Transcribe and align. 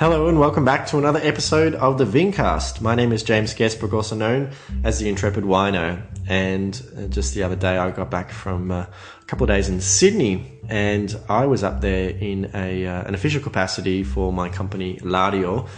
Hello 0.00 0.28
and 0.28 0.40
welcome 0.40 0.64
back 0.64 0.86
to 0.86 0.96
another 0.96 1.20
episode 1.22 1.74
of 1.74 1.98
the 1.98 2.06
Vincast. 2.06 2.80
My 2.80 2.94
name 2.94 3.12
is 3.12 3.22
James 3.22 3.52
Guestbrook, 3.52 3.92
also 3.92 4.16
known 4.16 4.50
as 4.82 4.98
the 4.98 5.10
Intrepid 5.10 5.44
Wino. 5.44 6.00
And 6.26 6.82
uh, 6.96 7.02
just 7.08 7.34
the 7.34 7.42
other 7.42 7.54
day, 7.54 7.76
I 7.76 7.90
got 7.90 8.10
back 8.10 8.30
from 8.30 8.70
uh, 8.70 8.86
a 8.86 9.24
couple 9.26 9.44
of 9.44 9.48
days 9.48 9.68
in 9.68 9.82
Sydney, 9.82 10.58
and 10.70 11.14
I 11.28 11.44
was 11.44 11.62
up 11.62 11.82
there 11.82 12.08
in 12.08 12.50
a 12.54 12.86
uh, 12.86 13.02
an 13.02 13.14
official 13.14 13.42
capacity 13.42 14.02
for 14.02 14.32
my 14.32 14.48
company 14.48 14.96
Lario, 15.00 15.68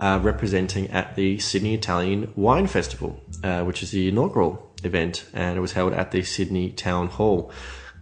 uh, 0.00 0.20
representing 0.22 0.88
at 0.88 1.14
the 1.14 1.38
Sydney 1.38 1.74
Italian 1.74 2.32
Wine 2.34 2.68
Festival, 2.68 3.20
uh, 3.44 3.62
which 3.64 3.82
is 3.82 3.90
the 3.90 4.08
inaugural 4.08 4.74
event, 4.84 5.26
and 5.34 5.58
it 5.58 5.60
was 5.60 5.72
held 5.72 5.92
at 5.92 6.12
the 6.12 6.22
Sydney 6.22 6.70
Town 6.70 7.08
Hall. 7.08 7.52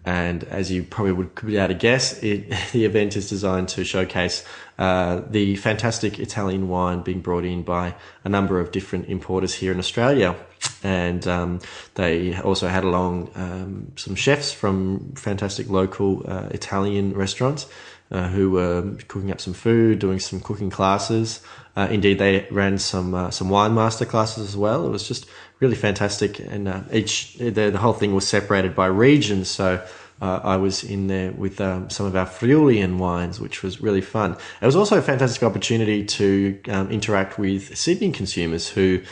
And 0.04 0.44
as 0.44 0.70
you 0.70 0.82
probably 0.82 1.12
would 1.12 1.34
be 1.34 1.56
able 1.56 1.68
to 1.68 1.74
guess, 1.74 2.22
it, 2.22 2.52
the 2.72 2.84
event 2.84 3.16
is 3.16 3.28
designed 3.28 3.68
to 3.70 3.84
showcase 3.84 4.44
uh, 4.78 5.22
the 5.30 5.56
fantastic 5.56 6.18
Italian 6.18 6.68
wine 6.68 7.02
being 7.02 7.20
brought 7.20 7.44
in 7.44 7.62
by 7.62 7.94
a 8.24 8.28
number 8.28 8.58
of 8.58 8.72
different 8.72 9.08
importers 9.08 9.54
here 9.54 9.72
in 9.72 9.78
Australia. 9.78 10.34
And 10.82 11.26
um, 11.28 11.60
they 11.94 12.38
also 12.40 12.68
had 12.68 12.84
along 12.84 13.30
um, 13.34 13.92
some 13.96 14.14
chefs 14.14 14.52
from 14.52 15.12
fantastic 15.14 15.68
local 15.68 16.22
uh, 16.26 16.48
Italian 16.50 17.14
restaurants 17.14 17.66
uh, 18.10 18.28
who 18.28 18.50
were 18.50 18.96
cooking 19.08 19.30
up 19.30 19.40
some 19.40 19.54
food, 19.54 19.98
doing 19.98 20.18
some 20.18 20.40
cooking 20.40 20.70
classes. 20.70 21.40
Uh, 21.76 21.88
indeed, 21.90 22.18
they 22.18 22.46
ran 22.50 22.78
some 22.78 23.14
uh, 23.14 23.30
some 23.30 23.50
wine 23.50 23.74
master 23.74 24.04
classes 24.04 24.48
as 24.48 24.56
well. 24.56 24.86
It 24.86 24.90
was 24.90 25.06
just 25.06 25.26
really 25.60 25.74
fantastic, 25.74 26.38
and 26.38 26.84
each 26.92 27.34
the, 27.34 27.50
the 27.50 27.78
whole 27.78 27.92
thing 27.92 28.14
was 28.14 28.26
separated 28.26 28.74
by 28.74 28.86
regions. 28.86 29.50
So 29.50 29.84
uh, 30.20 30.40
I 30.42 30.56
was 30.56 30.84
in 30.84 31.06
there 31.08 31.32
with 31.32 31.60
um, 31.60 31.90
some 31.90 32.06
of 32.06 32.16
our 32.16 32.26
Friulian 32.26 32.98
wines, 32.98 33.40
which 33.40 33.62
was 33.62 33.80
really 33.80 34.00
fun. 34.00 34.36
It 34.60 34.66
was 34.66 34.76
also 34.76 34.98
a 34.98 35.02
fantastic 35.02 35.42
opportunity 35.42 36.04
to 36.04 36.60
um, 36.68 36.90
interact 36.90 37.38
with 37.38 37.76
Sydney 37.76 38.12
consumers 38.12 38.68
who 38.68 39.02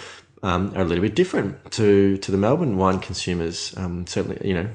um, 0.43 0.73
are 0.75 0.83
a 0.83 0.85
little 0.85 1.03
bit 1.03 1.15
different 1.15 1.71
to 1.73 2.17
to 2.19 2.31
the 2.31 2.39
Melbourne 2.39 2.77
wine 2.77 2.99
consumers. 2.99 3.77
Um, 3.77 4.07
certainly, 4.07 4.41
you 4.47 4.55
know, 4.55 4.69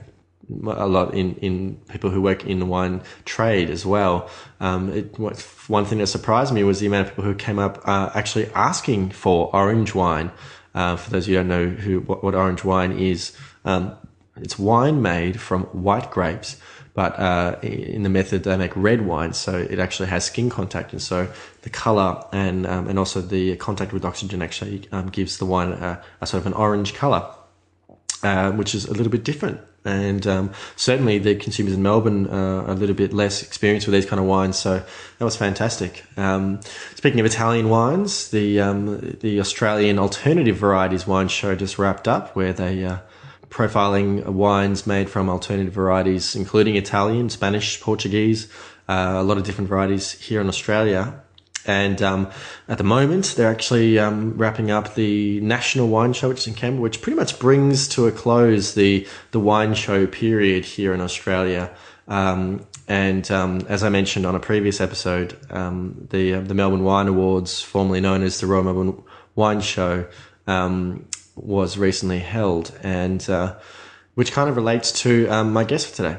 a 0.49 0.87
lot 0.87 1.13
in, 1.13 1.35
in 1.35 1.75
people 1.89 2.09
who 2.09 2.21
work 2.21 2.45
in 2.45 2.59
the 2.59 2.65
wine 2.65 3.01
trade 3.25 3.69
as 3.69 3.85
well. 3.85 4.29
Um, 4.59 4.91
it, 4.93 5.17
one 5.19 5.85
thing 5.85 5.97
that 5.97 6.07
surprised 6.07 6.53
me 6.53 6.63
was 6.63 6.79
the 6.79 6.87
amount 6.87 7.07
of 7.07 7.13
people 7.13 7.25
who 7.25 7.35
came 7.35 7.59
up 7.59 7.81
uh, 7.85 8.11
actually 8.13 8.47
asking 8.53 9.11
for 9.11 9.49
orange 9.53 9.93
wine. 9.93 10.31
Uh, 10.73 10.95
for 10.95 11.09
those 11.09 11.25
of 11.25 11.29
you 11.29 11.37
who 11.37 11.43
don't 11.43 11.49
know 11.49 11.69
who 11.69 11.99
what, 12.01 12.23
what 12.23 12.35
orange 12.35 12.63
wine 12.63 12.91
is, 12.91 13.35
um, 13.65 13.95
it's 14.41 14.57
wine 14.59 15.01
made 15.01 15.39
from 15.39 15.63
white 15.65 16.11
grapes, 16.11 16.57
but 16.97 17.19
uh, 17.19 17.59
in 17.61 18.01
the 18.01 18.09
method 18.09 18.43
they 18.43 18.57
make 18.57 18.75
red 18.75 19.05
wine, 19.05 19.31
so 19.31 19.55
it 19.55 19.77
actually 19.77 20.09
has 20.09 20.25
skin 20.25 20.49
contact, 20.49 20.93
and 20.93 21.01
so 21.01 21.31
the 21.61 21.69
color 21.69 22.23
and 22.33 22.65
um, 22.65 22.87
and 22.87 22.97
also 22.97 23.21
the 23.21 23.55
contact 23.57 23.93
with 23.93 24.03
oxygen 24.03 24.41
actually 24.41 24.87
um, 24.91 25.09
gives 25.09 25.37
the 25.37 25.45
wine 25.45 25.73
a, 25.73 26.01
a, 26.21 26.25
sort 26.25 26.41
of 26.41 26.47
an 26.47 26.53
orange 26.53 26.95
color, 26.95 27.23
uh, 28.23 28.51
which 28.53 28.73
is 28.73 28.85
a 28.85 28.93
little 28.93 29.11
bit 29.11 29.23
different. 29.23 29.59
And 29.85 30.25
um, 30.25 30.51
certainly 30.75 31.19
the 31.19 31.35
consumers 31.35 31.73
in 31.73 31.83
Melbourne 31.83 32.25
uh, 32.27 32.63
are 32.65 32.71
a 32.71 32.73
little 32.73 32.95
bit 32.95 33.13
less 33.13 33.43
experienced 33.43 33.85
with 33.85 33.93
these 33.93 34.07
kind 34.07 34.19
of 34.19 34.25
wines, 34.25 34.57
so 34.57 34.83
that 35.19 35.23
was 35.23 35.35
fantastic. 35.35 36.03
Um, 36.17 36.61
speaking 36.95 37.19
of 37.19 37.27
Italian 37.27 37.69
wines, 37.69 38.31
the 38.31 38.59
um, 38.59 39.17
the 39.21 39.39
Australian 39.39 39.99
alternative 39.99 40.57
varieties 40.57 41.05
wine 41.05 41.27
show 41.27 41.55
just 41.55 41.77
wrapped 41.77 42.07
up, 42.07 42.35
where 42.35 42.53
they 42.53 42.83
uh, 42.83 42.97
profiling 43.49 44.25
wines 44.25 44.85
made 44.85 45.09
from 45.09 45.29
alternative 45.29 45.73
varieties, 45.73 46.35
including 46.35 46.75
Italian, 46.75 47.29
Spanish, 47.29 47.79
Portuguese, 47.81 48.47
uh, 48.87 49.15
a 49.17 49.23
lot 49.23 49.37
of 49.37 49.43
different 49.43 49.69
varieties 49.69 50.11
here 50.11 50.41
in 50.41 50.47
Australia. 50.47 51.21
And 51.65 52.01
um, 52.01 52.31
at 52.69 52.77
the 52.77 52.85
moment, 52.85 53.33
they're 53.35 53.51
actually 53.51 53.99
um, 53.99 54.37
wrapping 54.37 54.71
up 54.71 54.95
the 54.95 55.41
National 55.41 55.89
Wine 55.89 56.13
Show, 56.13 56.29
which 56.29 56.39
is 56.39 56.47
in 56.47 56.53
Canberra, 56.53 56.81
which 56.81 57.01
pretty 57.01 57.17
much 57.17 57.39
brings 57.39 57.89
to 57.89 58.07
a 58.07 58.11
close 58.11 58.73
the 58.73 59.05
the 59.31 59.39
wine 59.39 59.73
show 59.73 60.07
period 60.07 60.63
here 60.63 60.93
in 60.93 61.01
Australia. 61.01 61.69
Um, 62.07 62.65
and 62.87 63.29
um, 63.31 63.61
as 63.67 63.83
I 63.83 63.89
mentioned 63.89 64.25
on 64.25 64.33
a 64.33 64.39
previous 64.39 64.79
episode, 64.79 65.37
um, 65.49 66.07
the 66.09 66.35
uh, 66.35 66.41
the 66.41 66.53
Melbourne 66.53 66.85
Wine 66.85 67.09
Awards, 67.09 67.61
formerly 67.61 67.99
known 67.99 68.23
as 68.23 68.39
the 68.39 68.47
Royal 68.47 68.63
Melbourne 68.63 69.03
Wine 69.35 69.59
Show, 69.59 70.07
um, 70.47 71.05
was 71.37 71.77
recently 71.77 72.19
held, 72.19 72.77
and 72.83 73.27
uh, 73.29 73.55
which 74.15 74.31
kind 74.31 74.49
of 74.49 74.55
relates 74.55 74.91
to 75.03 75.27
um, 75.27 75.53
my 75.53 75.63
guest 75.63 75.87
for 75.87 75.95
today. 75.95 76.17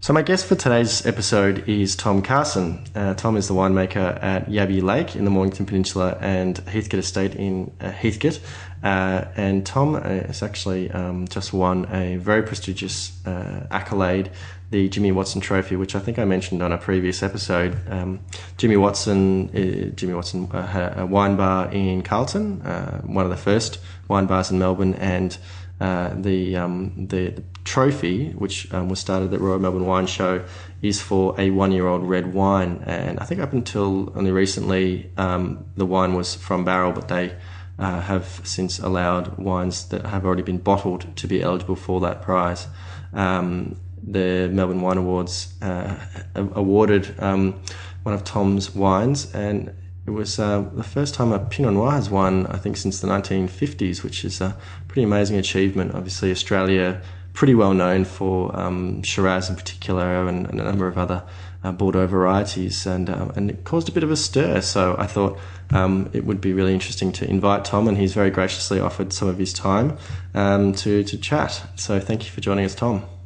So 0.00 0.12
my 0.12 0.22
guest 0.22 0.46
for 0.46 0.54
today's 0.54 1.04
episode 1.06 1.68
is 1.68 1.96
Tom 1.96 2.22
Carson. 2.22 2.84
Uh, 2.94 3.14
Tom 3.14 3.36
is 3.36 3.48
the 3.48 3.54
winemaker 3.54 4.22
at 4.22 4.48
Yabby 4.48 4.80
Lake 4.80 5.16
in 5.16 5.24
the 5.24 5.30
Mornington 5.30 5.66
Peninsula 5.66 6.16
and 6.20 6.56
Heathcote 6.56 7.00
Estate 7.00 7.34
in 7.34 7.72
uh, 7.80 7.90
Heathcote. 7.90 8.40
Uh, 8.82 9.24
and 9.36 9.66
Tom 9.66 9.96
uh, 9.96 10.00
has 10.00 10.42
actually 10.42 10.88
um, 10.92 11.26
just 11.26 11.52
won 11.52 11.92
a 11.92 12.16
very 12.16 12.44
prestigious 12.44 13.12
uh, 13.26 13.66
accolade, 13.72 14.30
the 14.70 14.88
Jimmy 14.88 15.12
Watson 15.12 15.40
Trophy, 15.40 15.76
which 15.76 15.94
I 15.94 15.98
think 15.98 16.18
I 16.18 16.24
mentioned 16.24 16.62
on 16.62 16.72
a 16.72 16.78
previous 16.78 17.22
episode. 17.22 17.78
Um, 17.88 18.20
Jimmy 18.56 18.76
Watson, 18.76 19.48
uh, 19.50 19.94
Jimmy 19.94 20.14
Watson 20.14 20.48
had 20.50 20.98
a 20.98 21.06
wine 21.06 21.36
bar 21.36 21.70
in 21.72 22.02
Carlton, 22.02 22.60
one 23.06 23.24
of 23.24 23.30
the 23.30 23.36
first 23.36 23.80
wine 24.08 24.26
bars 24.26 24.50
in 24.50 24.58
Melbourne, 24.58 24.94
and 24.94 25.38
the, 25.78 26.56
um, 26.56 27.06
the, 27.08 27.30
the 27.30 27.42
trophy, 27.64 28.30
which 28.32 28.72
um, 28.74 28.88
was 28.88 28.98
started 28.98 29.26
at 29.26 29.30
the 29.30 29.38
Royal 29.38 29.58
Melbourne 29.58 29.86
Wine 29.86 30.06
Show, 30.06 30.44
is 30.82 31.00
for 31.00 31.34
a 31.40 31.50
one-year-old 31.50 32.02
red 32.02 32.34
wine. 32.34 32.82
And 32.84 33.18
I 33.20 33.24
think 33.24 33.40
up 33.40 33.52
until 33.52 34.12
only 34.16 34.32
recently, 34.32 35.10
um, 35.16 35.64
the 35.76 35.86
wine 35.86 36.14
was 36.14 36.34
from 36.34 36.64
barrel, 36.64 36.92
but 36.92 37.08
they 37.08 37.36
uh, 37.78 38.00
have 38.00 38.40
since 38.44 38.78
allowed 38.78 39.38
wines 39.38 39.88
that 39.88 40.04
have 40.06 40.26
already 40.26 40.42
been 40.42 40.58
bottled 40.58 41.16
to 41.16 41.26
be 41.26 41.42
eligible 41.42 41.76
for 41.76 42.00
that 42.00 42.22
prize. 42.22 42.66
Um, 43.12 43.76
the 44.02 44.48
Melbourne 44.52 44.80
Wine 44.80 44.98
Awards 44.98 45.54
uh, 45.62 45.96
awarded 46.34 47.14
um, 47.18 47.60
one 48.02 48.14
of 48.14 48.24
Tom's 48.24 48.74
wines, 48.74 49.34
and 49.34 49.74
it 50.06 50.10
was 50.10 50.38
uh, 50.38 50.62
the 50.72 50.82
first 50.82 51.14
time 51.14 51.32
a 51.32 51.38
Pinot 51.38 51.74
Noir 51.74 51.92
has 51.92 52.08
won, 52.08 52.46
I 52.46 52.56
think, 52.56 52.76
since 52.76 53.00
the 53.00 53.08
1950s, 53.08 54.02
which 54.02 54.24
is 54.24 54.40
a 54.40 54.56
pretty 54.88 55.02
amazing 55.02 55.36
achievement. 55.36 55.94
Obviously, 55.94 56.30
Australia 56.30 57.02
pretty 57.38 57.54
well 57.54 57.72
known 57.72 58.04
for 58.04 58.58
um, 58.58 59.00
Shiraz 59.02 59.48
in 59.48 59.54
particular 59.54 60.26
and, 60.26 60.48
and, 60.48 60.60
a 60.60 60.64
number 60.64 60.88
of 60.88 60.98
other 60.98 61.22
uh, 61.62 61.70
Bordeaux 61.70 62.06
varieties, 62.06 62.86
and 62.86 63.10
uh, 63.10 63.30
and 63.36 63.50
it 63.50 63.64
caused 63.64 63.88
a 63.88 63.92
bit 63.92 64.02
of 64.02 64.10
a 64.10 64.16
stir. 64.16 64.60
So 64.60 64.96
I 64.98 65.06
thought 65.06 65.38
um, 65.70 66.10
it 66.12 66.24
would 66.24 66.40
be 66.40 66.52
really 66.52 66.72
interesting 66.72 67.12
to 67.12 67.28
invite 67.28 67.64
Tom, 67.64 67.86
and 67.86 67.96
he's 67.96 68.14
very 68.14 68.30
graciously 68.30 68.80
offered 68.80 69.12
some 69.12 69.28
of 69.28 69.38
his 69.38 69.52
time 69.52 69.98
um, 70.34 70.72
to 70.74 71.04
to 71.04 71.18
chat. 71.18 71.62
So 71.76 72.00
thank 72.00 72.24
you 72.24 72.30
for 72.30 72.40
joining 72.40 72.64
us, 72.64 72.74
Tom. 72.74 73.17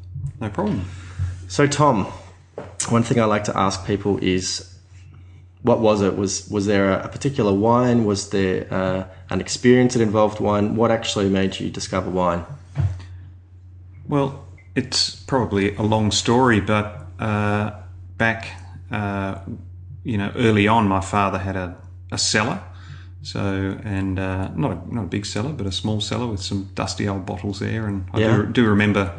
No 0.43 0.51
problem. 0.51 0.85
So 1.47 1.67
Tom, 1.69 2.07
one 2.89 3.05
thing 3.05 3.21
I 3.21 3.25
like 3.25 3.45
to 3.45 3.57
ask 3.57 3.87
people 3.87 4.19
is. 4.19 4.69
What 5.63 5.79
was 5.79 6.03
it? 6.03 6.17
Was 6.17 6.49
was 6.51 6.67
there 6.67 6.91
a 6.91 7.09
particular 7.09 7.53
wine? 7.55 8.05
Was 8.05 8.31
there 8.31 8.67
uh, 8.69 9.05
an 9.31 9.41
experience 9.41 9.95
that 9.95 10.03
involved 10.03 10.41
wine? 10.41 10.75
What 10.75 10.91
actually 10.91 11.29
made 11.29 11.61
you 11.61 11.71
discover 11.71 12.11
wine? 12.11 12.45
Well, 14.09 14.45
it's 14.75 15.15
probably 15.15 15.77
a 15.77 15.83
long 15.83 16.11
story, 16.11 16.61
but 16.61 17.07
uh, 17.21 17.71
back, 18.17 18.49
uh, 18.91 19.39
you 20.03 20.19
know, 20.19 20.33
early 20.35 20.67
on, 20.67 20.89
my 20.89 21.01
father 21.01 21.39
had 21.39 21.55
a, 21.55 21.77
a 22.11 22.19
cellar. 22.19 22.61
So, 23.23 23.79
and 23.85 24.19
uh, 24.19 24.49
not 24.57 24.73
a, 24.73 24.95
not 24.95 25.05
a 25.05 25.07
big 25.07 25.25
cellar, 25.25 25.53
but 25.53 25.67
a 25.67 25.73
small 25.73 26.01
cellar 26.01 26.27
with 26.27 26.43
some 26.43 26.71
dusty 26.75 27.07
old 27.07 27.25
bottles 27.25 27.61
there. 27.61 27.87
And 27.87 28.05
I 28.13 28.19
yeah. 28.19 28.37
do, 28.37 28.47
do, 28.47 28.69
remember 28.69 29.17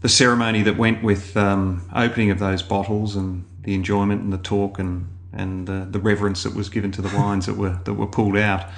the 0.00 0.08
ceremony 0.08 0.62
that 0.62 0.76
went 0.76 1.02
with 1.02 1.36
um, 1.36 1.88
opening 1.94 2.30
of 2.30 2.38
those 2.38 2.62
bottles 2.62 3.16
and 3.16 3.44
the 3.62 3.74
enjoyment 3.74 4.22
and 4.22 4.32
the 4.32 4.38
talk 4.38 4.78
and 4.78 5.08
and 5.32 5.68
the, 5.68 5.86
the 5.88 6.00
reverence 6.00 6.42
that 6.42 6.54
was 6.54 6.68
given 6.68 6.90
to 6.90 7.00
the 7.02 7.16
wines 7.16 7.46
that 7.46 7.56
were 7.56 7.80
that 7.84 7.94
were 7.94 8.06
pulled 8.06 8.36
out. 8.36 8.68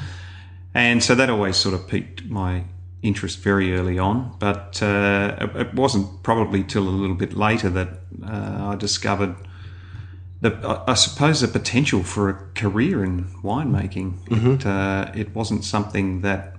And 0.74 1.02
so 1.02 1.14
that 1.14 1.30
always 1.30 1.56
sort 1.56 1.74
of 1.74 1.86
piqued 1.86 2.24
my 2.24 2.64
interest 3.02 3.40
very 3.40 3.74
early 3.74 3.98
on, 3.98 4.34
but 4.38 4.82
uh, 4.82 5.48
it 5.54 5.74
wasn't 5.74 6.22
probably 6.22 6.62
till 6.62 6.88
a 6.88 6.90
little 6.90 7.16
bit 7.16 7.34
later 7.34 7.68
that 7.68 7.88
uh, 8.24 8.68
I 8.70 8.76
discovered 8.76 9.34
the, 10.40 10.82
I 10.86 10.94
suppose, 10.94 11.40
the 11.40 11.48
potential 11.48 12.02
for 12.02 12.28
a 12.28 12.34
career 12.54 13.04
in 13.04 13.24
winemaking. 13.42 14.18
Mm-hmm. 14.26 14.50
It, 14.52 14.66
uh, 14.66 15.10
it 15.14 15.34
wasn't 15.34 15.64
something 15.64 16.22
that 16.22 16.56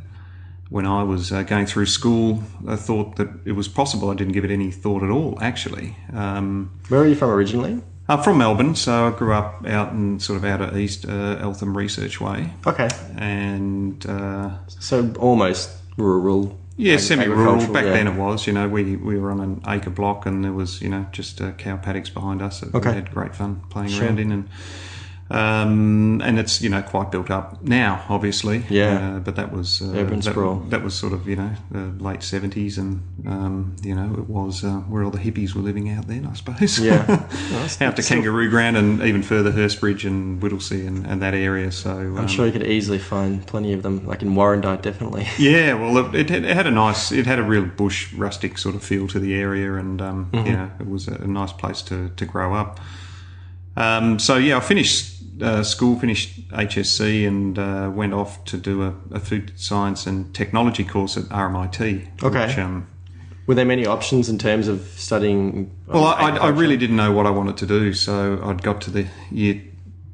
when 0.74 0.88
I 0.88 1.04
was 1.04 1.32
uh, 1.32 1.44
going 1.44 1.68
through 1.68 1.86
school, 1.86 2.42
I 2.68 2.76
thought 2.76 3.18
that 3.18 3.30
it 3.46 3.52
was 3.52 3.68
possible. 3.68 4.10
I 4.10 4.16
didn't 4.16 4.34
give 4.34 4.44
it 4.44 4.50
any 4.50 4.72
thought 4.72 5.04
at 5.04 5.12
all, 5.12 5.38
actually. 5.40 5.96
Um, 6.12 6.72
Where 6.90 7.02
are 7.02 7.08
you 7.08 7.14
from 7.14 7.30
originally? 7.30 7.80
I'm 8.10 8.24
from 8.24 8.40
Melbourne, 8.40 8.74
so 8.74 9.08
I 9.08 9.12
grew 9.12 9.34
up 9.34 9.68
out 9.68 9.92
in 9.94 10.20
sort 10.20 10.38
of 10.38 10.44
outer 10.44 10.76
east, 10.76 11.06
uh, 11.08 11.38
Eltham 11.40 11.78
Research 11.78 12.20
Way. 12.20 12.50
Okay. 12.66 12.90
And 13.18 14.04
uh, 14.08 14.66
so 14.68 15.14
almost 15.20 15.70
rural. 15.96 16.58
Yeah, 16.76 16.98
semi-rural. 16.98 17.72
Back 17.72 17.86
yeah. 17.86 17.94
then 17.94 18.08
it 18.08 18.16
was. 18.16 18.48
You 18.48 18.54
know, 18.54 18.68
we 18.68 18.96
we 18.96 19.20
were 19.20 19.30
on 19.30 19.42
an 19.42 19.62
acre 19.68 19.92
block, 19.92 20.26
and 20.26 20.44
there 20.44 20.54
was 20.54 20.82
you 20.82 20.90
know 20.90 21.06
just 21.12 21.40
uh, 21.40 21.52
cow 21.52 21.78
paddocks 21.78 22.10
behind 22.10 22.42
us 22.42 22.62
that 22.62 22.74
okay. 22.74 22.90
we 22.90 22.96
had 22.96 23.12
great 23.12 23.36
fun 23.36 23.62
playing 23.70 23.90
sure. 23.90 24.06
around 24.06 24.20
in. 24.20 24.32
And 24.32 24.50
Um, 25.30 26.22
and 26.24 26.38
it's 26.38 26.62
you 26.62 26.70
know 26.70 26.82
quite 26.84 27.10
built 27.10 27.32
up 27.32 27.64
now, 27.64 28.06
obviously. 28.10 28.66
Yeah. 28.70 29.16
Uh, 29.16 29.20
but 29.20 29.36
that 29.38 29.52
was 29.52 29.82
uh, 29.82 29.86
Urban 29.96 30.20
that, 30.20 30.32
sprawl. 30.32 30.58
that 30.70 30.84
was 30.84 30.94
sort 30.94 31.14
of 31.14 31.28
you 31.28 31.36
know 31.38 31.52
the 31.72 32.04
late 32.04 32.22
seventies, 32.22 32.78
and 32.78 33.02
um, 33.26 33.76
you 33.82 33.96
know 33.96 34.14
it 34.14 34.30
was 34.30 34.64
uh, 34.64 34.82
where 34.82 35.04
all 35.04 35.10
the 35.12 35.18
hippies 35.18 35.56
were 35.56 35.62
living 35.62 35.90
out 35.90 36.08
then, 36.08 36.26
I 36.26 36.34
suppose. 36.34 36.80
Yeah. 36.80 37.28
Nice. 37.54 37.82
out 37.82 37.96
to 37.98 38.04
Kangaroo 38.04 38.50
Ground 38.50 38.78
and 38.78 39.02
even 39.04 39.22
further 39.22 39.52
Hurstbridge 39.52 40.06
and 40.06 40.42
Whittlesea 40.42 40.88
and, 40.88 41.06
and 41.06 41.22
that 41.22 41.34
area. 41.34 41.72
So 41.72 41.92
I'm 41.92 42.18
um, 42.20 42.28
sure 42.28 42.46
you 42.46 42.52
could 42.52 42.66
easily 42.66 42.98
find 42.98 43.46
plenty 43.46 43.74
of 43.74 43.84
them, 43.84 44.06
like 44.08 44.22
in 44.22 44.34
Warrandyte, 44.34 44.82
definitely. 44.82 45.28
Yeah, 45.38 45.74
well, 45.76 46.16
it, 46.16 46.32
it, 46.32 46.44
it 46.46 46.56
had 46.56 46.68
a 46.68 46.72
nice, 46.72 47.12
it 47.12 47.26
had 47.26 47.38
a 47.38 47.44
real 47.44 47.66
bush, 47.66 48.12
rustic 48.14 48.58
sort 48.58 48.76
of 48.76 48.84
feel 48.84 49.08
to 49.10 49.20
the 49.20 49.34
area, 49.36 49.76
and 49.76 50.02
um, 50.02 50.30
Mm-hmm. 50.34 50.48
you 50.48 50.54
know, 50.54 50.72
it 50.80 50.88
was 50.90 51.08
a, 51.08 51.14
a 51.16 51.28
nice 51.28 51.54
place 51.54 51.82
to, 51.84 52.10
to 52.10 52.26
grow 52.26 52.56
up. 52.56 52.80
Um, 53.76 54.20
so 54.20 54.38
yeah, 54.38 54.58
I 54.58 54.60
finished 54.60 55.13
uh, 55.42 55.64
school, 55.64 55.98
finished 55.98 56.48
HSC, 56.50 57.28
and 57.28 57.58
uh, 57.58 57.92
went 57.94 58.14
off 58.14 58.44
to 58.46 58.58
do 58.58 58.84
a, 58.84 58.94
a 59.12 59.20
food 59.20 59.54
science 59.56 60.06
and 60.06 60.34
technology 60.34 60.84
course 60.84 61.18
at 61.18 61.24
RMIT. 61.26 62.24
Okay. 62.24 62.48
Which, 62.48 62.58
um, 62.58 62.88
Were 63.48 63.56
there 63.56 63.66
many 63.66 63.86
options 63.86 64.30
in 64.30 64.38
terms 64.38 64.68
of 64.68 64.82
studying? 64.98 65.76
well, 65.88 66.06
I, 66.06 66.30
I, 66.30 66.38
I 66.38 66.48
really 66.50 66.78
didn't 66.78 66.96
know 66.96 67.12
what 67.12 67.26
I 67.26 67.32
wanted 67.32 67.58
to 67.58 67.66
do, 67.66 67.94
so 67.94 68.42
I'd 68.44 68.62
got 68.62 68.82
to 68.82 68.92
the 68.92 69.08
year, 69.32 69.62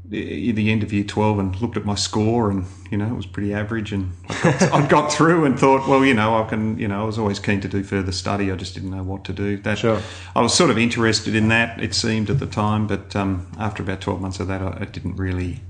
the 0.09 0.51
the 0.51 0.71
end 0.71 0.81
of 0.83 0.91
year 0.91 1.03
twelve 1.03 1.37
and 1.39 1.59
looked 1.61 1.77
at 1.77 1.85
my 1.85 1.95
score, 1.95 2.49
and 2.49 2.65
you 2.91 2.97
know 2.97 3.05
it 3.07 3.15
was 3.15 3.25
pretty 3.27 3.53
average, 3.53 3.93
and 3.93 4.11
I 4.29 4.41
got, 4.41 4.61
I 4.73 4.87
got 4.87 5.13
through 5.13 5.45
and 5.45 5.57
thought, 5.59 5.87
well, 5.87 6.03
you 6.03 6.13
know, 6.13 6.43
I 6.43 6.47
can, 6.49 6.77
you 6.79 6.87
know, 6.87 7.01
I 7.01 7.05
was 7.05 7.17
always 7.19 7.39
keen 7.39 7.61
to 7.61 7.67
do 7.67 7.83
further 7.83 8.11
study. 8.11 8.51
I 8.51 8.55
just 8.55 8.73
didn't 8.73 8.89
know 8.91 9.03
what 9.03 9.23
to 9.25 9.33
do. 9.33 9.57
That 9.57 9.77
Sure. 9.77 10.01
I 10.35 10.41
was 10.41 10.53
sort 10.53 10.71
of 10.71 10.77
interested 10.77 11.35
in 11.35 11.47
that. 11.49 11.79
It 11.81 11.93
seemed 11.93 12.29
at 12.29 12.39
the 12.39 12.47
time, 12.47 12.87
but 12.87 13.15
um, 13.15 13.47
after 13.59 13.83
about 13.83 14.01
twelve 14.01 14.19
months 14.21 14.39
of 14.39 14.47
that, 14.47 14.61
I, 14.61 14.83
it 14.83 14.91
didn't 14.93 15.15
really. 15.15 15.61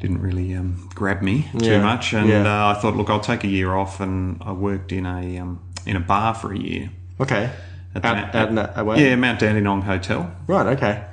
Didn't 0.00 0.20
really 0.20 0.54
um, 0.54 0.90
grab 0.94 1.22
me 1.22 1.48
too 1.58 1.64
Yeah, 1.66 1.80
much, 1.82 2.12
and 2.12 2.28
yeah. 2.28 2.42
uh, 2.68 2.76
I 2.76 2.80
thought, 2.80 2.94
look, 2.94 3.08
I'll 3.08 3.20
take 3.20 3.42
a 3.42 3.48
year 3.48 3.72
off, 3.72 4.00
and 4.00 4.36
I 4.42 4.52
worked 4.52 4.92
in 4.92 5.06
a 5.06 5.38
um, 5.38 5.60
in 5.86 5.96
a 5.96 6.00
bar 6.00 6.34
for 6.34 6.52
a 6.52 6.58
year. 6.58 6.90
Okay. 7.20 7.50
At 7.94 8.04
Out, 8.04 8.32
the- 8.32 8.38
out 8.38 8.48
in 8.48 8.54
that 8.56 8.76
away? 8.78 9.02
Yeah, 9.08 9.16
Mount 9.16 9.38
Dandenong 9.40 9.80
Hotel. 9.82 10.30
Right, 10.46 10.66
okay. 10.76 11.04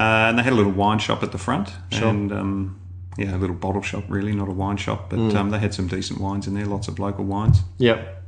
Uh, 0.00 0.28
and 0.28 0.38
they 0.38 0.42
had 0.42 0.54
a 0.54 0.56
little 0.56 0.72
wine 0.72 0.98
shop 0.98 1.22
at 1.22 1.30
the 1.30 1.36
front, 1.38 1.68
Sure. 1.92 2.08
and 2.08 2.32
um, 2.32 2.80
yeah, 3.18 3.36
a 3.36 3.38
little 3.38 3.54
bottle 3.56 3.82
shop, 3.82 4.04
really, 4.08 4.32
not 4.32 4.48
a 4.48 4.52
wine 4.52 4.78
shop, 4.78 5.10
but 5.10 5.18
Mm. 5.18 5.34
um, 5.34 5.50
they 5.50 5.58
had 5.58 5.74
some 5.74 5.86
decent 5.88 6.18
wines 6.20 6.46
in 6.46 6.54
there, 6.54 6.64
lots 6.64 6.88
of 6.88 6.98
local 6.98 7.24
wines, 7.26 7.60
Yep. 7.78 8.22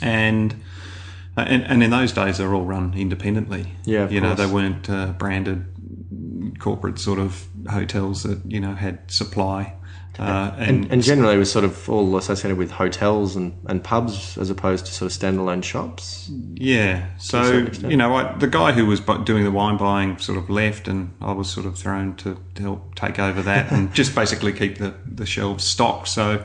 and 0.00 0.54
uh, 1.36 1.42
and, 1.46 1.62
and 1.64 1.82
in 1.82 1.90
those 1.90 2.12
days 2.12 2.38
they 2.38 2.44
were 2.46 2.54
all 2.54 2.64
run 2.64 2.94
independently. 2.96 3.72
Yeah, 3.84 4.08
you 4.08 4.20
know, 4.20 4.34
they 4.34 4.46
weren't 4.46 4.88
uh, 4.88 5.12
branded 5.18 5.66
corporate 6.58 6.98
sort 6.98 7.18
of 7.18 7.46
hotels 7.68 8.22
that 8.22 8.38
you 8.48 8.60
know 8.60 8.74
had 8.74 8.98
supply. 9.10 9.74
Uh, 10.20 10.54
and, 10.58 10.68
And, 10.68 10.92
and 10.92 11.02
generally 11.02 11.34
it 11.34 11.38
was 11.38 11.50
sort 11.50 11.64
of 11.64 11.88
all 11.88 12.14
associated 12.18 12.58
with 12.58 12.70
hotels 12.70 13.36
and, 13.36 13.58
and 13.66 13.82
pubs 13.82 14.36
as 14.36 14.50
opposed 14.50 14.84
to 14.84 14.92
sort 14.92 15.10
of 15.10 15.18
standalone 15.18 15.64
shops. 15.64 16.30
Yeah. 16.54 17.06
So 17.16 17.68
you 17.88 17.96
know, 17.96 18.14
I, 18.14 18.36
the 18.36 18.46
guy 18.46 18.72
who 18.72 18.84
was 18.84 19.00
doing 19.00 19.44
the 19.44 19.50
wine 19.50 19.78
buying 19.78 20.18
sort 20.18 20.36
of 20.36 20.50
left, 20.50 20.88
and 20.88 21.14
I 21.22 21.32
was 21.32 21.48
sort 21.48 21.64
of 21.64 21.78
thrown 21.78 22.16
to, 22.16 22.38
to 22.56 22.62
help 22.62 22.94
take 22.96 23.18
over 23.18 23.40
that 23.42 23.72
and 23.72 23.94
just 24.00 24.14
basically 24.14 24.52
keep 24.52 24.76
the 24.76 24.94
the 25.06 25.24
shelves 25.24 25.64
stocked. 25.64 26.08
So 26.08 26.44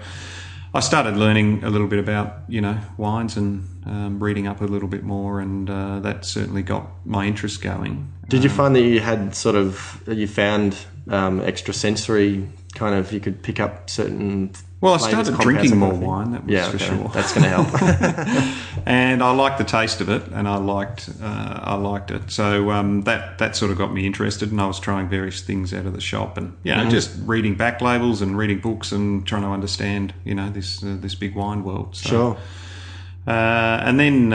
I 0.74 0.80
started 0.80 1.18
learning 1.18 1.66
a 1.66 1.70
little 1.70 1.88
bit 1.88 2.00
about 2.00 2.44
you 2.48 2.62
know 2.62 2.80
wines 2.98 3.36
and 3.36 3.68
um, 3.86 4.24
reading 4.24 4.48
up 4.48 4.62
a 4.62 4.66
little 4.66 4.88
bit 4.88 5.04
more, 5.04 5.42
and 5.42 5.70
uh, 5.70 6.00
that 6.00 6.24
certainly 6.24 6.64
got 6.64 6.90
my 7.06 7.26
interest 7.26 7.62
going. 7.62 8.12
Did 8.30 8.44
you 8.44 8.50
find 8.50 8.76
that 8.76 8.82
you 8.82 9.02
had 9.02 9.36
sort 9.36 9.56
of, 9.56 10.02
you 10.08 10.26
found 10.28 10.76
um, 11.10 11.42
extra 11.42 11.74
sensory 11.74 12.50
kind 12.76 12.94
of, 12.96 13.12
you 13.12 13.20
could 13.20 13.42
pick 13.42 13.60
up 13.60 13.90
certain. 13.90 14.52
Well, 14.82 14.94
I 14.94 14.98
started 14.98 15.40
drinking 15.40 15.78
more 15.78 15.94
wine. 15.94 16.34
That 16.34 16.44
was 16.46 16.54
Yeah, 16.54 16.70
for 16.70 16.76
okay. 16.76 16.86
sure. 16.86 17.10
That's 17.14 17.34
going 17.34 17.44
to 17.44 17.50
help. 17.50 17.82
and 18.86 19.24
I 19.24 19.32
liked 19.32 19.58
the 19.58 19.64
taste 19.64 20.00
of 20.02 20.10
it, 20.10 20.22
and 20.32 20.48
I 20.48 20.58
liked 20.58 21.10
uh, 21.22 21.60
I 21.64 21.76
liked 21.76 22.12
it. 22.12 22.30
So 22.30 22.70
um, 22.72 23.02
that 23.04 23.40
that 23.40 23.56
sort 23.56 23.72
of 23.72 23.78
got 23.78 23.92
me 23.94 24.06
interested, 24.06 24.52
and 24.52 24.62
I 24.62 24.68
was 24.68 24.80
trying 24.80 25.08
various 25.10 25.42
things 25.42 25.74
out 25.74 25.86
of 25.88 25.94
the 25.94 26.02
shop, 26.02 26.38
and 26.38 26.56
you 26.64 26.74
know, 26.76 26.82
Mm-hmm. 26.82 26.90
just 26.92 27.12
reading 27.26 27.56
back 27.56 27.82
labels 27.82 28.22
and 28.22 28.38
reading 28.38 28.60
books 28.60 28.92
and 28.92 29.26
trying 29.26 29.42
to 29.42 29.48
understand, 29.50 30.14
you 30.24 30.36
know, 30.36 30.50
this 30.52 30.84
uh, 30.84 30.98
this 31.00 31.16
big 31.16 31.34
wine 31.36 31.64
world. 31.64 31.96
So, 31.96 32.10
sure. 32.10 32.38
Uh, 33.28 33.82
and 33.84 34.00
then 34.00 34.34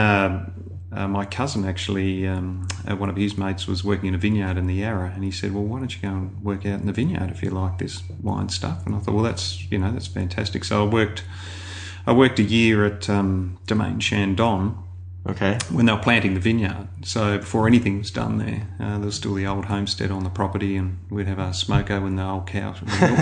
uh, 0.92 1.06
my 1.06 1.24
cousin 1.24 1.64
actually, 1.64 2.26
um, 2.26 2.66
uh, 2.88 2.96
one 2.96 3.08
of 3.08 3.16
his 3.16 3.38
mates 3.38 3.66
was 3.66 3.84
working 3.84 4.08
in 4.08 4.14
a 4.14 4.18
vineyard 4.18 4.56
in 4.56 4.66
the 4.66 4.74
Yarra, 4.74 5.12
and 5.14 5.22
he 5.22 5.30
said, 5.30 5.54
"Well, 5.54 5.64
why 5.64 5.78
don't 5.78 5.94
you 5.94 6.02
go 6.02 6.08
and 6.08 6.42
work 6.42 6.66
out 6.66 6.80
in 6.80 6.86
the 6.86 6.92
vineyard 6.92 7.30
if 7.30 7.42
you 7.42 7.50
like 7.50 7.78
this 7.78 8.02
wine 8.22 8.48
stuff?" 8.48 8.84
And 8.86 8.94
I 8.94 8.98
thought, 8.98 9.14
"Well, 9.14 9.24
that's 9.24 9.70
you 9.70 9.78
know 9.78 9.92
that's 9.92 10.08
fantastic." 10.08 10.64
So 10.64 10.84
I 10.84 10.88
worked. 10.88 11.24
I 12.06 12.12
worked 12.12 12.38
a 12.38 12.42
year 12.42 12.84
at 12.86 13.08
um, 13.10 13.58
Domaine 13.66 14.00
Chandon 14.00 14.74
Okay. 15.28 15.58
when 15.70 15.84
they 15.84 15.92
were 15.92 15.98
planting 15.98 16.32
the 16.32 16.40
vineyard. 16.40 16.88
So 17.04 17.38
before 17.38 17.66
anything 17.66 17.98
was 17.98 18.10
done 18.10 18.38
there, 18.38 18.66
uh, 18.80 18.96
there 18.96 19.06
was 19.06 19.16
still 19.16 19.34
the 19.34 19.46
old 19.46 19.66
homestead 19.66 20.10
on 20.10 20.24
the 20.24 20.30
property, 20.30 20.76
and 20.76 20.98
we'd 21.10 21.26
have 21.28 21.38
our 21.38 21.52
smoker 21.52 21.94
and 21.94 22.18
the 22.18 22.24
old 22.24 22.46
cow, 22.46 22.74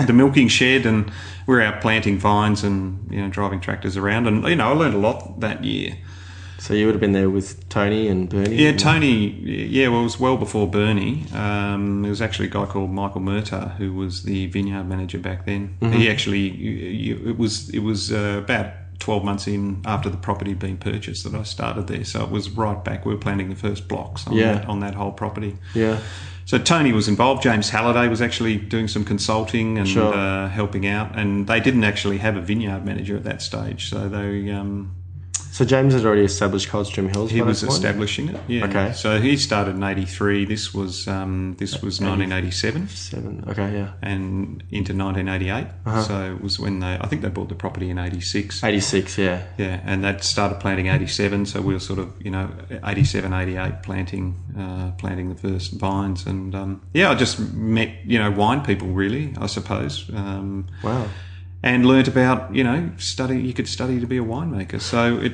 the 0.07 0.13
milking 0.13 0.47
shed, 0.47 0.85
and 0.85 1.11
we 1.45 1.55
were 1.55 1.61
out 1.61 1.81
planting 1.81 2.17
vines 2.17 2.63
and 2.63 3.11
you 3.11 3.21
know 3.21 3.29
driving 3.29 3.59
tractors 3.59 3.97
around. 3.97 4.27
And 4.27 4.43
you 4.47 4.55
know, 4.55 4.69
I 4.69 4.73
learned 4.73 4.95
a 4.95 4.99
lot 4.99 5.41
that 5.41 5.63
year. 5.63 5.97
So 6.59 6.73
you 6.73 6.85
would 6.85 6.93
have 6.95 7.01
been 7.01 7.13
there 7.13 7.29
with 7.29 7.67
Tony 7.69 8.07
and 8.07 8.29
Bernie? 8.29 8.55
Yeah, 8.57 8.73
Tony. 8.75 9.27
Yeah, 9.41 9.87
well, 9.87 10.01
it 10.01 10.03
was 10.03 10.19
well 10.19 10.37
before 10.37 10.67
Bernie. 10.69 11.23
Um, 11.33 12.01
there 12.01 12.09
was 12.09 12.21
actually 12.21 12.47
a 12.49 12.51
guy 12.51 12.65
called 12.65 12.91
Michael 12.91 13.21
Murtagh 13.21 13.75
who 13.77 13.93
was 13.93 14.23
the 14.23 14.47
vineyard 14.47 14.83
manager 14.83 15.19
back 15.19 15.45
then. 15.45 15.77
He 15.81 16.09
actually, 16.09 17.09
it 17.11 17.37
was 17.37 17.69
it 17.69 17.79
was 17.79 18.11
uh, 18.11 18.41
about 18.43 18.73
twelve 18.99 19.23
months 19.23 19.47
in 19.47 19.81
after 19.85 20.09
the 20.09 20.17
property 20.17 20.51
had 20.51 20.59
been 20.59 20.77
purchased 20.77 21.23
that 21.23 21.33
I 21.33 21.43
started 21.43 21.87
there. 21.87 22.03
So 22.03 22.23
it 22.23 22.29
was 22.29 22.49
right 22.49 22.83
back. 22.83 23.05
We 23.05 23.13
were 23.13 23.19
planting 23.19 23.49
the 23.49 23.55
first 23.55 23.87
blocks 23.87 24.27
on, 24.27 24.33
Yeah. 24.33 24.55
that, 24.55 24.65
on 24.67 24.81
that 24.81 24.93
whole 24.95 25.13
property. 25.13 25.55
Yeah. 25.73 25.99
So 26.45 26.57
Tony 26.57 26.91
was 26.91 27.07
involved. 27.07 27.43
James 27.43 27.69
Halliday 27.69 28.07
was 28.09 28.21
actually 28.21 28.57
doing 28.57 28.87
some 28.89 29.05
consulting 29.05 29.77
and 29.77 29.87
Sure. 29.87 30.13
uh, 30.13 30.49
helping 30.49 30.85
out. 30.87 31.15
And 31.17 31.45
they 31.47 31.59
didn't 31.59 31.83
actually 31.83 32.17
have 32.17 32.35
a 32.35 32.41
vineyard 32.41 32.83
manager 32.83 33.15
at 33.15 33.23
that 33.23 33.41
stage. 33.41 33.87
So 33.89 34.09
they 34.09 34.49
um, 34.49 34.95
So 35.59 35.65
James 35.65 35.93
had 35.93 36.05
already 36.05 36.23
established 36.23 36.69
Coldstream 36.69 37.09
Hills. 37.09 37.31
he 37.31 37.41
was 37.41 37.63
establishing 37.63 38.29
it. 38.29 38.39
Yeah. 38.47 38.63
Okay. 38.63 38.93
So 38.93 39.19
he 39.19 39.35
started 39.35 39.75
in 39.75 39.83
'83. 39.83 40.45
This 40.45 40.73
was 40.73 41.05
um, 41.05 41.55
this 41.59 41.81
was 41.81 41.99
1987 41.99 42.87
Seven. 42.87 43.43
Okay, 43.45 43.73
yeah. 43.73 43.91
and 44.01 44.63
into 44.71 44.93
1988. 44.95 45.67
Uh-huh. 45.85 46.01
So 46.03 46.33
it 46.33 46.41
was 46.41 46.61
when 46.61 46.79
they. 46.79 46.97
I 47.01 47.07
think 47.07 47.23
they 47.23 47.27
bought 47.27 47.49
the 47.49 47.55
property 47.55 47.89
in 47.89 47.97
'86. 47.99 48.63
86, 48.63 49.17
yeah. 49.17 49.43
Yeah, 49.57 49.81
and 49.83 50.01
that 50.05 50.23
started 50.23 50.61
planting 50.61 50.87
'87. 50.87 51.45
So 51.47 51.59
we 51.59 51.73
were 51.73 51.81
sort 51.81 51.99
of 51.99 52.13
you 52.23 52.31
know 52.31 52.49
'87, 52.85 53.33
'88 53.33 53.83
planting 53.83 54.35
uh, 54.57 54.91
planting 54.97 55.27
the 55.27 55.35
first 55.35 55.73
vines, 55.73 56.25
and 56.25 56.55
um, 56.55 56.81
yeah, 56.93 57.11
I 57.11 57.15
just 57.15 57.37
met 57.53 57.89
you 58.05 58.17
know 58.17 58.31
wine 58.31 58.61
people 58.63 58.87
really, 58.87 59.33
I 59.37 59.47
suppose. 59.47 60.09
Um, 60.15 60.67
Wow. 60.81 61.05
and 61.61 61.85
learnt 61.85 62.07
about 62.07 62.55
you 62.55 62.63
know 62.63 62.89
study 62.95 63.41
you 63.41 63.53
could 63.53 63.67
study 63.67 63.99
to 63.99 64.07
be 64.07 64.17
a 64.17 64.23
winemaker 64.23 64.79
so 64.79 65.17
it 65.17 65.33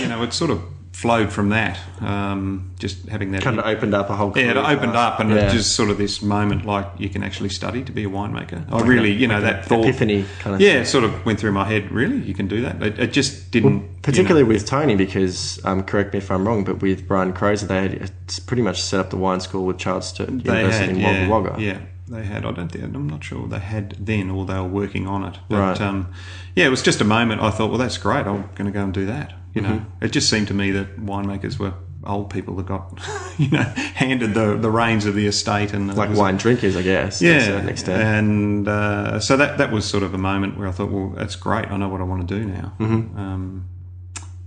you 0.00 0.08
know 0.08 0.22
it 0.22 0.32
sort 0.32 0.50
of 0.50 0.62
flowed 0.92 1.32
from 1.32 1.48
that 1.48 1.78
um, 2.00 2.70
just 2.78 3.08
having 3.08 3.32
that 3.32 3.42
Kind 3.42 3.58
of 3.58 3.64
opened 3.64 3.94
up 3.94 4.10
a 4.10 4.14
whole 4.14 4.32
yeah, 4.36 4.50
it 4.50 4.56
opened 4.56 4.94
up, 4.94 5.20
and 5.20 5.30
Yeah. 5.30 5.48
it 5.48 5.50
just 5.52 5.74
sort 5.74 5.90
of 5.90 5.98
this 5.98 6.20
moment, 6.22 6.64
like 6.66 6.86
you 6.98 7.08
can 7.08 7.22
actually 7.22 7.48
study 7.48 7.82
to 7.84 7.92
be 7.92 8.04
a 8.04 8.08
winemaker. 8.08 8.70
I 8.70 8.82
really, 8.82 9.10
you 9.10 9.26
know, 9.26 9.40
that 9.40 9.64
thought, 9.64 9.84
epiphany 9.84 10.24
kind 10.40 10.54
of 10.54 10.60
yeah, 10.60 10.80
it 10.80 10.86
sort 10.86 11.04
of 11.04 11.24
went 11.24 11.40
through 11.40 11.52
my 11.52 11.64
head. 11.64 11.90
Really, 11.90 12.18
you 12.18 12.34
can 12.34 12.46
do 12.46 12.60
that. 12.62 12.82
It, 12.82 12.98
it 12.98 13.12
just 13.12 13.50
didn't, 13.50 13.80
you 13.82 13.88
Particularly 14.02 14.44
with 14.44 14.66
Tony, 14.66 14.94
because 14.94 15.64
um, 15.64 15.82
correct 15.82 16.12
me 16.12 16.18
if 16.18 16.30
I'm 16.30 16.46
wrong, 16.46 16.62
but 16.62 16.82
with 16.82 17.08
Brian 17.08 17.32
Croser, 17.32 17.66
they 17.66 17.88
had 17.88 18.12
pretty 18.46 18.62
much 18.62 18.82
set 18.82 19.00
up 19.00 19.10
the 19.10 19.16
wine 19.16 19.40
school 19.40 19.64
with 19.64 19.78
Charles 19.78 20.08
Sturt 20.08 20.28
University 20.28 20.70
had, 20.78 20.88
in 20.90 21.00
yeah, 21.00 21.28
Wagga 21.28 21.50
Wagga. 21.50 21.62
yeah, 21.62 21.78
they 22.12 22.24
had. 22.24 22.44
I 22.46 22.52
don't 22.52 22.68
think 22.70 22.84
I'm 22.84 23.08
not 23.08 23.24
sure 23.24 23.46
they 23.48 23.58
had 23.58 23.96
then, 23.98 24.30
or 24.30 24.44
they 24.46 24.54
were 24.54 24.64
working 24.64 25.06
on 25.06 25.24
it. 25.24 25.38
But 25.48 25.58
Right. 25.58 25.80
um, 25.80 26.12
yeah, 26.54 26.66
it 26.66 26.70
was 26.70 26.82
just 26.82 27.00
a 27.00 27.04
moment. 27.04 27.40
I 27.42 27.50
thought, 27.50 27.70
well, 27.70 27.78
that's 27.78 27.98
great. 27.98 28.26
I'm 28.26 28.42
going 28.54 28.66
to 28.66 28.70
go 28.70 28.82
and 28.84 28.92
do 28.94 29.06
that. 29.06 29.32
You 29.54 29.62
know, 29.62 29.68
Mm-hmm. 29.68 30.04
it 30.04 30.12
just 30.12 30.30
seemed 30.30 30.48
to 30.48 30.54
me 30.54 30.70
that 30.72 30.98
winemakers 31.00 31.58
were 31.58 31.74
old 32.04 32.30
people 32.30 32.56
that 32.56 32.66
got, 32.66 32.98
you 33.38 33.48
know, 33.50 33.62
handed 33.94 34.34
the 34.34 34.56
the 34.56 34.70
reins 34.70 35.04
of 35.06 35.14
the 35.14 35.26
estate 35.26 35.72
and 35.72 35.94
Like 35.94 36.10
wine 36.16 36.36
drinkers, 36.36 36.74
I 36.76 36.82
guess, 36.82 37.20
yeah, 37.22 37.60
and 37.88 38.66
uh, 38.66 39.20
so 39.20 39.36
that 39.36 39.58
that 39.58 39.70
was 39.70 39.84
sort 39.84 40.02
of 40.02 40.14
a 40.14 40.18
moment 40.18 40.58
where 40.58 40.66
I 40.68 40.72
thought, 40.72 40.90
well, 40.90 41.10
that's 41.10 41.36
great. 41.36 41.70
I 41.70 41.76
know 41.76 41.88
what 41.88 42.00
I 42.00 42.04
want 42.04 42.26
to 42.28 42.38
do 42.40 42.44
now. 42.46 42.72
Mm-hmm. 42.80 43.18
Um, 43.18 43.68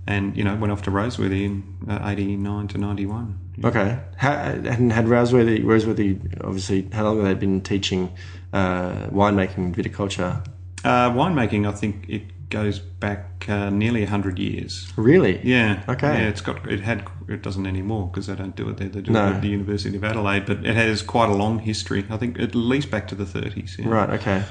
and 0.08 0.36
you 0.36 0.44
know, 0.44 0.54
went 0.56 0.72
off 0.72 0.82
to 0.82 0.90
Roseworthy 0.90 1.44
in 1.44 1.62
uh, 1.88 2.00
'89 2.04 2.68
to 2.68 2.78
'91. 2.78 3.38
Okay. 3.64 3.98
How, 4.16 4.32
and 4.32 4.92
had 4.92 5.06
Roseworthy, 5.06 5.62
Roseworthy, 5.64 6.44
obviously, 6.44 6.88
how 6.92 7.04
long 7.04 7.16
have 7.18 7.26
they 7.26 7.34
been 7.34 7.60
teaching 7.60 8.12
uh, 8.52 9.06
winemaking, 9.08 9.74
viticulture? 9.74 10.46
Uh, 10.84 11.10
winemaking, 11.10 11.66
I 11.66 11.72
think 11.72 12.06
it 12.08 12.48
goes 12.50 12.78
back 12.78 13.46
uh, 13.48 13.70
nearly 13.70 14.04
hundred 14.04 14.38
years. 14.38 14.92
Really? 14.96 15.40
Yeah. 15.42 15.82
Okay. 15.88 16.22
Yeah, 16.22 16.28
it's 16.28 16.40
got 16.40 16.70
it 16.70 16.80
had 16.80 17.04
it 17.28 17.42
doesn't 17.42 17.66
anymore 17.66 18.08
because 18.08 18.26
they 18.28 18.36
don't 18.36 18.54
do 18.54 18.68
it 18.68 18.76
there. 18.76 18.88
They 18.88 19.00
do 19.00 19.10
No. 19.10 19.26
it 19.28 19.34
at 19.36 19.42
the 19.42 19.48
University 19.48 19.96
of 19.96 20.04
Adelaide, 20.04 20.46
but 20.46 20.64
it 20.64 20.74
has 20.76 21.02
quite 21.02 21.28
a 21.28 21.34
long 21.34 21.58
history. 21.58 22.04
I 22.10 22.16
think 22.16 22.38
at 22.38 22.54
least 22.54 22.90
back 22.90 23.08
to 23.08 23.14
the 23.14 23.26
thirties. 23.26 23.76
Yeah. 23.78 23.88
Right. 23.88 24.10
Okay. 24.10 24.44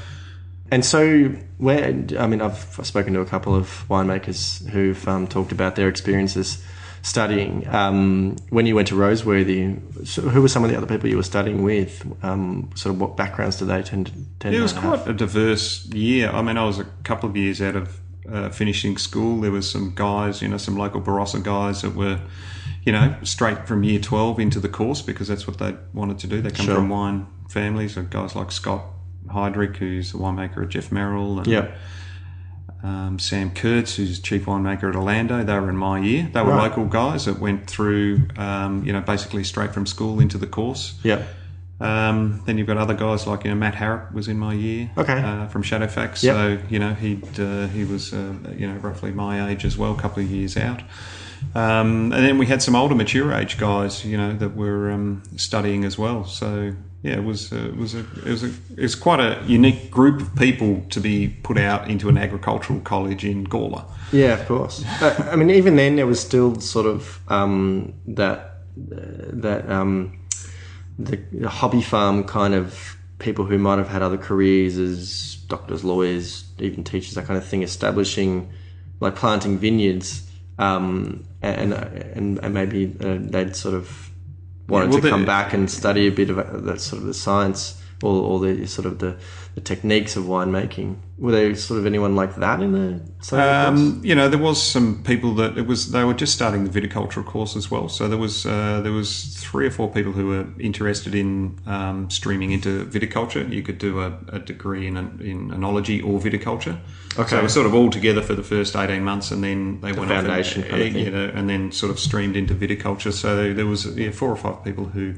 And 0.71 0.83
so, 0.83 1.27
where 1.57 1.85
I 2.19 2.27
mean, 2.27 2.41
I've 2.41 2.79
spoken 2.83 3.13
to 3.13 3.21
a 3.21 3.25
couple 3.25 3.55
of 3.55 3.85
winemakers 3.87 4.67
who've 4.69 5.07
um, 5.07 5.27
talked 5.27 5.51
about 5.51 5.75
their 5.75 5.87
experiences 5.87 6.63
studying. 7.05 7.67
Um, 7.67 8.35
when 8.49 8.65
you 8.65 8.75
went 8.75 8.87
to 8.87 8.95
Roseworthy, 8.95 10.07
so 10.07 10.23
who 10.23 10.41
were 10.41 10.47
some 10.47 10.63
of 10.63 10.71
the 10.71 10.75
other 10.77 10.87
people 10.87 11.07
you 11.09 11.17
were 11.17 11.23
studying 11.23 11.61
with? 11.63 12.03
Um, 12.23 12.69
sort 12.75 12.95
of 12.95 13.01
what 13.01 13.15
backgrounds 13.15 13.57
do 13.57 13.65
they 13.65 13.83
tend 13.83 14.07
to 14.07 14.13
tend 14.39 14.53
Yeah, 14.53 14.59
it 14.59 14.63
was 14.63 14.73
to 14.73 14.79
quite 14.79 14.99
have? 14.99 15.07
a 15.09 15.13
diverse 15.13 15.85
year. 15.87 16.29
I 16.31 16.41
mean, 16.41 16.57
I 16.57 16.65
was 16.65 16.79
a 16.79 16.85
couple 17.03 17.29
of 17.29 17.37
years 17.37 17.61
out 17.61 17.75
of 17.75 17.99
uh, 18.31 18.49
finishing 18.49 18.97
school. 18.97 19.41
There 19.41 19.51
was 19.51 19.69
some 19.69 19.93
guys, 19.93 20.41
you 20.41 20.47
know, 20.47 20.57
some 20.57 20.75
local 20.77 20.99
Barossa 20.99 21.43
guys 21.43 21.83
that 21.83 21.93
were, 21.95 22.19
you 22.83 22.91
know, 22.91 23.15
straight 23.21 23.67
from 23.67 23.83
year 23.83 23.99
12 23.99 24.39
into 24.39 24.59
the 24.59 24.69
course 24.69 25.01
because 25.03 25.27
that's 25.27 25.45
what 25.45 25.59
they 25.59 25.75
wanted 25.93 26.17
to 26.19 26.27
do. 26.27 26.41
They 26.41 26.49
come 26.49 26.65
Sure. 26.65 26.75
from 26.75 26.89
wine 26.89 27.27
families, 27.49 27.93
so 27.93 28.01
guys 28.01 28.35
like 28.35 28.51
Scott 28.51 28.83
Heidrich, 29.27 29.77
who's 29.77 30.11
the 30.11 30.17
winemaker 30.17 30.63
at 30.63 30.69
Geoff 30.69 30.91
Merrill, 30.91 31.37
and 31.37 31.47
Yeah. 31.47 31.67
Um, 32.85 33.17
Sam 33.19 33.49
Kurtz, 33.51 33.95
who's 33.95 34.19
chief 34.19 34.45
winemaker 34.45 34.89
at 34.89 34.95
Orlando. 34.95 35.43
They 35.43 35.53
were 35.59 35.69
in 35.69 35.77
my 35.77 35.99
year. 35.99 36.29
They 36.31 36.41
were 36.41 36.51
Right. 36.51 36.69
local 36.69 36.85
guys 36.85 37.25
that 37.25 37.39
went 37.39 37.67
through, 37.67 38.27
um, 38.37 38.83
you 38.85 38.93
know, 38.93 39.01
basically 39.01 39.43
straight 39.43 39.73
from 39.73 39.85
school 39.85 40.19
into 40.19 40.37
the 40.37 40.47
course. 40.47 40.93
Yeah. 41.03 41.23
Um, 41.81 42.41
then 42.45 42.57
you've 42.57 42.67
got 42.67 42.77
other 42.77 42.93
guys 42.93 43.27
like 43.27 43.43
you 43.43 43.49
know 43.49 43.55
Matt 43.57 43.75
Harrop 43.75 44.13
was 44.13 44.27
in 44.29 44.39
my 44.39 44.53
year, 44.53 44.89
Okay. 44.97 45.21
uh, 45.21 45.47
from 45.47 45.61
Shadowfax. 45.61 46.23
Yep. 46.23 46.35
So 46.35 46.57
you 46.69 46.79
know 46.79 46.93
he 46.93 47.19
uh, 47.37 47.67
he 47.67 47.83
was 47.83 48.13
uh, 48.13 48.33
you 48.57 48.65
know 48.67 48.75
roughly 48.75 49.11
my 49.11 49.49
age 49.49 49.65
as 49.65 49.77
well, 49.77 49.91
a 49.91 49.97
couple 50.01 50.23
of 50.23 50.31
years 50.31 50.55
out. 50.55 50.81
Um, 51.53 52.11
and 52.11 52.25
then 52.25 52.37
we 52.37 52.45
had 52.45 52.61
some 52.61 52.75
older, 52.75 52.95
mature 52.95 53.33
age 53.33 53.57
guys, 53.57 54.05
you 54.05 54.17
know, 54.17 54.33
that 54.33 54.55
were 54.55 54.91
um, 54.91 55.23
studying 55.37 55.85
as 55.85 55.97
well. 55.97 56.25
So 56.25 56.73
yeah, 57.03 57.17
it 57.17 57.23
was 57.23 57.53
uh, 57.53 57.57
it 57.57 57.77
was 57.77 57.93
a 57.93 57.99
it 57.99 58.25
was 58.25 58.43
a 58.43 58.47
it 58.47 58.81
was 58.81 58.95
quite 58.95 59.19
a 59.19 59.43
unique 59.45 59.91
group 59.91 60.21
of 60.21 60.35
people 60.35 60.83
to 60.89 60.99
be 60.99 61.29
put 61.43 61.57
out 61.57 61.89
into 61.89 62.09
an 62.09 62.17
agricultural 62.17 62.79
college 62.81 63.23
in 63.23 63.45
Gawler. 63.45 63.85
Yeah, 64.11 64.33
of 64.33 64.47
course. 64.47 64.83
But, 64.99 65.19
I 65.19 65.35
mean, 65.35 65.51
even 65.51 65.75
then, 65.75 65.97
there 65.97 66.07
was 66.07 66.19
still 66.19 66.59
sort 66.59 66.87
of 66.87 67.19
um, 67.27 67.93
that 68.07 68.39
uh, 68.91 69.31
that 69.33 69.69
um, 69.69 70.19
the, 70.97 71.17
the 71.31 71.49
hobby 71.49 71.81
farm 71.81 72.23
kind 72.23 72.53
of 72.53 72.97
people 73.19 73.45
who 73.45 73.57
might 73.57 73.77
have 73.77 73.87
had 73.87 74.01
other 74.01 74.17
careers 74.17 74.77
as 74.77 75.35
doctors, 75.47 75.83
lawyers, 75.83 76.45
even 76.59 76.83
teachers, 76.83 77.13
that 77.13 77.25
kind 77.25 77.37
of 77.37 77.45
thing, 77.45 77.63
establishing 77.63 78.51
like 78.99 79.15
planting 79.15 79.57
vineyards, 79.57 80.24
um, 80.57 81.25
and, 81.41 81.73
and 81.73 82.39
and 82.39 82.53
maybe 82.53 82.95
uh, 83.01 83.17
they'd 83.19 83.55
sort 83.55 83.75
of 83.75 84.11
wanted 84.67 84.91
well, 84.91 85.01
to 85.01 85.09
come 85.09 85.25
back 85.25 85.53
and 85.53 85.69
study 85.69 86.07
a 86.07 86.11
bit 86.11 86.29
of 86.29 86.39
uh, 86.39 86.57
the 86.57 86.79
sort 86.79 87.01
of 87.01 87.07
the 87.07 87.13
science 87.13 87.81
or, 88.01 88.13
or 88.13 88.39
the 88.39 88.65
sort 88.65 88.85
of 88.85 88.99
the, 88.99 89.17
the 89.55 89.61
techniques 89.61 90.17
of 90.17 90.25
winemaking. 90.25 90.97
Were 91.17 91.31
there 91.31 91.55
sort 91.55 91.79
of 91.79 91.85
anyone 91.85 92.13
like 92.13 92.35
that 92.35 92.61
in 92.61 92.73
the? 92.73 93.37
Um, 93.37 94.01
you 94.03 94.13
know, 94.13 94.27
there 94.27 94.39
was 94.39 94.61
some 94.61 95.01
people 95.03 95.33
that 95.35 95.57
it 95.57 95.65
was 95.65 95.91
they 95.91 96.03
were 96.03 96.13
just 96.13 96.33
starting 96.33 96.65
the 96.65 96.81
viticultural 96.81 97.25
course 97.25 97.55
as 97.55 97.71
well. 97.71 97.87
So 97.87 98.09
there 98.09 98.17
was 98.17 98.45
uh, 98.45 98.81
there 98.81 98.91
was 98.91 99.37
three 99.37 99.65
or 99.65 99.71
four 99.71 99.89
people 99.89 100.11
who 100.11 100.27
were 100.27 100.45
interested 100.59 101.15
in 101.15 101.57
um, 101.65 102.09
streaming 102.09 102.51
into 102.51 102.85
viticulture. 102.85 103.49
You 103.49 103.63
could 103.63 103.77
do 103.77 104.01
a, 104.01 104.19
a 104.27 104.39
degree 104.39 104.87
in, 104.87 104.97
in 104.97 105.51
enology 105.51 106.05
or 106.05 106.19
viticulture. 106.19 106.77
Okay. 107.17 107.29
So 107.29 107.39
it 107.39 107.43
was 107.43 107.53
sort 107.53 107.65
of 107.65 107.73
all 107.73 107.89
together 107.89 108.21
for 108.21 108.35
the 108.35 108.43
first 108.43 108.75
eighteen 108.75 109.05
months, 109.05 109.31
and 109.31 109.41
then 109.41 109.79
they 109.79 109.93
went 109.93 110.09
foundation 110.09 110.63
off 110.63 110.69
and, 110.69 110.71
kind 110.71 110.83
of 110.83 110.93
thing. 110.93 111.05
you 111.05 111.11
know, 111.11 111.31
and 111.33 111.49
then 111.49 111.71
sort 111.71 111.91
of 111.91 111.99
streamed 111.99 112.35
into 112.35 112.53
viticulture. 112.53 113.13
So 113.13 113.53
there 113.53 113.65
was 113.65 113.85
yeah, 113.97 114.11
four 114.11 114.29
or 114.29 114.35
five 114.35 114.65
people 114.65 114.83
who 114.83 115.15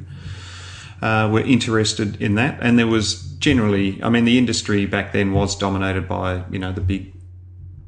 uh, 1.01 1.30
were 1.32 1.42
interested 1.42 2.22
in 2.22 2.36
that, 2.36 2.60
and 2.62 2.77
there 2.80 2.88
was 2.88 3.24
generally, 3.39 4.01
I 4.04 4.10
mean, 4.10 4.25
the 4.25 4.38
industry 4.38 4.86
back 4.86 5.12
then 5.13 5.32
was 5.34 5.56
dominated 5.58 6.08
by 6.08 6.44
you 6.51 6.60
know 6.60 6.72
the 6.72 6.82
big, 6.82 7.13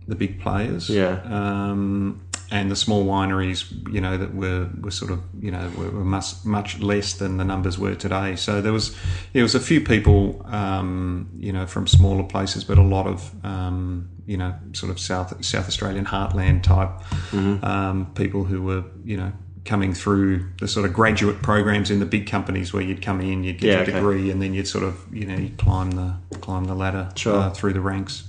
the 0.07 0.15
big 0.15 0.39
players, 0.39 0.89
Yeah. 0.89 1.19
um, 1.25 2.21
and 2.51 2.71
the 2.71 2.75
small 2.75 3.05
wineries, 3.05 3.71
you 3.93 4.01
know, 4.01 4.17
that 4.17 4.33
were 4.33 4.69
were 4.81 4.89
sort 4.91 5.11
of 5.11 5.19
you 5.39 5.51
know 5.51 5.69
were, 5.77 5.89
were 5.91 6.03
much 6.03 6.33
much 6.45 6.79
less 6.79 7.13
than 7.13 7.37
the 7.37 7.45
numbers 7.45 7.77
were 7.77 7.95
today. 7.95 8.35
So 8.35 8.61
there 8.61 8.73
was 8.73 8.95
there 9.33 9.43
was 9.43 9.55
a 9.55 9.59
few 9.59 9.81
people, 9.81 10.41
um, 10.45 11.29
you 11.37 11.51
know, 11.53 11.65
from 11.67 11.85
smaller 11.87 12.23
places, 12.23 12.63
but 12.63 12.77
a 12.77 12.81
lot 12.83 13.05
of 13.07 13.31
um, 13.45 14.09
you 14.25 14.37
know 14.37 14.53
sort 14.73 14.91
of 14.91 14.99
South 14.99 15.43
South 15.45 15.67
Australian 15.67 16.05
heartland 16.05 16.63
type 16.63 16.89
Mm-hmm. 17.31 17.63
um, 17.65 18.05
people 18.15 18.43
who 18.45 18.61
were 18.63 18.83
you 19.03 19.17
know 19.17 19.31
coming 19.69 19.93
through 19.93 20.45
the 20.59 20.67
sort 20.67 20.85
of 20.88 20.93
graduate 20.93 21.41
programs 21.43 21.91
in 21.91 21.99
the 21.99 22.05
big 22.15 22.25
companies 22.27 22.73
where 22.73 22.81
you'd 22.83 23.01
come 23.01 23.21
in, 23.21 23.43
you'd 23.43 23.59
get 23.59 23.67
Yeah, 23.67 23.73
your 23.73 23.81
okay. 23.83 23.91
degree, 23.93 24.31
and 24.31 24.41
then 24.41 24.53
you'd 24.55 24.67
sort 24.67 24.83
of 24.83 24.93
you 25.13 25.25
know 25.25 25.38
you'd 25.38 25.57
climb 25.57 25.91
the 25.91 26.15
climb 26.41 26.65
the 26.65 26.75
ladder 26.75 27.09
Sure. 27.15 27.38
uh, 27.38 27.49
through 27.51 27.73
the 27.73 27.81
ranks. 27.81 28.23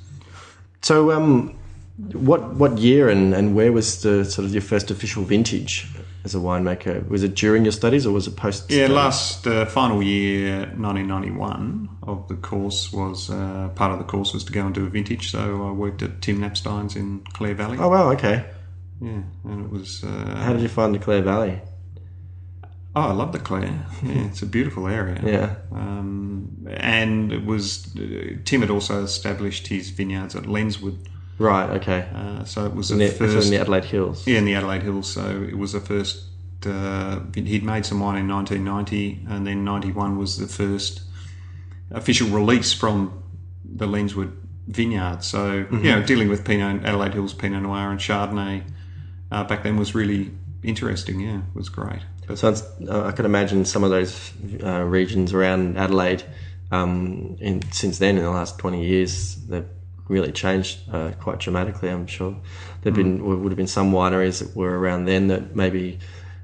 So, 0.82 1.10
um, 1.12 1.54
what 2.12 2.54
what 2.54 2.78
year 2.78 3.08
and, 3.08 3.34
and 3.34 3.54
where 3.54 3.72
was 3.72 4.02
the 4.02 4.24
sort 4.24 4.44
of 4.46 4.52
your 4.52 4.62
first 4.62 4.90
official 4.90 5.22
vintage 5.24 5.86
as 6.24 6.34
a 6.34 6.38
winemaker? 6.38 7.08
Was 7.08 7.22
it 7.22 7.34
during 7.34 7.64
your 7.64 7.72
studies 7.72 8.04
or 8.06 8.12
was 8.12 8.26
it 8.26 8.36
post? 8.36 8.70
Yeah, 8.70 8.88
last 8.88 9.46
uh, 9.46 9.64
final 9.66 10.02
year, 10.02 10.60
1991 10.76 11.88
of 12.02 12.28
the 12.28 12.36
course 12.36 12.92
was 12.92 13.30
uh, 13.30 13.68
part 13.74 13.92
of 13.92 13.98
the 13.98 14.04
course 14.04 14.32
was 14.34 14.44
to 14.44 14.52
go 14.52 14.64
and 14.66 14.74
do 14.74 14.84
a 14.86 14.88
vintage. 14.90 15.30
So 15.30 15.66
I 15.68 15.70
worked 15.72 16.02
at 16.02 16.20
Tim 16.22 16.40
Knappstein's 16.40 16.96
in 16.96 17.20
Clare 17.32 17.54
Valley. 17.54 17.78
Oh 17.78 17.88
wow, 17.88 18.10
okay. 18.12 18.44
Yeah, 19.00 19.22
and 19.44 19.64
it 19.64 19.70
was. 19.70 20.04
Uh, 20.04 20.34
How 20.44 20.52
did 20.52 20.62
you 20.62 20.68
find 20.68 20.94
the 20.94 20.98
Clare 20.98 21.22
Valley? 21.22 21.60
oh, 22.96 23.02
I 23.02 23.12
love 23.12 23.32
the 23.32 23.38
Clare. 23.38 23.86
Yeah, 24.02 24.26
it's 24.26 24.42
a 24.42 24.46
beautiful 24.46 24.88
area. 24.88 25.20
Yeah, 25.24 25.54
Um, 25.72 26.66
and 26.68 27.32
it 27.32 27.44
was 27.46 27.94
uh, 27.96 28.36
Tim 28.44 28.60
had 28.62 28.70
also 28.70 29.04
established 29.04 29.68
his 29.68 29.90
vineyards 29.90 30.34
at 30.34 30.44
Lenswood, 30.44 30.98
right. 31.38 31.70
Okay. 31.78 32.08
uh, 32.14 32.44
so 32.44 32.66
it 32.66 32.74
was 32.74 32.90
In 32.90 32.98
the 32.98 33.08
first 33.08 33.46
in 33.46 33.50
the 33.54 33.60
Adelaide 33.60 33.84
Hills. 33.84 34.26
Yeah, 34.26 34.38
in 34.38 34.44
the 34.44 34.54
Adelaide 34.54 34.82
Hills. 34.82 35.12
So 35.12 35.46
it 35.48 35.56
was 35.56 35.72
the 35.72 35.80
first. 35.80 36.24
Uh, 36.66 37.20
he'd 37.34 37.62
made 37.64 37.86
some 37.86 38.00
wine 38.00 38.18
in 38.18 38.28
1990, 38.28 39.26
and 39.30 39.46
then 39.46 39.64
91 39.64 40.18
was 40.18 40.36
the 40.36 40.46
first 40.46 41.02
official 41.90 42.28
release 42.28 42.72
from 42.74 43.22
the 43.64 43.86
Lenswood 43.86 44.32
vineyard. 44.66 45.22
So 45.24 45.64
Mm-hmm. 45.64 45.84
you 45.84 45.90
know, 45.92 46.02
dealing 46.02 46.28
with 46.28 46.44
Pinot, 46.44 46.84
Adelaide 46.84 47.14
Hills 47.14 47.32
Pinot 47.34 47.62
Noir 47.62 47.90
and 47.90 47.98
Chardonnay 48.00 48.62
uh, 49.30 49.44
back 49.44 49.62
then 49.62 49.76
was 49.76 49.94
really 49.94 50.30
interesting. 50.62 51.20
Yeah, 51.20 51.38
it 51.38 51.54
was 51.54 51.68
great. 51.68 52.00
But 52.26 52.38
So 52.38 52.48
it's, 52.50 52.62
uh, 52.88 53.04
I 53.06 53.12
can 53.12 53.24
imagine 53.24 53.64
some 53.64 53.84
of 53.84 53.90
those 53.90 54.32
uh, 54.62 54.82
regions 54.82 55.32
around 55.32 55.76
Adelaide. 55.78 56.22
Um, 56.72 57.36
in, 57.40 57.62
since 57.72 57.98
then, 57.98 58.16
in 58.16 58.22
the 58.22 58.30
last 58.30 58.58
twenty 58.58 58.86
years, 58.86 59.36
they've 59.48 59.66
really 60.08 60.32
changed 60.32 60.78
uh, 60.92 61.12
quite 61.20 61.38
dramatically. 61.38 61.88
I'm 61.88 62.06
sure 62.06 62.36
there've 62.82 62.94
been 62.94 63.20
Mm. 63.20 63.40
would 63.42 63.52
have 63.52 63.56
been 63.56 63.66
some 63.66 63.92
wineries 63.92 64.38
that 64.40 64.54
were 64.56 64.78
around 64.78 65.06
then 65.06 65.28
that 65.28 65.56
maybe 65.56 65.98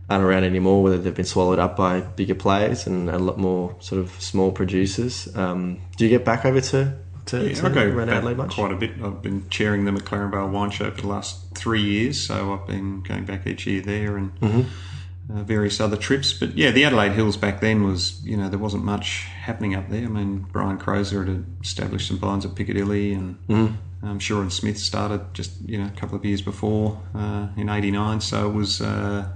aren't 0.09 0.25
around 0.25 0.45
anymore, 0.45 0.83
whether 0.85 0.99
they've 0.99 1.15
been 1.15 1.25
swallowed 1.25 1.59
up 1.59 1.77
by 1.77 2.01
bigger 2.01 2.35
players 2.35 2.87
and 2.87 3.11
a 3.11 3.19
lot 3.19 3.39
more 3.39 3.75
sort 3.81 4.01
of 4.01 4.11
small 4.21 4.53
producers. 4.53 5.29
Um, 5.37 5.79
do 5.97 6.05
you 6.05 6.11
get 6.11 6.25
back 6.25 6.45
over 6.45 6.61
to 6.61 6.97
to, 7.27 7.49
Yeah, 7.49 7.55
to 7.55 7.67
I 7.67 7.69
go 7.71 7.97
back 8.07 8.09
Adelaide 8.17 8.37
much? 8.37 8.55
quite 8.55 8.73
a 8.73 8.77
bit. 8.77 8.93
I've 9.03 9.23
been 9.23 9.49
chairing 9.51 9.85
the 9.85 9.91
McLaren 9.93 10.31
Vale 10.31 10.49
Wine 10.49 10.71
Show 10.71 10.91
for 10.91 11.01
the 11.03 11.09
last 11.09 11.55
three 11.55 11.83
years, 11.83 12.21
so 12.21 12.55
I've 12.55 12.67
been 12.67 13.03
going 13.03 13.25
back 13.25 13.47
each 13.47 13.67
year 13.67 13.81
there 13.83 14.17
and 14.17 14.35
Mm-hmm. 14.41 15.39
uh, 15.39 15.43
various 15.43 15.81
other 15.81 15.97
trips. 15.97 16.33
But 16.33 16.57
yeah, 16.57 16.71
the 16.71 16.85
Adelaide 16.85 17.13
Hills 17.13 17.37
back 17.37 17.61
then 17.61 17.83
was, 17.85 18.25
you 18.25 18.37
know, 18.37 18.49
there 18.49 18.59
wasn't 18.59 18.85
much 18.85 19.25
happening 19.41 19.75
up 19.75 19.89
there. 19.91 20.05
I 20.05 20.09
mean, 20.09 20.47
Brian 20.53 20.79
Croser 20.79 21.25
had 21.25 21.45
established 21.63 22.09
some 22.09 22.19
vines 22.19 22.45
at 22.45 22.55
Piccadilly, 22.55 23.13
and 23.13 23.37
Mm-hmm. 23.49 24.07
um, 24.07 24.19
Shaw 24.21 24.41
and 24.41 24.53
Smith 24.53 24.79
started 24.79 25.35
just 25.35 25.53
you 25.69 25.79
know 25.79 25.87
a 25.87 25.99
couple 26.01 26.17
of 26.17 26.25
years 26.25 26.43
before 26.43 27.01
uh, 27.15 27.49
in 27.57 27.69
'89. 27.69 28.21
So 28.21 28.49
it 28.49 28.53
was 28.55 28.81
uh, 28.81 29.29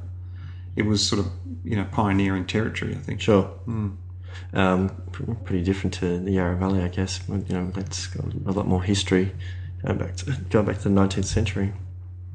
it 0.76 0.84
was 0.86 1.04
sort 1.06 1.20
of 1.20 1.26
you 1.64 1.74
know 1.76 1.86
pioneering 1.90 2.46
territory, 2.46 2.94
I 2.94 2.98
think. 2.98 3.20
Sure. 3.20 3.50
Um, 4.52 4.90
pretty 5.44 5.62
different 5.62 5.94
to 5.94 6.18
the 6.18 6.32
Yarra 6.32 6.56
Valley, 6.56 6.82
I 6.82 6.88
guess. 6.88 7.20
You 7.28 7.44
know, 7.48 7.70
that's 7.72 8.06
got 8.08 8.24
a 8.24 8.52
lot 8.52 8.66
more 8.66 8.82
history 8.82 9.32
going 9.84 9.98
back 9.98 10.16
to 10.16 10.32
going 10.50 10.66
back 10.66 10.78
to 10.78 10.88
the 10.88 10.94
19th 10.94 11.24
century. 11.24 11.72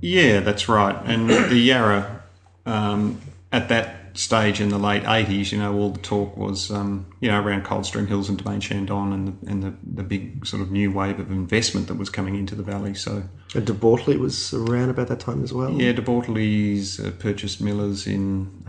Yeah, 0.02 0.40
that's 0.42 0.70
right. 0.70 0.96
And 1.06 1.30
the 1.52 1.58
Yarra, 1.58 2.24
um, 2.66 3.22
at 3.52 3.70
that 3.70 4.18
stage 4.18 4.62
in 4.62 4.70
the 4.70 4.78
late 4.78 5.04
80s, 5.04 5.52
you 5.52 5.58
know, 5.58 5.76
all 5.76 5.90
the 5.90 6.00
talk 6.00 6.38
was, 6.38 6.72
um, 6.72 7.06
you 7.20 7.30
know, 7.30 7.42
around 7.42 7.66
Coldstream 7.66 8.08
Hills 8.08 8.30
and 8.30 8.42
Domaine 8.42 8.62
Chandon 8.62 9.12
and, 9.12 9.28
the, 9.28 9.52
and 9.52 9.64
the, 9.64 9.74
the 9.84 10.04
big 10.04 10.46
sort 10.46 10.62
of 10.62 10.72
new 10.72 10.92
wave 10.92 11.20
of 11.20 11.32
investment 11.32 11.88
that 11.88 11.96
was 11.96 12.10
coming 12.10 12.36
into 12.36 12.56
the 12.56 12.64
valley. 12.64 12.94
So, 12.94 13.24
And 13.54 13.66
De 13.66 13.74
Bortoli 13.74 14.18
was 14.18 14.54
around 14.54 14.90
about 14.90 15.08
that 15.10 15.20
time 15.20 15.44
as 15.44 15.52
well. 15.52 15.72
yeah, 15.72 15.92
De 15.92 16.02
Bortoli's 16.02 17.00
uh, 17.00 17.12
purchased 17.20 17.62
Millers 17.62 18.08
in 18.08 18.64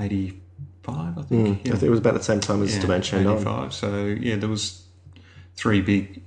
85, 0.89 1.19
I 1.19 1.23
think. 1.23 1.61
I 1.67 1.71
think 1.71 1.83
it 1.83 1.91
was 1.91 1.99
about 1.99 2.15
the 2.15 2.23
same 2.23 2.41
time 2.41 2.63
as 2.63 2.77
Yeah. 2.77 2.99
85. 3.01 3.75
So, 3.75 4.05
yeah, 4.07 4.37
there 4.37 4.49
was 4.49 4.83
three 5.57 5.81
big 5.81 6.23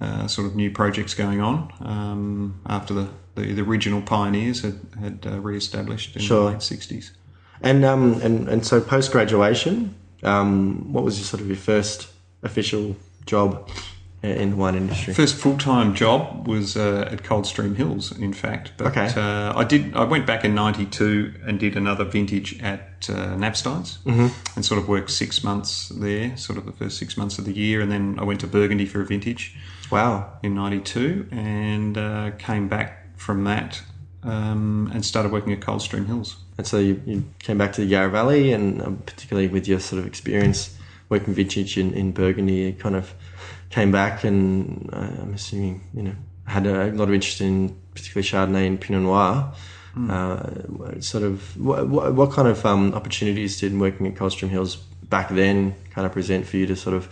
uh, 0.00 0.26
sort 0.26 0.46
of 0.46 0.54
new 0.56 0.70
projects 0.70 1.14
going 1.14 1.40
on 1.40 1.72
um, 1.80 2.60
after 2.66 2.94
the, 2.94 3.08
the, 3.34 3.52
the 3.52 3.62
original 3.62 4.02
pioneers 4.02 4.62
had, 4.62 4.80
had 5.00 5.26
uh, 5.26 5.40
re-established 5.40 6.16
in 6.16 6.22
Sure. 6.22 6.44
the 6.46 6.50
late 6.52 6.58
60s. 6.58 7.10
And 7.60 7.84
um, 7.84 8.20
and 8.20 8.48
and 8.48 8.66
so 8.66 8.80
post 8.80 9.10
graduation, 9.12 9.94
um, 10.22 10.92
what 10.92 11.02
was 11.04 11.18
your 11.18 11.24
sort 11.24 11.40
of 11.40 11.46
your 11.46 11.56
first 11.56 12.08
official 12.42 12.96
job 13.24 13.70
in 14.28 14.50
the 14.50 14.56
wine 14.56 14.74
industry? 14.74 15.14
First 15.14 15.36
full 15.36 15.56
time 15.58 15.94
job 15.94 16.46
was 16.48 16.76
uh, 16.76 17.08
at 17.10 17.22
Coldstream 17.24 17.74
Hills, 17.76 18.10
in 18.18 18.32
fact. 18.32 18.72
But 18.76 18.86
Okay. 18.88 19.06
uh, 19.16 19.52
I 19.58 19.64
did. 19.64 19.94
I 19.94 20.04
went 20.04 20.26
back 20.26 20.44
in 20.44 20.54
'92 20.54 21.34
and 21.46 21.58
did 21.60 21.76
another 21.76 22.04
vintage 22.04 22.60
at 22.62 23.08
uh, 23.08 23.36
Knappsteins, 23.36 23.98
Mm-hmm. 24.04 24.28
and 24.56 24.64
sort 24.64 24.80
of 24.80 24.88
worked 24.88 25.10
six 25.10 25.42
months 25.44 25.88
there, 25.88 26.36
sort 26.36 26.58
of 26.58 26.66
the 26.66 26.72
first 26.72 26.98
six 26.98 27.16
months 27.16 27.38
of 27.38 27.44
the 27.44 27.52
year, 27.52 27.80
and 27.80 27.90
then 27.90 28.16
I 28.18 28.24
went 28.24 28.40
to 28.40 28.46
Burgundy 28.46 28.86
for 28.86 29.00
a 29.00 29.04
vintage 29.06 29.54
Wow. 29.90 30.32
in 30.42 30.54
'92, 30.54 31.28
and 31.30 31.98
uh, 31.98 32.30
came 32.38 32.68
back 32.68 33.00
from 33.16 33.44
that 33.44 33.82
um, 34.22 34.90
and 34.94 35.04
started 35.04 35.32
working 35.32 35.52
at 35.52 35.60
Coldstream 35.60 36.06
Hills. 36.06 36.36
And 36.56 36.66
so 36.66 36.78
you, 36.78 37.00
you 37.04 37.24
came 37.40 37.58
back 37.58 37.72
to 37.74 37.80
the 37.80 37.86
Yarra 37.86 38.10
Valley, 38.10 38.52
and 38.52 38.80
um, 38.82 38.96
particularly 38.98 39.48
with 39.48 39.66
your 39.68 39.80
sort 39.80 40.00
of 40.00 40.06
experience 40.06 40.76
working 41.08 41.34
vintage 41.34 41.76
in, 41.76 41.92
in 41.92 42.12
Burgundy, 42.12 42.54
you 42.54 42.72
kind 42.72 42.96
of 42.96 43.12
came 43.74 43.90
back, 43.90 44.22
and 44.22 44.88
uh, 44.92 45.22
I'm 45.22 45.34
assuming 45.34 45.82
you 45.92 46.02
know 46.02 46.14
had 46.46 46.66
a 46.66 46.92
lot 46.92 47.08
of 47.08 47.14
interest 47.14 47.40
in 47.40 47.76
particularly 47.94 48.28
Chardonnay 48.28 48.66
and 48.66 48.80
Pinot 48.80 49.02
Noir. 49.02 49.52
Uh, 50.10 51.00
sort 51.00 51.22
of 51.22 51.56
what, 51.56 51.88
what, 51.88 52.14
what 52.14 52.32
kind 52.32 52.48
of 52.48 52.66
um, 52.66 52.92
opportunities 52.94 53.60
did 53.60 53.78
working 53.78 54.08
at 54.08 54.16
Coldstream 54.16 54.50
Hills 54.50 54.74
back 55.08 55.28
then 55.28 55.72
kind 55.90 56.04
of 56.04 56.12
present 56.12 56.46
for 56.46 56.56
you 56.56 56.66
to 56.66 56.74
sort 56.74 56.96
of 56.96 57.08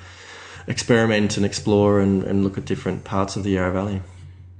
experiment 0.66 1.36
and 1.36 1.46
explore 1.46 2.00
and, 2.00 2.24
and 2.24 2.42
look 2.42 2.58
at 2.58 2.64
different 2.64 3.04
parts 3.04 3.36
of 3.36 3.44
the 3.44 3.50
Yarra 3.50 3.72
Valley? 3.72 4.02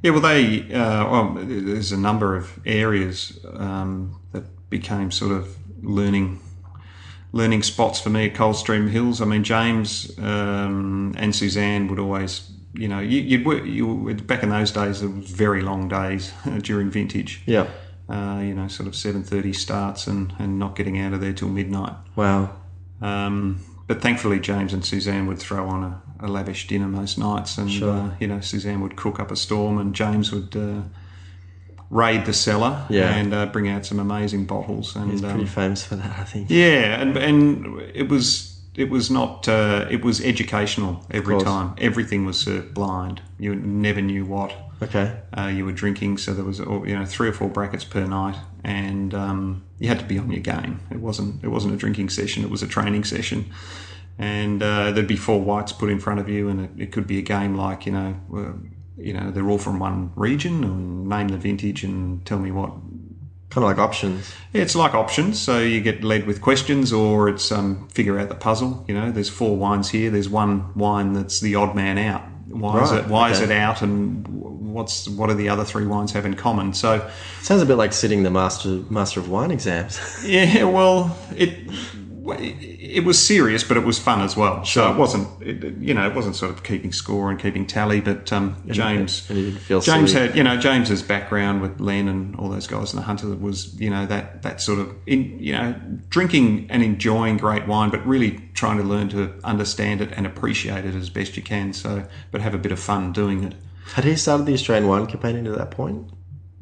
Yeah, 0.03 0.13
well, 0.13 0.21
they 0.21 0.73
uh, 0.73 1.11
well, 1.11 1.35
there's 1.35 1.91
a 1.91 1.97
number 1.97 2.37
of 2.37 2.61
areas 2.65 3.39
um, 3.55 4.21
that 4.31 4.45
became 4.71 5.11
sort 5.11 5.33
of 5.33 5.57
learning 5.83 6.39
learning 7.33 7.63
spots 7.63 8.01
for 8.01 8.11
me 8.11 8.27
at 8.29 8.35
Coldstream 8.35 8.89
Hills. 8.89 9.21
I 9.21 9.25
mean, 9.25 9.43
James 9.45 10.17
um, 10.19 11.15
and 11.17 11.35
Suzanne 11.35 11.89
would 11.89 11.99
always, 11.99 12.51
you 12.75 12.89
know, 12.89 13.01
you, 13.01 13.21
you'd 13.21 13.47
work. 13.47 13.65
You 13.65 14.15
back 14.27 14.43
in 14.43 14.51
those 14.51 14.71
days, 14.71 15.01
there 15.01 15.09
was 15.11 15.31
very 15.31 15.63
long 15.63 15.89
days 15.89 16.33
during 16.63 16.91
vintage. 16.91 17.43
Yeah. 17.47 17.69
Uh, 18.09 18.41
you 18.43 18.53
know, 18.55 18.69
sort 18.69 18.87
of 18.89 18.95
seven 18.97 19.23
thirty 19.23 19.53
starts 19.53 20.07
and, 20.07 20.35
and 20.39 20.59
not 20.59 20.77
getting 20.77 20.99
out 20.99 21.13
of 21.15 21.21
there 21.21 21.33
till 21.33 21.49
midnight. 21.49 21.95
Wow. 22.17 22.55
Um, 23.01 23.61
but 23.87 24.01
thankfully, 24.03 24.39
James 24.41 24.73
and 24.73 24.85
Suzanne 24.85 25.27
would 25.27 25.39
throw 25.39 25.67
on 25.67 25.83
a, 25.85 26.03
a 26.21 26.29
lavish 26.29 26.67
dinner 26.67 26.87
most 26.89 27.19
nights, 27.19 27.59
and 27.59 27.71
Sure. 27.71 27.93
uh, 27.95 28.11
you 28.21 28.27
know, 28.27 28.41
Suzanne 28.41 28.81
would 28.81 28.97
cook 28.97 29.19
up 29.19 29.31
a 29.31 29.37
storm, 29.37 29.79
and 29.79 29.95
James 29.95 30.31
would 30.33 30.55
uh, 30.57 30.83
raid 31.93 32.25
the 32.25 32.33
cellar 32.33 32.85
Yeah. 32.89 33.15
and 33.15 33.33
uh, 33.35 33.47
bring 33.47 33.69
out 33.69 33.85
some 33.87 34.01
amazing 34.01 34.47
bottles. 34.47 34.97
And 34.97 35.11
He's 35.11 35.23
um, 35.23 35.31
pretty 35.31 35.47
famous 35.47 35.85
for 35.85 35.95
that, 35.97 36.19
I 36.19 36.25
think. 36.25 36.49
yeah, 36.51 37.01
and 37.01 37.17
and 37.17 37.81
it 37.95 38.09
was 38.09 38.59
it 38.75 38.89
was 38.89 39.11
not 39.11 39.47
uh, 39.49 39.87
it 39.91 40.03
was 40.03 40.21
educational 40.21 41.05
every 41.11 41.39
time. 41.41 41.75
Everything 41.79 42.25
was 42.25 42.39
served 42.39 42.73
blind. 42.75 43.21
You 43.39 43.55
never 43.55 44.01
knew 44.01 44.25
what 44.25 44.53
Okay. 44.81 45.21
uh, 45.39 45.47
you 45.57 45.65
were 45.67 45.73
drinking. 45.83 46.19
So 46.19 46.33
there 46.33 46.45
was 46.47 46.59
oh, 46.61 46.83
you 46.85 46.97
know 46.99 47.05
three 47.05 47.29
or 47.29 47.33
four 47.35 47.49
brackets 47.51 47.85
per 47.85 48.07
night, 48.07 48.37
and 48.65 49.13
um, 49.15 49.63
you 49.79 49.89
had 49.89 49.99
to 49.99 50.07
be 50.07 50.19
on 50.19 50.31
your 50.33 50.41
game. 50.43 50.81
It 50.91 51.01
wasn't 51.01 51.45
it 51.45 51.49
wasn't 51.49 51.75
a 51.75 51.77
drinking 51.77 52.09
session. 52.09 52.43
It 52.43 52.51
was 52.51 52.63
a 52.63 52.67
training 52.69 53.05
session. 53.05 53.45
And 54.19 54.63
uh, 54.63 54.93
there'd 54.93 55.07
be 55.09 55.17
four 55.17 55.41
whites 55.41 55.73
put 55.73 55.91
in 55.91 55.99
front 55.99 56.21
of 56.21 56.29
you, 56.29 56.49
and 56.49 56.61
it, 56.61 56.71
it 56.85 56.93
could 56.93 57.07
be 57.07 57.19
a 57.19 57.23
game 57.23 57.55
like 57.55 57.87
you 57.87 57.93
know, 57.93 58.15
uh, 58.35 58.53
you 58.97 59.13
know, 59.13 59.31
they're 59.31 59.49
all 59.49 59.59
from 59.59 59.79
one 59.79 60.13
region, 60.17 60.65
and 60.65 61.09
name 61.09 61.29
the 61.29 61.39
vintage 61.39 61.85
and 61.85 62.25
tell 62.27 62.39
me 62.39 62.51
what 62.51 62.73
Kind 63.51 63.65
of 63.65 63.69
like 63.69 63.79
options. 63.79 64.33
yeah, 64.55 64.63
it's 64.63 64.75
like 64.75 64.95
options. 64.95 65.39
So 65.39 65.59
you 65.59 65.83
get 65.83 66.03
led 66.03 66.27
with 66.27 66.41
questions, 66.41 66.91
or 66.91 67.29
it's 67.29 67.53
um, 67.53 67.87
figure 67.89 68.19
out 68.19 68.31
the 68.31 68.35
puzzle. 68.35 68.83
You 68.89 68.95
know, 68.95 69.13
there's 69.13 69.29
four 69.29 69.59
wines 69.59 69.91
here. 69.91 70.09
There's 70.11 70.31
one 70.31 70.73
wine 70.75 71.13
that's 71.13 71.41
the 71.41 71.55
odd 71.57 71.77
man 71.77 71.99
out. 71.99 72.23
Why 72.49 72.83
is 72.83 72.93
it? 72.93 73.07
Why 73.09 73.31
is 73.31 73.41
it 73.41 73.51
out? 73.51 73.83
And 73.83 74.27
what's 74.27 75.07
what 75.07 75.29
do 75.29 75.35
the 75.35 75.51
other 75.51 75.65
three 75.65 75.87
wines 75.87 76.13
have 76.13 76.25
in 76.25 76.33
common? 76.35 76.73
So 76.73 77.11
Sounds 77.43 77.61
a 77.61 77.67
bit 77.67 77.75
like 77.77 77.93
sitting 77.93 78.23
the 78.23 78.31
master 78.31 78.81
master 78.89 79.21
of 79.21 79.29
wine 79.29 79.51
exams. 79.51 80.01
yeah, 80.25 80.65
well, 80.65 81.15
it 81.37 81.71
it 82.29 83.05
was 83.05 83.25
serious, 83.25 83.65
but 83.65 83.77
it 83.77 83.85
was 83.85 83.99
fun 83.99 84.21
as 84.21 84.37
well. 84.37 84.65
So 84.65 84.93
it 84.93 84.97
wasn't, 84.97 85.29
it, 85.43 85.77
you 85.79 85.95
know, 85.95 86.07
it 86.07 86.15
wasn't 86.15 86.37
sort 86.37 86.53
of 86.53 86.63
keeping 86.63 86.93
score 86.93 87.31
and 87.31 87.39
keeping 87.39 87.67
tally. 87.67 88.01
But 88.01 88.33
um, 88.33 88.63
James, 88.69 89.29
and 89.29 89.39
you 89.39 89.45
didn't 89.47 89.61
feel 89.61 89.81
James 89.81 90.13
silly. 90.13 90.29
had, 90.29 90.37
you 90.37 90.45
know, 90.45 90.57
James's 90.57 91.03
background 91.03 91.63
with 91.63 91.81
Len 91.81 92.09
and 92.09 92.37
all 92.37 92.49
those 92.49 92.67
guys 92.67 92.93
in 92.93 92.97
the 92.97 93.03
Hunter 93.03 93.29
was, 93.29 93.79
you 93.81 93.91
know, 93.91 94.07
that 94.07 94.43
that 94.43 94.61
sort 94.61 94.79
of, 94.79 94.95
in, 95.07 95.39
you 95.39 95.53
know, 95.53 95.75
drinking 96.11 96.67
and 96.71 96.83
enjoying 96.83 97.39
great 97.39 97.67
wine, 97.67 97.91
but 97.91 98.07
really 98.07 98.41
trying 98.55 98.77
to 98.77 98.85
learn 98.85 99.09
to 99.11 99.35
understand 99.43 100.01
it 100.01 100.11
and 100.13 100.27
appreciate 100.27 100.85
it 100.85 100.95
as 100.95 101.11
best 101.11 101.37
you 101.37 101.43
can. 101.43 101.73
So, 101.73 102.07
but 102.31 102.41
have 102.41 102.55
a 102.55 102.59
bit 102.59 102.73
of 102.73 102.79
fun 102.79 103.13
doing 103.13 103.45
it. 103.45 103.55
Had 103.95 104.05
he 104.05 104.17
started 104.17 104.47
the 104.47 104.55
Australian 104.55 104.89
wine 104.89 105.07
campaign 105.07 105.47
at 105.47 105.59
that 105.59 105.71
point? 105.71 106.09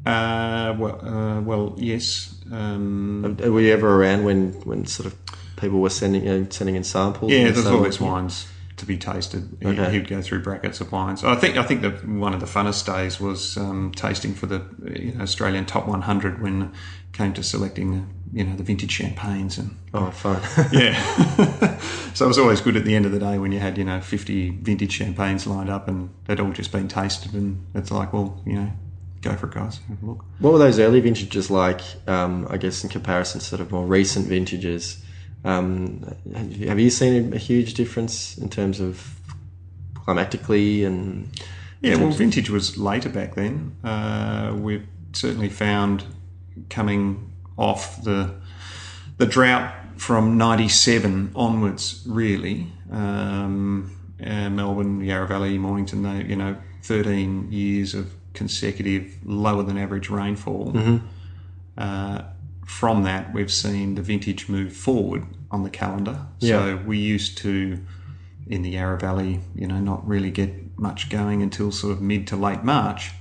Uh, 0.05 0.75
well, 0.79 1.05
uh, 1.05 1.41
well, 1.41 1.75
yes. 1.77 2.35
Um, 2.51 3.37
Were 3.37 3.61
you 3.61 3.71
ever 3.71 4.01
around 4.01 4.25
when, 4.25 4.53
when 4.61 4.85
sort 4.85 5.05
of 5.05 5.15
people 5.61 5.79
were 5.79 5.89
sending 5.89 6.23
you 6.25 6.39
know, 6.39 6.47
sending 6.49 6.75
in 6.75 6.83
samples? 6.83 7.31
Yeah, 7.31 7.43
there's 7.51 7.63
so- 7.63 7.75
always 7.77 7.99
wines 8.01 8.47
to 8.77 8.85
be 8.85 8.97
tasted. 8.97 9.57
He, 9.61 9.67
Okay. 9.67 9.91
He'd 9.91 10.07
go 10.07 10.21
through 10.23 10.41
brackets 10.41 10.81
of 10.81 10.91
wines. 10.91 11.23
I 11.23 11.35
think 11.35 11.55
I 11.57 11.63
think 11.63 11.81
that 11.83 12.07
one 12.07 12.33
of 12.33 12.39
the 12.39 12.45
funnest 12.47 12.85
days 12.85 13.19
was 13.19 13.55
um, 13.57 13.91
tasting 13.95 14.33
for 14.33 14.47
the 14.47 14.63
you 14.95 15.13
know, 15.13 15.21
Australian 15.21 15.65
top 15.65 15.87
100 15.87 16.41
when 16.41 16.61
it 16.63 16.69
came 17.13 17.33
to 17.33 17.43
selecting 17.43 18.09
you 18.33 18.45
know 18.45 18.55
the 18.55 18.63
vintage 18.63 18.89
champagnes 18.91 19.57
and 19.57 19.75
Oh, 19.93 20.09
fun. 20.09 20.41
yeah. 20.71 20.95
so 22.13 22.25
it 22.25 22.27
was 22.29 22.39
always 22.39 22.61
good 22.61 22.75
at 22.77 22.85
the 22.85 22.95
end 22.95 23.05
of 23.05 23.11
the 23.11 23.19
day 23.19 23.37
when 23.37 23.51
you 23.51 23.59
had 23.59 23.77
you 23.77 23.83
know 23.83 23.99
50 24.01 24.49
vintage 24.61 24.93
champagnes 24.93 25.45
lined 25.45 25.69
up 25.69 25.87
and 25.87 26.09
they'd 26.25 26.39
all 26.39 26.51
just 26.51 26.71
been 26.71 26.87
tasted 26.87 27.33
and 27.33 27.63
it's 27.75 27.91
like 27.91 28.13
well 28.13 28.41
you 28.45 28.53
know 28.53 28.71
go 29.21 29.35
for 29.35 29.47
it 29.47 29.53
guys 29.53 29.79
have 29.89 30.01
a 30.01 30.05
look. 30.05 30.25
what 30.39 30.53
were 30.53 30.59
those 30.59 30.79
early 30.79 31.01
vintages 31.01 31.51
like? 31.51 31.81
Um, 32.07 32.47
I 32.49 32.57
guess 32.57 32.83
in 32.83 32.89
comparison 32.89 33.41
to 33.41 33.45
sort 33.45 33.61
of 33.61 33.71
more 33.71 33.85
recent 33.85 34.25
vintages. 34.27 35.03
Um, 35.43 36.05
have 36.35 36.79
you- 36.79 36.89
seen 36.89 37.33
a, 37.33 37.37
huge 37.37 37.73
difference 37.73 38.37
in 38.37 38.49
terms 38.49 38.79
of 38.79 39.19
climatically 39.95 40.83
and 40.83 41.29
Yeah, 41.81 41.95
well, 41.95 42.11
vintage 42.11 42.49
was 42.49 42.77
later 42.77 43.09
back 43.09 43.35
then. 43.35 43.75
Uh, 43.83 44.55
we've 44.55 44.85
certainly 45.13 45.49
found 45.49 46.03
coming 46.69 47.31
off 47.57 48.03
the 48.03 48.33
the 49.17 49.25
drought 49.25 49.73
from 49.97 50.37
'97 50.37 51.31
onwards, 51.35 52.03
really. 52.07 52.67
Um, 52.91 53.91
uh, 54.23 54.49
Melbourne, 54.49 55.01
Yarra 55.01 55.27
Valley, 55.27 55.57
Mornington, 55.57 56.03
they, 56.03 56.25
you 56.25 56.35
know, 56.35 56.55
13 56.83 57.51
years 57.51 57.93
of 57.93 58.11
consecutive 58.33 59.17
lower 59.25 59.63
than 59.63 59.77
average 59.77 60.09
rainfall. 60.09 60.75
Uh, 61.77 62.21
from 62.71 63.03
that, 63.03 63.33
we've 63.33 63.51
seen 63.51 63.95
the 63.95 64.01
vintage 64.01 64.47
move 64.47 64.73
forward 64.73 65.25
on 65.51 65.63
the 65.63 65.69
calendar. 65.69 66.25
Yeah. 66.39 66.59
So 66.59 66.77
we 66.77 66.97
used 66.97 67.37
to, 67.39 67.79
in 68.47 68.61
the 68.61 68.71
Yarra 68.71 68.97
Valley, 68.97 69.41
you 69.53 69.67
know, 69.67 69.79
not 69.79 70.07
really 70.07 70.31
get 70.31 70.79
much 70.79 71.09
going 71.09 71.43
until 71.43 71.71
sort 71.71 71.91
of 71.93 72.01
mid 72.01 72.27
to 72.27 72.35
late 72.35 72.63
March. 72.63 73.11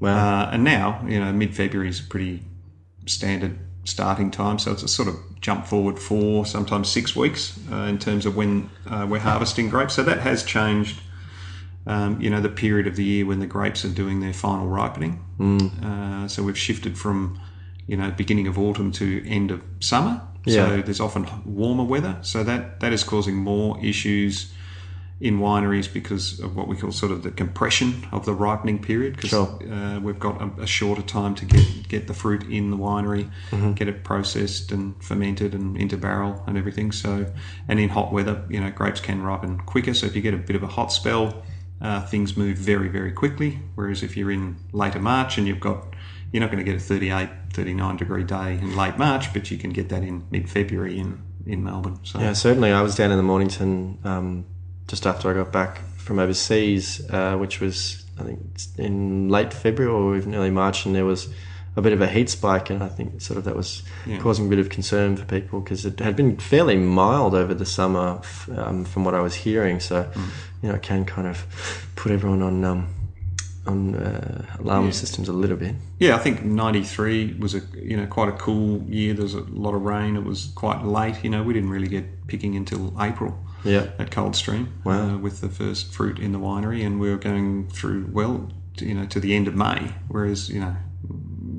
Wow. 0.00 0.16
Uh, 0.16 0.50
and 0.52 0.64
now, 0.64 1.04
you 1.06 1.20
know, 1.20 1.32
mid 1.32 1.54
February 1.54 1.88
is 1.88 2.00
a 2.00 2.04
pretty 2.04 2.42
standard 3.06 3.58
starting 3.84 4.30
time. 4.30 4.58
So 4.58 4.72
it's 4.72 4.82
a 4.82 4.88
sort 4.88 5.08
of 5.08 5.14
jump 5.40 5.66
forward 5.66 5.98
four, 5.98 6.44
sometimes 6.44 6.88
six 6.88 7.14
weeks 7.14 7.58
uh, 7.70 7.86
in 7.92 7.98
terms 7.98 8.26
of 8.26 8.36
when 8.36 8.70
uh, 8.86 9.06
we're 9.08 9.20
harvesting 9.20 9.70
grapes. 9.70 9.94
So 9.94 10.02
that 10.02 10.20
has 10.20 10.42
changed. 10.42 11.00
Um, 11.86 12.20
you 12.20 12.28
know, 12.28 12.42
the 12.42 12.50
period 12.50 12.86
of 12.86 12.96
the 12.96 13.04
year 13.04 13.24
when 13.24 13.38
the 13.38 13.46
grapes 13.46 13.84
are 13.84 13.88
doing 13.88 14.20
their 14.20 14.34
final 14.34 14.68
ripening. 14.68 15.24
Uh, 15.82 16.28
so 16.28 16.42
we've 16.42 16.58
shifted 16.58 16.98
from, 16.98 17.40
you 17.90 17.96
know, 17.96 18.08
beginning 18.12 18.46
of 18.46 18.56
autumn 18.56 18.92
to 18.92 19.28
end 19.28 19.50
of 19.50 19.60
summer. 19.80 20.22
Yeah. 20.44 20.54
So 20.68 20.82
there's 20.82 21.00
often 21.00 21.26
warmer 21.44 21.82
weather. 21.82 22.16
So 22.22 22.44
that, 22.44 22.78
that 22.80 22.92
is 22.92 23.02
causing 23.02 23.34
more 23.34 23.82
issues 23.84 24.52
in 25.20 25.40
wineries 25.40 25.92
because 25.92 26.38
of 26.38 26.54
what 26.56 26.68
we 26.68 26.76
call 26.76 26.92
sort 26.92 27.10
of 27.10 27.24
the 27.24 27.32
compression 27.32 28.06
of 28.12 28.24
the 28.26 28.32
ripening 28.32 28.78
period. 28.80 29.16
Because 29.16 29.30
Sure. 29.30 29.58
uh, 29.70 29.98
we've 29.98 30.20
got 30.20 30.40
a, 30.40 30.62
a 30.62 30.66
shorter 30.68 31.02
time 31.02 31.34
to 31.34 31.44
get 31.44 31.88
get 31.88 32.06
the 32.06 32.14
fruit 32.14 32.44
in 32.44 32.70
the 32.70 32.76
winery, 32.76 33.28
get 33.74 33.88
it 33.88 34.04
processed 34.04 34.70
and 34.70 34.94
fermented 35.02 35.52
and 35.52 35.76
into 35.76 35.96
barrel 35.96 36.42
and 36.46 36.56
everything. 36.56 36.92
So, 36.92 37.26
and 37.68 37.80
in 37.80 37.88
hot 37.88 38.12
weather, 38.12 38.44
you 38.48 38.60
know, 38.60 38.70
grapes 38.70 39.00
can 39.00 39.22
ripen 39.22 39.58
quicker. 39.66 39.94
So 39.94 40.06
if 40.06 40.14
you 40.14 40.22
get 40.22 40.32
a 40.32 40.38
bit 40.38 40.54
of 40.54 40.62
a 40.62 40.68
hot 40.68 40.92
spell, 40.92 41.42
uh, 41.82 42.06
things 42.06 42.36
move 42.36 42.56
very 42.56 42.88
very 42.88 43.12
quickly. 43.12 43.58
Whereas 43.74 44.02
if 44.04 44.16
you're 44.16 44.30
in 44.30 44.56
later 44.72 45.00
March 45.00 45.38
and 45.38 45.46
you've 45.48 45.60
got 45.60 45.84
you're 46.32 46.40
not 46.40 46.50
going 46.52 46.64
to 46.64 46.70
get 46.72 46.76
a 46.80 46.84
38, 46.84 47.28
39 47.60 47.96
degree 47.98 48.24
day 48.24 48.54
in 48.54 48.74
late 48.74 48.96
March, 48.96 49.32
but 49.34 49.50
you 49.50 49.58
can 49.58 49.70
get 49.70 49.90
that 49.90 50.02
in 50.02 50.24
mid 50.30 50.48
February 50.48 50.98
in, 50.98 51.20
in 51.46 51.62
Melbourne. 51.62 51.98
So 52.04 52.18
Yeah, 52.18 52.32
certainly. 52.32 52.72
I 52.72 52.80
was 52.80 52.94
down 52.94 53.10
in 53.10 53.18
the 53.18 53.22
Mornington 53.22 53.98
um, 54.02 54.46
just 54.88 55.06
after 55.06 55.30
I 55.30 55.34
got 55.34 55.52
back 55.52 55.82
from 55.98 56.18
overseas, 56.18 57.02
uh, 57.10 57.36
which 57.36 57.60
was 57.60 58.04
I 58.18 58.22
think 58.22 58.40
in 58.78 59.28
late 59.28 59.52
February 59.52 59.92
or 59.94 60.16
even 60.16 60.34
early 60.34 60.50
March, 60.50 60.86
and 60.86 60.94
there 60.94 61.04
was 61.04 61.28
a 61.76 61.82
bit 61.82 61.92
of 61.92 62.00
a 62.00 62.06
heat 62.06 62.30
spike, 62.30 62.70
and 62.70 62.82
I 62.82 62.88
think 62.88 63.20
sort 63.20 63.36
of 63.38 63.44
that 63.44 63.56
was 63.56 63.82
Yeah. 64.06 64.18
causing 64.20 64.46
a 64.46 64.48
bit 64.48 64.58
of 64.58 64.70
concern 64.70 65.16
for 65.16 65.24
people 65.26 65.60
because 65.60 65.84
it 65.84 66.00
had 66.00 66.16
been 66.16 66.36
fairly 66.38 66.76
mild 66.76 67.34
over 67.34 67.52
the 67.54 67.66
summer, 67.66 68.18
f- 68.20 68.48
um, 68.56 68.84
from 68.86 69.04
what 69.04 69.14
I 69.14 69.20
was 69.20 69.34
hearing. 69.34 69.80
So, 69.80 70.04
Mm. 70.14 70.22
you 70.62 70.68
know, 70.70 70.74
it 70.76 70.82
can 70.82 71.04
kind 71.04 71.28
of 71.28 71.44
put 71.94 72.10
everyone 72.10 72.42
on 72.42 72.64
um, 72.64 72.88
on 73.66 73.94
uh, 73.94 74.44
alarm 74.58 74.86
Yeah. 74.86 74.90
systems 74.92 75.28
a 75.28 75.32
little 75.32 75.56
bit. 75.56 75.74
Yeah, 75.98 76.16
I 76.16 76.18
think 76.18 76.42
'93 76.44 77.36
was 77.38 77.54
a 77.54 77.60
you 77.76 77.96
know 77.96 78.06
quite 78.06 78.28
a 78.28 78.32
cool 78.32 78.82
year. 78.88 79.12
There 79.14 79.22
was 79.22 79.34
a 79.34 79.44
lot 79.50 79.74
of 79.74 79.82
rain. 79.82 80.16
It 80.16 80.24
was 80.24 80.50
quite 80.54 80.84
late. 80.84 81.22
You 81.22 81.30
know, 81.30 81.42
we 81.42 81.52
didn't 81.54 81.70
really 81.70 81.88
get 81.88 82.26
picking 82.26 82.56
until 82.56 82.92
April 83.00 83.38
Yeah, 83.64 83.88
at 83.98 84.10
Coldstream 84.10 84.68
Wow. 84.84 84.92
uh, 85.14 85.18
with 85.18 85.40
the 85.42 85.48
first 85.48 85.92
fruit 85.92 86.18
in 86.18 86.32
the 86.32 86.38
winery, 86.38 86.84
and 86.86 86.98
we 87.00 87.10
were 87.10 87.18
going 87.18 87.68
through 87.68 88.08
well, 88.12 88.50
to, 88.78 88.86
you 88.86 88.94
know, 88.94 89.04
to 89.06 89.20
the 89.20 89.34
end 89.36 89.46
of 89.48 89.54
May. 89.54 89.92
Whereas 90.08 90.48
you 90.48 90.60
know 90.60 90.76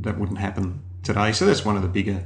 that 0.01 0.17
wouldn't 0.17 0.39
happen 0.39 0.81
today. 1.03 1.31
So 1.33 1.45
that's 1.45 1.63
one 1.63 1.75
of 1.75 1.83
the 1.83 1.87
bigger 1.89 2.25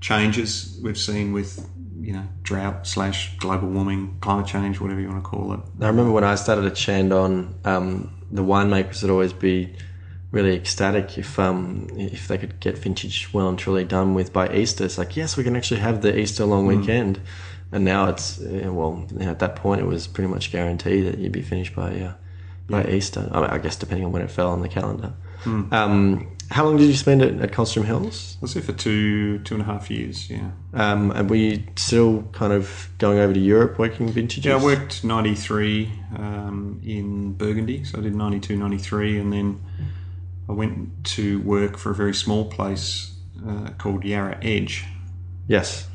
changes 0.00 0.78
we've 0.82 0.98
seen 0.98 1.32
with 1.32 1.68
you 2.00 2.12
know 2.12 2.28
drought 2.42 2.86
slash 2.86 3.36
global 3.38 3.68
warming, 3.68 4.18
climate 4.20 4.46
change, 4.46 4.78
whatever 4.80 5.00
you 5.00 5.08
want 5.08 5.22
to 5.24 5.28
call 5.28 5.52
it. 5.54 5.60
I 5.80 5.86
remember 5.88 6.12
when 6.12 6.24
I 6.24 6.34
started 6.34 6.64
at 6.66 6.74
Chandon, 6.74 7.54
um, 7.64 8.12
the 8.30 8.42
winemakers 8.42 9.02
would 9.02 9.10
always 9.10 9.32
be 9.32 9.74
really 10.30 10.54
ecstatic 10.54 11.18
if 11.18 11.38
um, 11.38 11.88
if 11.96 12.28
they 12.28 12.38
could 12.38 12.60
get 12.60 12.76
vintage 12.78 13.32
well 13.32 13.48
and 13.48 13.58
truly 13.58 13.84
done 13.84 14.14
with 14.14 14.32
by 14.32 14.52
Easter. 14.54 14.84
It's 14.84 14.98
like 14.98 15.16
yes, 15.16 15.36
we 15.36 15.44
can 15.44 15.56
actually 15.56 15.80
have 15.80 16.02
the 16.02 16.18
Easter 16.18 16.44
long 16.44 16.66
weekend, 16.66 17.20
and 17.72 17.84
now 17.84 18.08
it's 18.08 18.38
well 18.38 19.06
you 19.10 19.18
know, 19.18 19.30
at 19.30 19.38
that 19.38 19.56
point 19.56 19.80
it 19.80 19.86
was 19.86 20.06
pretty 20.06 20.28
much 20.28 20.52
guaranteed 20.52 21.06
that 21.06 21.18
you'd 21.18 21.32
be 21.32 21.42
finished 21.42 21.74
by 21.74 22.00
uh, 22.00 22.14
by 22.68 22.84
Easter. 22.86 23.28
I, 23.30 23.40
mean, 23.40 23.50
I 23.50 23.58
guess 23.58 23.76
depending 23.76 24.04
on 24.06 24.12
when 24.12 24.22
it 24.22 24.30
fell 24.30 24.50
on 24.50 24.60
the 24.60 24.68
calendar. 24.68 25.14
Um, 25.72 26.35
how 26.50 26.64
long 26.64 26.76
did 26.76 26.86
you 26.86 26.94
spend 26.94 27.22
at, 27.22 27.40
at 27.40 27.52
Coldstream 27.52 27.84
Hills? 27.86 28.36
I 28.40 28.42
was 28.42 28.54
there 28.54 28.62
for 28.62 28.72
two 28.72 29.38
two 29.40 29.54
and 29.54 29.62
a 29.62 29.66
half 29.66 29.90
years. 29.90 30.30
Yeah. 30.30 30.50
Um, 30.74 31.10
and 31.10 31.28
were 31.28 31.36
you 31.36 31.62
still 31.76 32.22
kind 32.32 32.52
of 32.52 32.88
going 32.98 33.18
over 33.18 33.32
to 33.32 33.40
Europe 33.40 33.78
working 33.78 34.08
vintages? 34.08 34.44
Yeah, 34.44 34.56
I 34.56 34.62
worked 34.62 35.04
93 35.04 35.92
um, 36.16 36.80
in 36.84 37.32
Burgundy, 37.32 37.84
so 37.84 37.98
I 37.98 38.02
did 38.02 38.14
92, 38.14 38.56
93, 38.56 39.18
and 39.18 39.32
then 39.32 39.60
I 40.48 40.52
went 40.52 41.04
to 41.16 41.40
work 41.40 41.76
for 41.76 41.90
a 41.90 41.94
very 41.94 42.14
small 42.14 42.44
place 42.44 43.12
uh, 43.46 43.70
called 43.78 44.04
Yarra 44.04 44.38
Edge, 44.42 44.84
Yes, 45.48 45.88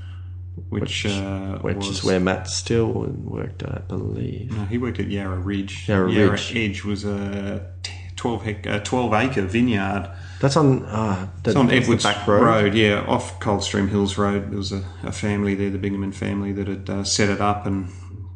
which, 0.70 1.06
uh, 1.06 1.60
which 1.60 1.78
was, 1.78 1.90
is 1.90 2.04
where 2.04 2.20
Matt 2.20 2.48
Still 2.48 2.92
worked, 2.92 3.64
I 3.64 3.80
believe. 3.80 4.56
No, 4.56 4.66
he 4.66 4.78
worked 4.78 5.00
at 5.00 5.08
Yarra 5.08 5.38
Ridge. 5.38 5.88
Yarra 5.88 6.08
Ridge. 6.08 6.56
Edge 6.56 6.84
was 6.84 7.06
a 7.06 7.72
12, 8.16 8.44
hec- 8.44 8.68
uh, 8.68 8.80
12 8.80 9.14
acre 9.14 9.42
vineyard. 9.42 10.12
That's 10.42 10.58
on 10.58 10.84
uh, 10.86 11.28
the, 11.44 11.52
It's 11.52 11.58
on 11.58 11.70
Edwards 11.72 12.04
back 12.04 12.28
road. 12.28 12.42
road. 12.44 12.74
yeah, 12.74 13.06
off 13.08 13.40
Coldstream 13.40 13.88
Hills 13.88 14.18
Road. 14.18 14.50
There 14.50 14.58
was 14.58 14.72
a, 14.72 14.84
a 15.04 15.12
family 15.12 15.54
there, 15.56 15.70
the 15.70 15.78
Bingaman 15.78 16.14
family, 16.14 16.52
that 16.54 16.68
had 16.68 16.90
uh, 16.90 17.04
set 17.04 17.30
it 17.30 17.40
up 17.40 17.66
and 17.68 17.90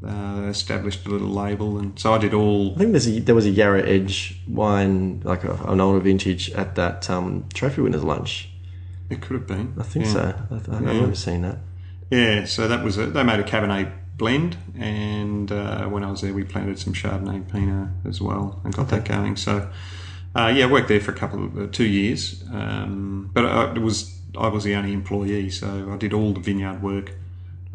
uh, 0.05 0.43
established 0.47 1.05
a 1.07 1.09
little 1.09 1.29
label. 1.29 1.79
And 1.79 1.97
so 1.99 2.13
I 2.13 2.19
did 2.19 2.33
all 2.33 2.73
I 2.75 2.77
think 2.77 2.91
there's 2.91 3.07
a, 3.07 3.19
there 3.19 3.33
was 3.35 3.45
a 3.47 3.49
Yarra 3.49 3.81
Edge 3.87 4.39
wine, 4.47 5.21
like 5.23 5.43
a, 5.43 5.53
an 5.67 5.81
older 5.81 5.99
vintage, 5.99 6.51
at 6.51 6.75
that 6.75 7.09
um, 7.09 7.49
trophy 7.53 7.81
winners 7.81 8.03
lunch. 8.03 8.49
It 9.09 9.21
could 9.21 9.33
have 9.33 9.47
been. 9.47 9.73
I 9.79 9.83
think 9.83 10.05
Yeah. 10.05 10.11
so. 10.13 10.35
I, 10.71 10.75
I 10.75 10.79
never 10.79 11.15
seen 11.15 11.41
that. 11.41 11.57
Yeah, 12.11 12.45
so 12.45 12.67
that 12.67 12.83
was 12.83 12.97
it. 12.99 13.13
They 13.13 13.23
made 13.23 13.39
a 13.39 13.43
Cabernet 13.43 13.91
blend, 14.15 14.57
and 14.77 15.51
uh, 15.51 15.85
when 15.87 16.03
I 16.03 16.11
was 16.11 16.21
there, 16.21 16.33
we 16.33 16.43
planted 16.43 16.77
some 16.77 16.93
Chardonnay 16.93 17.51
Pinot 17.51 17.89
as 18.07 18.21
well 18.21 18.61
and 18.63 18.73
got 18.75 18.89
that 18.89 19.05
going. 19.05 19.35
So, 19.37 19.69
uh, 20.35 20.47
yeah, 20.55 20.65
worked 20.69 20.87
there 20.89 20.99
for 20.99 21.11
a 21.11 21.15
couple 21.15 21.43
of 21.45 21.57
uh, 21.57 21.67
two 21.71 21.85
years, 21.85 22.43
um, 22.53 23.29
but 23.33 23.45
I, 23.45 23.71
it 23.73 23.79
was 23.81 24.19
I 24.37 24.47
was 24.49 24.63
the 24.63 24.75
only 24.75 24.93
employee, 24.93 25.49
so 25.49 25.91
I 25.93 25.97
did 25.97 26.13
all 26.13 26.33
the 26.33 26.41
vineyard 26.41 26.81
work, 26.81 27.13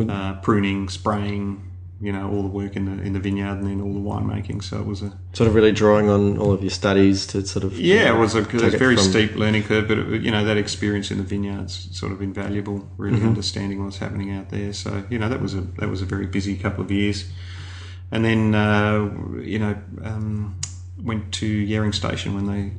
uh, 0.08 0.34
pruning, 0.42 0.88
spraying, 0.90 1.62
you 2.02 2.12
know, 2.12 2.30
all 2.30 2.42
the 2.42 2.48
work 2.48 2.76
in 2.76 2.84
the 2.84 3.02
in 3.02 3.12
the 3.14 3.20
vineyard, 3.20 3.58
and 3.58 3.66
then 3.66 3.80
all 3.80 3.92
the 3.94 4.00
winemaking. 4.00 4.62
So 4.62 4.78
it 4.80 4.86
was 4.86 5.02
a 5.02 5.12
Sort 5.32 5.48
of 5.48 5.54
really 5.54 5.72
drawing 5.72 6.08
on 6.10 6.38
all 6.38 6.52
of 6.52 6.60
your 6.62 6.70
studies 6.70 7.26
to 7.28 7.46
sort 7.46 7.64
of 7.64 7.78
yeah, 7.78 8.14
it 8.14 8.18
was 8.18 8.34
a, 8.34 8.40
it 8.40 8.52
was 8.52 8.74
a 8.74 8.78
very 8.78 8.96
from- 8.96 9.04
steep 9.04 9.36
learning 9.36 9.62
curve, 9.62 9.86
but 9.88 9.96
it, 9.98 10.22
you 10.22 10.30
know 10.30 10.44
that 10.44 10.56
experience 10.58 11.10
in 11.10 11.18
the 11.18 11.24
vineyards 11.24 11.88
sort 11.98 12.12
of 12.12 12.20
invaluable. 12.20 12.86
Really 12.98 13.18
Mm-hmm. 13.18 13.28
understanding 13.28 13.82
what's 13.84 13.98
happening 13.98 14.32
out 14.32 14.50
there. 14.50 14.72
So 14.74 15.04
you 15.08 15.18
know 15.18 15.28
that 15.30 15.40
was 15.40 15.54
a 15.54 15.62
that 15.80 15.88
was 15.88 16.02
a 16.02 16.06
very 16.06 16.26
busy 16.26 16.56
couple 16.56 16.82
of 16.84 16.90
years, 16.90 17.24
and 18.10 18.24
then 18.24 18.54
uh, 18.54 19.08
you 19.42 19.58
know 19.58 19.76
um, 20.02 20.56
went 21.02 21.32
to 21.34 21.46
Yering 21.46 21.94
Station 21.94 22.34
when 22.34 22.46
they 22.46 22.72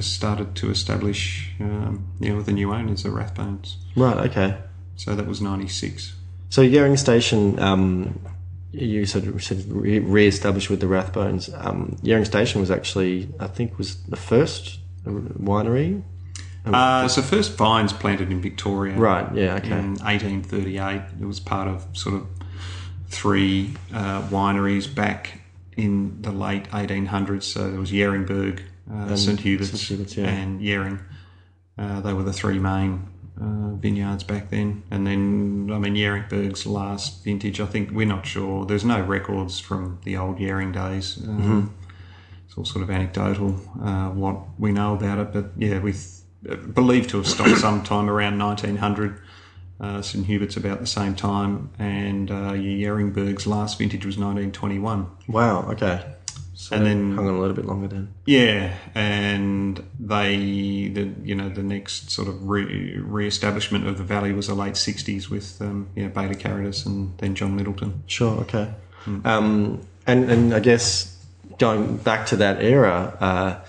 started 0.00 0.54
to 0.56 0.70
establish 0.70 1.50
um, 1.60 2.06
you 2.20 2.32
know 2.32 2.42
the 2.42 2.52
new 2.52 2.72
owners, 2.72 3.02
the 3.02 3.08
Rathbones. 3.08 3.76
right. 3.96 4.30
Okay. 4.30 4.58
So 4.96 5.14
that 5.14 5.26
was 5.26 5.40
ninety 5.40 5.68
six. 5.68 6.14
So 6.48 6.62
Yering 6.62 6.98
Station, 6.98 7.58
um, 7.58 8.18
you 8.72 9.04
sort 9.06 9.26
of 9.26 9.42
said 9.42 9.64
re- 9.68 9.98
re-established 9.98 10.70
with 10.70 10.80
the 10.80 10.86
Rathbones. 10.86 11.52
Um, 11.64 11.98
Yering 12.02 12.24
Station 12.26 12.60
was 12.60 12.70
actually, 12.70 13.28
I 13.40 13.46
think, 13.46 13.78
was 13.78 14.02
the 14.04 14.16
first 14.16 14.78
winery. 15.04 16.02
Uh, 16.64 17.06
so 17.06 17.22
first 17.22 17.56
vines 17.56 17.92
planted 17.92 18.32
in 18.32 18.40
Victoria. 18.40 18.94
Right. 18.94 19.32
Yeah. 19.34 19.54
Okay. 19.56 19.70
in 19.70 19.94
1838. 19.96 21.00
It 21.20 21.24
was 21.24 21.38
part 21.38 21.68
of 21.68 21.86
sort 21.92 22.16
of 22.16 22.26
three 23.08 23.74
uh, 23.94 24.22
wineries 24.28 24.92
back 24.92 25.35
in 25.76 26.22
the 26.22 26.32
late 26.32 26.64
1800s. 26.70 27.44
So 27.44 27.70
there 27.70 27.80
was 27.80 27.92
Yeringberg, 27.92 28.62
uh, 28.92 29.16
St 29.16 29.40
Hubert's, 29.40 29.70
St 29.70 30.00
Hubert's, 30.00 30.16
yeah. 30.16 30.28
and 30.28 30.60
Yering. 30.60 31.00
Uh, 31.78 32.00
they 32.00 32.12
were 32.12 32.22
the 32.22 32.32
three 32.32 32.58
main 32.58 33.06
uh, 33.40 33.74
vineyards 33.74 34.24
back 34.24 34.48
then. 34.50 34.82
And 34.90 35.06
then, 35.06 35.70
I 35.72 35.78
mean, 35.78 35.94
Yeringberg's 35.94 36.66
last 36.66 37.22
vintage, 37.24 37.60
I 37.60 37.66
think 37.66 37.90
we're 37.90 38.06
not 38.06 38.26
sure. 38.26 38.64
There's 38.64 38.84
no 38.84 39.02
records 39.02 39.60
from 39.60 40.00
the 40.04 40.16
old 40.16 40.38
Yering 40.38 40.72
days. 40.72 41.18
Um, 41.22 41.36
Mm-hmm. 41.38 41.66
It's 42.46 42.56
all 42.56 42.64
sort 42.64 42.84
of 42.84 42.90
anecdotal 42.90 43.60
uh, 43.82 44.10
what 44.10 44.40
we 44.58 44.70
know 44.72 44.94
about 44.94 45.18
it. 45.18 45.32
But 45.32 45.50
yeah, 45.56 45.80
we 45.80 45.92
th- 45.92 46.74
believed 46.74 47.10
to 47.10 47.16
have 47.18 47.26
stopped 47.26 47.58
sometime 47.58 48.08
around 48.08 48.38
1900. 48.38 49.20
Uh, 49.78 50.00
St 50.00 50.26
Hubert's 50.26 50.56
about 50.56 50.80
the 50.80 50.86
same 50.86 51.14
time, 51.14 51.68
and 51.78 52.30
uh, 52.30 52.52
Yeringberg's 52.52 53.46
last 53.46 53.78
vintage 53.78 54.06
was 54.06 54.16
1921. 54.16 55.06
Wow. 55.28 55.70
Okay. 55.72 56.02
So 56.54 56.74
And 56.74 56.86
then- 56.86 57.14
hung 57.14 57.28
on 57.28 57.34
a 57.34 57.38
little 57.38 57.54
bit 57.54 57.66
longer 57.66 57.86
then. 57.86 58.08
Yeah, 58.24 58.72
and 58.94 59.82
they, 60.00 60.88
the 60.88 61.10
you 61.22 61.34
know, 61.34 61.50
the 61.50 61.62
next 61.62 62.10
sort 62.10 62.28
of 62.28 62.48
re- 62.48 62.96
re-establishment 62.98 63.86
of 63.86 63.98
the 63.98 64.04
valley 64.04 64.32
was 64.32 64.46
the 64.46 64.54
late 64.54 64.74
60s 64.74 65.28
with 65.28 65.60
um, 65.60 65.88
you 65.94 66.04
know 66.04 66.08
Bailey 66.08 66.34
Carrodus 66.36 66.86
and 66.86 67.12
then 67.18 67.34
John 67.34 67.54
Middleton. 67.56 68.02
Sure. 68.06 68.40
Okay. 68.40 68.72
Hmm. 69.04 69.26
Um, 69.26 69.80
and 70.06 70.30
and 70.30 70.54
I 70.54 70.60
guess 70.60 71.14
going 71.58 71.98
back 71.98 72.24
to 72.28 72.36
that 72.36 72.62
era, 72.62 73.14
uh, 73.20 73.64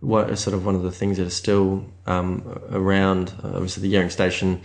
what 0.00 0.30
is 0.30 0.40
sort 0.40 0.54
of 0.54 0.64
one 0.64 0.74
of 0.74 0.82
the 0.82 0.90
things 0.90 1.18
that 1.18 1.26
are 1.26 1.30
still 1.30 1.84
um, 2.06 2.58
around? 2.70 3.34
Uh, 3.44 3.48
obviously, 3.48 3.82
the 3.86 3.94
Yering 3.94 4.10
Station 4.10 4.62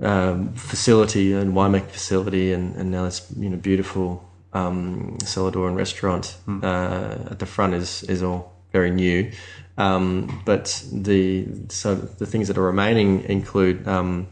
um, 0.00 0.52
facility 0.54 1.32
and 1.32 1.54
winemaking 1.54 1.90
facility, 1.90 2.52
and, 2.52 2.76
and 2.76 2.90
now 2.90 3.04
this 3.04 3.26
you 3.38 3.48
know 3.50 3.56
beautiful 3.56 4.28
um, 4.52 5.16
cellar 5.24 5.50
door 5.50 5.68
and 5.68 5.76
restaurant 5.76 6.36
Hmm. 6.44 6.60
uh, 6.62 7.30
at 7.32 7.38
the 7.38 7.46
front 7.46 7.74
is 7.74 8.02
is 8.04 8.22
all 8.22 8.52
very 8.72 8.90
new. 8.90 9.30
Um, 9.78 10.42
but 10.44 10.82
the 10.92 11.46
so 11.68 11.94
the 11.94 12.26
things 12.26 12.48
that 12.48 12.56
are 12.58 12.62
remaining 12.66 13.24
include 13.24 13.86
um, 13.86 14.26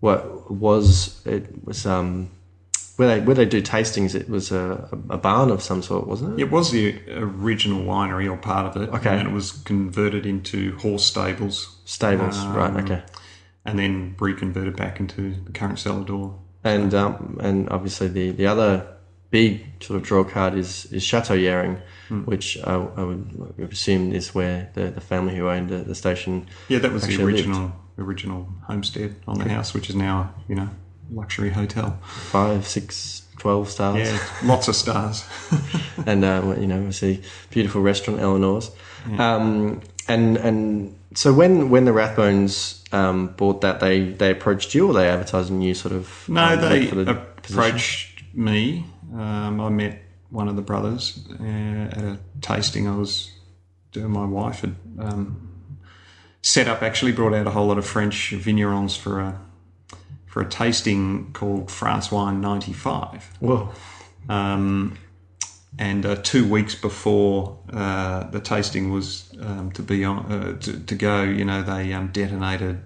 what 0.00 0.50
was 0.50 1.24
it 1.26 1.64
was 1.64 1.86
um, 1.86 2.30
where 2.96 3.08
they 3.08 3.20
where 3.24 3.34
they 3.36 3.44
do 3.46 3.62
tastings. 3.62 4.14
It 4.14 4.28
was 4.28 4.50
a, 4.52 4.88
a 5.08 5.16
barn 5.16 5.50
of 5.50 5.62
some 5.62 5.82
sort, 5.82 6.06
wasn't 6.06 6.38
it? 6.38 6.42
It 6.42 6.50
was 6.50 6.70
the 6.72 6.98
original 7.16 7.82
winery 7.84 8.30
or 8.30 8.36
part 8.36 8.66
of 8.76 8.82
it, 8.82 8.88
Okay. 8.90 9.16
and 9.18 9.28
it 9.28 9.32
was 9.34 9.52
converted 9.52 10.26
into 10.26 10.76
horse 10.78 11.04
stables, 11.04 11.76
Stables, 11.84 12.38
Um, 12.38 12.54
right? 12.54 12.84
Okay. 12.84 13.02
And 13.64 13.78
then 13.78 14.14
reconverted 14.18 14.76
back 14.76 15.00
into 15.00 15.34
the 15.44 15.52
current 15.52 15.78
cellar 15.78 16.04
door. 16.04 16.38
And 16.64 16.92
um, 16.94 17.38
and 17.40 17.68
obviously 17.70 18.08
the, 18.08 18.30
the 18.32 18.46
other 18.46 18.86
big 19.30 19.64
sort 19.82 19.96
of 20.00 20.02
draw 20.06 20.24
card 20.24 20.54
is 20.54 20.86
is 20.92 21.02
Chateau 21.02 21.34
Yering, 21.34 21.80
Hmm. 22.08 22.22
which 22.24 22.58
I, 22.64 22.74
I 22.74 23.04
would 23.04 23.54
assume 23.70 24.12
is 24.12 24.34
where 24.34 24.70
the, 24.74 24.90
the 24.90 25.00
family 25.00 25.36
who 25.36 25.48
owned 25.48 25.68
the, 25.68 25.78
the 25.78 25.94
station. 25.94 26.46
Yeah, 26.68 26.80
that 26.80 26.90
was 26.92 27.02
the 27.02 27.08
Actually 27.12 27.32
lived. 27.34 27.46
original 27.46 27.72
original 27.98 28.48
homestead 28.66 29.14
on 29.28 29.38
the 29.38 29.48
house, 29.48 29.72
which 29.74 29.88
is 29.88 29.94
now 29.96 30.34
you 30.48 30.54
know 30.56 30.68
luxury 31.12 31.50
hotel. 31.50 31.98
Five, 32.04 32.66
six, 32.66 33.22
twelve 33.38 33.70
stars. 33.70 34.08
Yeah, 34.10 34.18
lots 34.44 34.66
of 34.68 34.74
stars. 34.74 35.24
and 36.06 36.24
uh, 36.24 36.54
you 36.58 36.66
know, 36.66 36.76
obviously, 36.78 37.22
beautiful 37.50 37.80
restaurant, 37.80 38.20
Eleanor's. 38.20 38.70
Um, 39.18 39.80
and 40.08 40.36
and 40.36 40.96
so 41.14 41.32
when 41.32 41.70
when 41.70 41.84
the 41.84 41.92
Rathbones 41.92 42.92
um, 42.92 43.28
bought 43.36 43.60
that, 43.60 43.80
they 43.80 44.10
they 44.10 44.30
approached 44.30 44.74
you, 44.74 44.88
or 44.88 44.94
they 44.94 45.08
advertised 45.08 45.50
and 45.50 45.62
you 45.62 45.74
sort 45.74 45.94
of 45.94 46.28
No, 46.28 46.44
um, 46.44 46.60
they 46.60 46.86
the 46.86 47.14
position? 47.42 47.58
approached 47.58 48.22
me. 48.34 48.84
Um, 49.12 49.60
I 49.60 49.68
met 49.70 50.02
one 50.30 50.48
of 50.48 50.56
the 50.56 50.62
brothers 50.62 51.26
uh, 51.40 51.42
at 51.44 51.98
a 51.98 52.18
tasting 52.40 52.86
I 52.88 52.96
was 52.96 53.32
doing. 53.92 54.10
My 54.10 54.24
wife 54.24 54.60
had 54.60 54.76
um, 54.98 55.50
set 56.42 56.68
up, 56.68 56.82
actually 56.82 57.12
brought 57.12 57.34
out 57.34 57.46
a 57.46 57.50
whole 57.50 57.66
lot 57.66 57.78
of 57.78 57.86
French 57.86 58.32
vignerons 58.36 58.96
for 58.96 59.20
a 59.20 59.40
for 60.26 60.40
a 60.42 60.48
tasting 60.48 61.32
called 61.32 61.70
France 61.70 62.12
Wine 62.12 62.40
'95. 62.40 63.38
Whoa. 63.40 63.72
Um, 64.28 64.96
and 65.78 66.04
uh, 66.04 66.16
two 66.16 66.48
weeks 66.48 66.74
before 66.74 67.58
uh, 67.72 68.24
the 68.30 68.40
tasting 68.40 68.90
was 68.90 69.32
um, 69.40 69.70
to 69.72 69.82
be 69.82 70.04
on 70.04 70.18
uh, 70.30 70.58
to, 70.58 70.80
to, 70.80 70.94
go, 70.94 71.22
you 71.22 71.44
know, 71.44 71.62
they 71.62 71.92
um, 71.92 72.08
detonated 72.08 72.82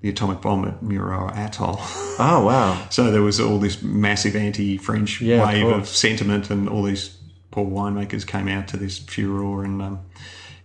the 0.00 0.08
atomic 0.08 0.40
bomb 0.40 0.66
at 0.66 0.80
Mururoa 0.82 1.32
Atoll. 1.36 1.76
Oh 2.18 2.44
wow! 2.44 2.86
so 2.90 3.10
there 3.10 3.22
was 3.22 3.38
all 3.38 3.58
this 3.58 3.82
massive 3.82 4.34
anti-French 4.34 5.20
Yeah, 5.20 5.46
wave 5.46 5.66
of, 5.66 5.72
course. 5.72 5.90
sentiment, 5.90 6.50
and 6.50 6.68
all 6.68 6.82
these 6.82 7.16
poor 7.50 7.66
winemakers 7.66 8.26
came 8.26 8.48
out 8.48 8.66
to 8.68 8.76
this 8.76 8.98
furor. 8.98 9.62
And 9.64 9.80
um, 9.80 10.00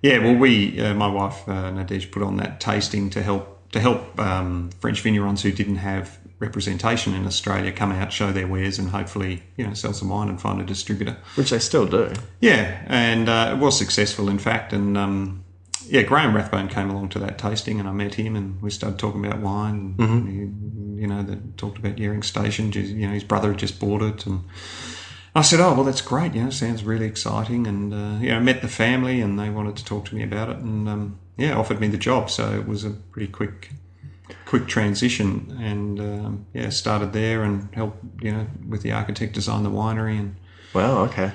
yeah, 0.02 0.20
well, 0.20 0.36
we, 0.36 0.80
uh, 0.82 0.94
my 0.96 1.08
wife 1.08 1.48
uh, 1.48 1.72
Nadege, 1.72 2.12
put 2.12 2.24
on 2.24 2.38
that 2.38 2.60
tasting 2.60 3.10
to 3.12 3.22
help 3.22 3.72
to 3.74 3.80
help 3.80 4.18
um, 4.20 4.70
French 4.80 5.04
vignerons 5.04 5.42
who 5.42 5.52
didn't 5.52 5.76
have 5.76 6.17
representation 6.40 7.14
in 7.14 7.26
Australia 7.26 7.72
come 7.72 7.92
out, 7.92 8.14
show 8.14 8.32
their 8.32 8.48
wares, 8.48 8.78
and 8.80 8.90
hopefully 8.90 9.44
you 9.56 9.66
know 9.66 9.74
sell 9.74 9.94
some 9.94 10.10
wine 10.10 10.30
and 10.30 10.40
find 10.40 10.62
a 10.62 10.66
distributor. 10.66 11.18
Which 11.36 11.50
they 11.50 11.60
still 11.60 11.86
do. 11.88 12.14
Yeah, 12.40 12.84
and 12.88 13.30
uh, 13.30 13.54
it 13.56 13.60
was 13.60 13.78
successful, 13.78 14.30
in 14.30 14.40
fact. 14.40 14.74
And 14.74 14.98
um, 14.98 15.44
yeah, 15.86 16.04
Graham 16.04 16.36
Rathbone 16.36 16.68
came 16.68 16.90
along 16.90 17.10
to 17.10 17.20
that 17.20 17.38
tasting, 17.38 17.80
and 17.80 17.88
I 17.88 17.92
met 17.92 18.16
him, 18.16 18.36
and 18.36 18.62
we 18.62 18.70
started 18.70 19.00
talking 19.00 19.26
about 19.26 19.40
wine. 19.40 19.96
And 20.00 20.28
he, 20.28 21.02
you 21.02 21.08
know, 21.08 21.24
they 21.24 21.38
talked 21.58 21.78
about 21.78 21.96
Yering 21.96 22.24
Station. 22.24 22.72
You 22.72 23.08
know, 23.08 23.14
his 23.14 23.24
brother 23.24 23.50
had 23.50 23.60
just 23.60 23.80
bought 23.80 24.02
it, 24.02 24.26
and 24.26 24.44
I 25.34 25.42
said, 25.42 25.60
"Oh, 25.60 25.74
well, 25.74 25.84
that's 25.84 26.02
great. 26.02 26.34
You 26.34 26.44
know, 26.44 26.50
sounds 26.50 26.84
really 26.84 27.06
exciting." 27.06 27.68
And 27.68 27.94
uh, 27.94 28.20
you 28.22 28.30
know, 28.30 28.38
I 28.38 28.40
met 28.40 28.62
the 28.62 28.68
family, 28.68 29.22
and 29.22 29.40
they 29.40 29.50
wanted 29.50 29.76
to 29.78 29.86
talk 29.86 30.06
to 30.06 30.16
me 30.16 30.24
about 30.24 30.50
it, 30.50 30.58
and 30.58 30.88
um, 30.88 31.20
yeah, 31.38 31.56
offered 31.58 31.80
me 31.80 31.88
the 31.88 31.98
job. 31.98 32.30
So 32.30 32.54
it 32.54 32.68
was 32.68 32.84
a 32.84 32.92
pretty 32.92 33.32
quick. 33.32 33.72
Quick 34.48 34.68
transition, 34.68 35.58
and 35.62 36.00
um, 36.00 36.46
yeah, 36.54 36.70
started 36.70 37.12
there 37.14 37.44
and 37.44 37.68
helped 37.74 38.24
you 38.24 38.32
know 38.32 38.48
with 38.68 38.82
the 38.82 38.92
architect 38.94 39.34
design 39.34 39.64
the 39.64 39.70
winery, 39.70 40.18
and 40.18 40.36
Wow. 40.74 41.04
Okay. 41.06 41.32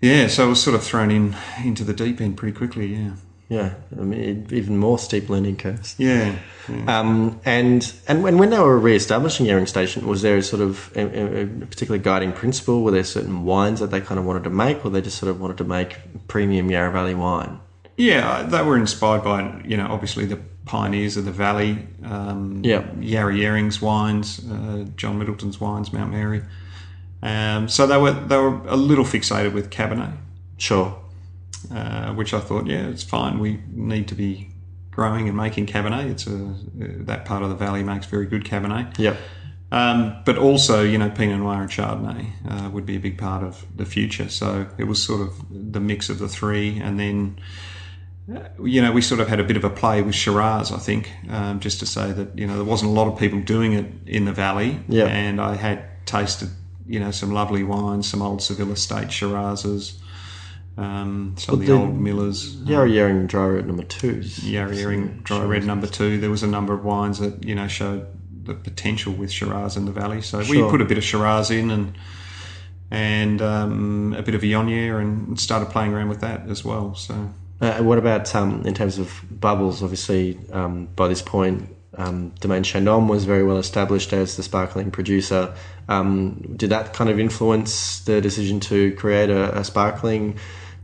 yeah, 0.00 0.28
so 0.28 0.46
I 0.46 0.48
was 0.48 0.62
sort 0.62 0.74
of 0.74 0.82
thrown 0.82 1.10
in 1.10 1.36
into 1.64 1.84
the 1.84 1.92
deep 1.92 2.20
end 2.20 2.36
pretty 2.38 2.56
quickly. 2.56 2.86
Yeah, 2.94 3.10
Yeah. 3.48 3.74
I 3.98 4.02
mean, 4.02 4.46
even 4.50 4.78
more 4.78 4.98
steep 4.98 5.28
learning 5.28 5.56
curves. 5.56 5.94
yeah, 5.98 6.36
yeah. 6.70 6.98
Um, 7.00 7.38
and 7.44 7.92
and 8.08 8.22
when, 8.22 8.38
when 8.38 8.48
they 8.50 8.58
were 8.58 8.78
re-establishing 8.78 9.44
Yering 9.46 9.66
Station, 9.68 10.06
was 10.06 10.22
there 10.22 10.38
a 10.38 10.42
sort 10.42 10.62
of 10.62 10.90
a- 10.96 11.42
a 11.42 11.46
particular 11.66 11.98
guiding 11.98 12.32
principle? 12.32 12.82
Were 12.82 12.92
there 12.92 13.04
certain 13.04 13.44
wines 13.44 13.80
that 13.80 13.90
they 13.90 14.00
kind 14.00 14.18
of 14.18 14.24
wanted 14.24 14.44
to 14.44 14.50
make, 14.50 14.84
or 14.86 14.90
they 14.90 15.02
just 15.02 15.18
sort 15.18 15.28
of 15.30 15.38
wanted 15.38 15.58
to 15.58 15.64
make 15.64 15.98
premium 16.28 16.70
Yarra 16.70 16.90
Valley 16.92 17.14
wine? 17.14 17.60
yeah. 17.98 18.42
They 18.42 18.62
were 18.62 18.76
inspired 18.78 19.22
by 19.22 19.60
you 19.66 19.76
know 19.76 19.86
obviously 19.90 20.24
the 20.24 20.38
pioneers 20.66 21.16
of 21.16 21.24
the 21.24 21.32
valley. 21.32 21.86
Um, 22.04 22.60
Yeah. 22.64 22.84
Yarra 23.00 23.34
Yering's 23.34 23.80
wines, 23.82 24.40
uh, 24.50 24.84
John 24.96 25.18
Middleton's 25.18 25.60
wines, 25.60 25.92
Mount 25.92 26.10
Mary. 26.12 26.42
Um, 27.22 27.68
so 27.68 27.86
they 27.86 27.96
were 27.98 28.12
they 28.12 28.36
were 28.36 28.60
a 28.66 28.76
little 28.76 29.04
fixated 29.04 29.52
with 29.52 29.70
Cabernet, 29.70 30.12
Sure. 30.58 30.94
uh, 31.74 32.12
which 32.14 32.34
I 32.34 32.40
thought, 32.40 32.66
yeah, 32.66 32.86
it's 32.86 33.02
fine. 33.02 33.38
We 33.38 33.60
need 33.72 34.08
to 34.08 34.14
be 34.14 34.48
growing 34.90 35.28
and 35.28 35.36
making 35.36 35.66
Cabernet. 35.66 36.04
It's 36.10 36.26
a 36.26 36.54
that 37.04 37.24
part 37.24 37.42
of 37.42 37.48
the 37.48 37.54
valley 37.56 37.82
makes 37.82 38.06
very 38.06 38.26
good 38.26 38.44
Cabernet. 38.44 38.98
Yep. 38.98 39.16
Um, 39.72 40.16
but 40.24 40.38
also, 40.38 40.82
you 40.82 40.98
know, 40.98 41.10
Pinot 41.10 41.38
Noir 41.40 41.62
and 41.62 41.70
Chardonnay 41.70 42.26
uh, 42.48 42.70
would 42.70 42.86
be 42.86 42.94
a 42.96 43.00
big 43.00 43.18
part 43.18 43.42
of 43.42 43.64
the 43.74 43.84
future. 43.84 44.28
So 44.28 44.66
it 44.78 44.84
was 44.84 45.02
sort 45.02 45.20
of 45.22 45.34
the 45.50 45.80
mix 45.80 46.08
of 46.10 46.18
the 46.20 46.28
three. 46.28 46.78
And 46.78 47.00
then, 47.00 47.38
uh, 47.38 47.42
you 48.62 48.80
know, 48.80 48.92
we 48.92 49.02
sort 49.02 49.20
of 49.20 49.28
had 49.28 49.40
a 49.40 49.44
bit 49.44 49.56
of 49.56 49.64
a 49.64 49.70
play 49.70 50.00
with 50.02 50.14
Shiraz, 50.14 50.72
I 50.72 50.78
think, 50.78 51.12
um, 51.28 51.60
just 51.60 51.80
to 51.80 51.86
say 51.86 52.12
that, 52.12 52.38
you 52.38 52.46
know, 52.46 52.54
there 52.56 52.64
wasn't 52.64 52.90
a 52.90 52.94
lot 52.94 53.06
of 53.06 53.18
people 53.18 53.40
doing 53.40 53.74
it 53.74 53.86
in 54.06 54.24
the 54.24 54.32
valley. 54.32 54.80
Yeah. 54.88 55.06
And 55.06 55.40
I 55.40 55.56
had 55.56 55.84
tasted, 56.06 56.48
you 56.86 57.00
know, 57.00 57.10
some 57.10 57.32
lovely 57.32 57.62
wines, 57.64 58.08
some 58.08 58.22
old 58.22 58.42
Seville 58.42 58.72
Estate 58.72 59.08
Shirazes, 59.08 59.98
um, 60.76 61.34
some 61.38 61.54
of 61.54 61.60
the 61.60 61.66
the- 61.66 61.72
old 61.72 61.94
Millers. 62.00 62.56
Yarra 62.62 62.88
Yering 62.88 63.26
Dry 63.26 63.46
Red 63.46 63.66
number 63.66 63.84
two. 63.84 64.22
Yarra 64.42 64.74
Yering 64.74 65.22
Dry 65.22 65.44
Red 65.44 65.64
number 65.64 65.86
two. 65.86 66.18
There 66.18 66.30
was 66.30 66.42
a 66.42 66.48
number 66.48 66.72
of 66.72 66.84
wines 66.84 67.18
that 67.18 67.44
you 67.44 67.54
know 67.54 67.68
showed 67.68 68.06
the 68.44 68.54
potential 68.54 69.12
with 69.12 69.30
Shiraz 69.30 69.76
in 69.76 69.84
the 69.84 69.92
valley. 69.92 70.20
So 70.22 70.38
we 70.38 70.62
put 70.62 70.80
a 70.80 70.84
bit 70.84 70.98
of 70.98 71.04
Shiraz 71.04 71.50
in 71.50 71.70
and 71.70 71.94
and 72.90 73.40
um, 73.40 74.14
a 74.16 74.22
bit 74.22 74.34
of 74.34 74.42
Viognier 74.42 75.00
and 75.00 75.38
started 75.38 75.70
playing 75.70 75.92
around 75.92 76.08
with 76.08 76.20
that 76.20 76.48
as 76.48 76.64
well. 76.64 76.94
So 76.94 77.30
Uh, 77.60 77.82
what 77.82 77.98
about 77.98 78.34
um, 78.34 78.62
in 78.64 78.74
terms 78.74 78.98
of 78.98 79.22
bubbles? 79.30 79.82
Obviously, 79.82 80.38
um, 80.52 80.86
by 80.96 81.08
this 81.08 81.22
point, 81.22 81.68
um, 81.96 82.30
Domaine 82.40 82.62
Chandon 82.62 83.08
was 83.08 83.24
very 83.24 83.44
well 83.44 83.58
established 83.58 84.12
as 84.12 84.36
the 84.36 84.42
sparkling 84.42 84.90
producer. 84.90 85.54
Um, 85.88 86.54
did 86.56 86.70
that 86.70 86.92
kind 86.92 87.10
of 87.10 87.18
influence 87.18 88.00
the 88.00 88.20
decision 88.20 88.60
to 88.60 88.92
create 88.94 89.30
a, 89.30 89.58
a 89.58 89.64
sparkling 89.64 90.38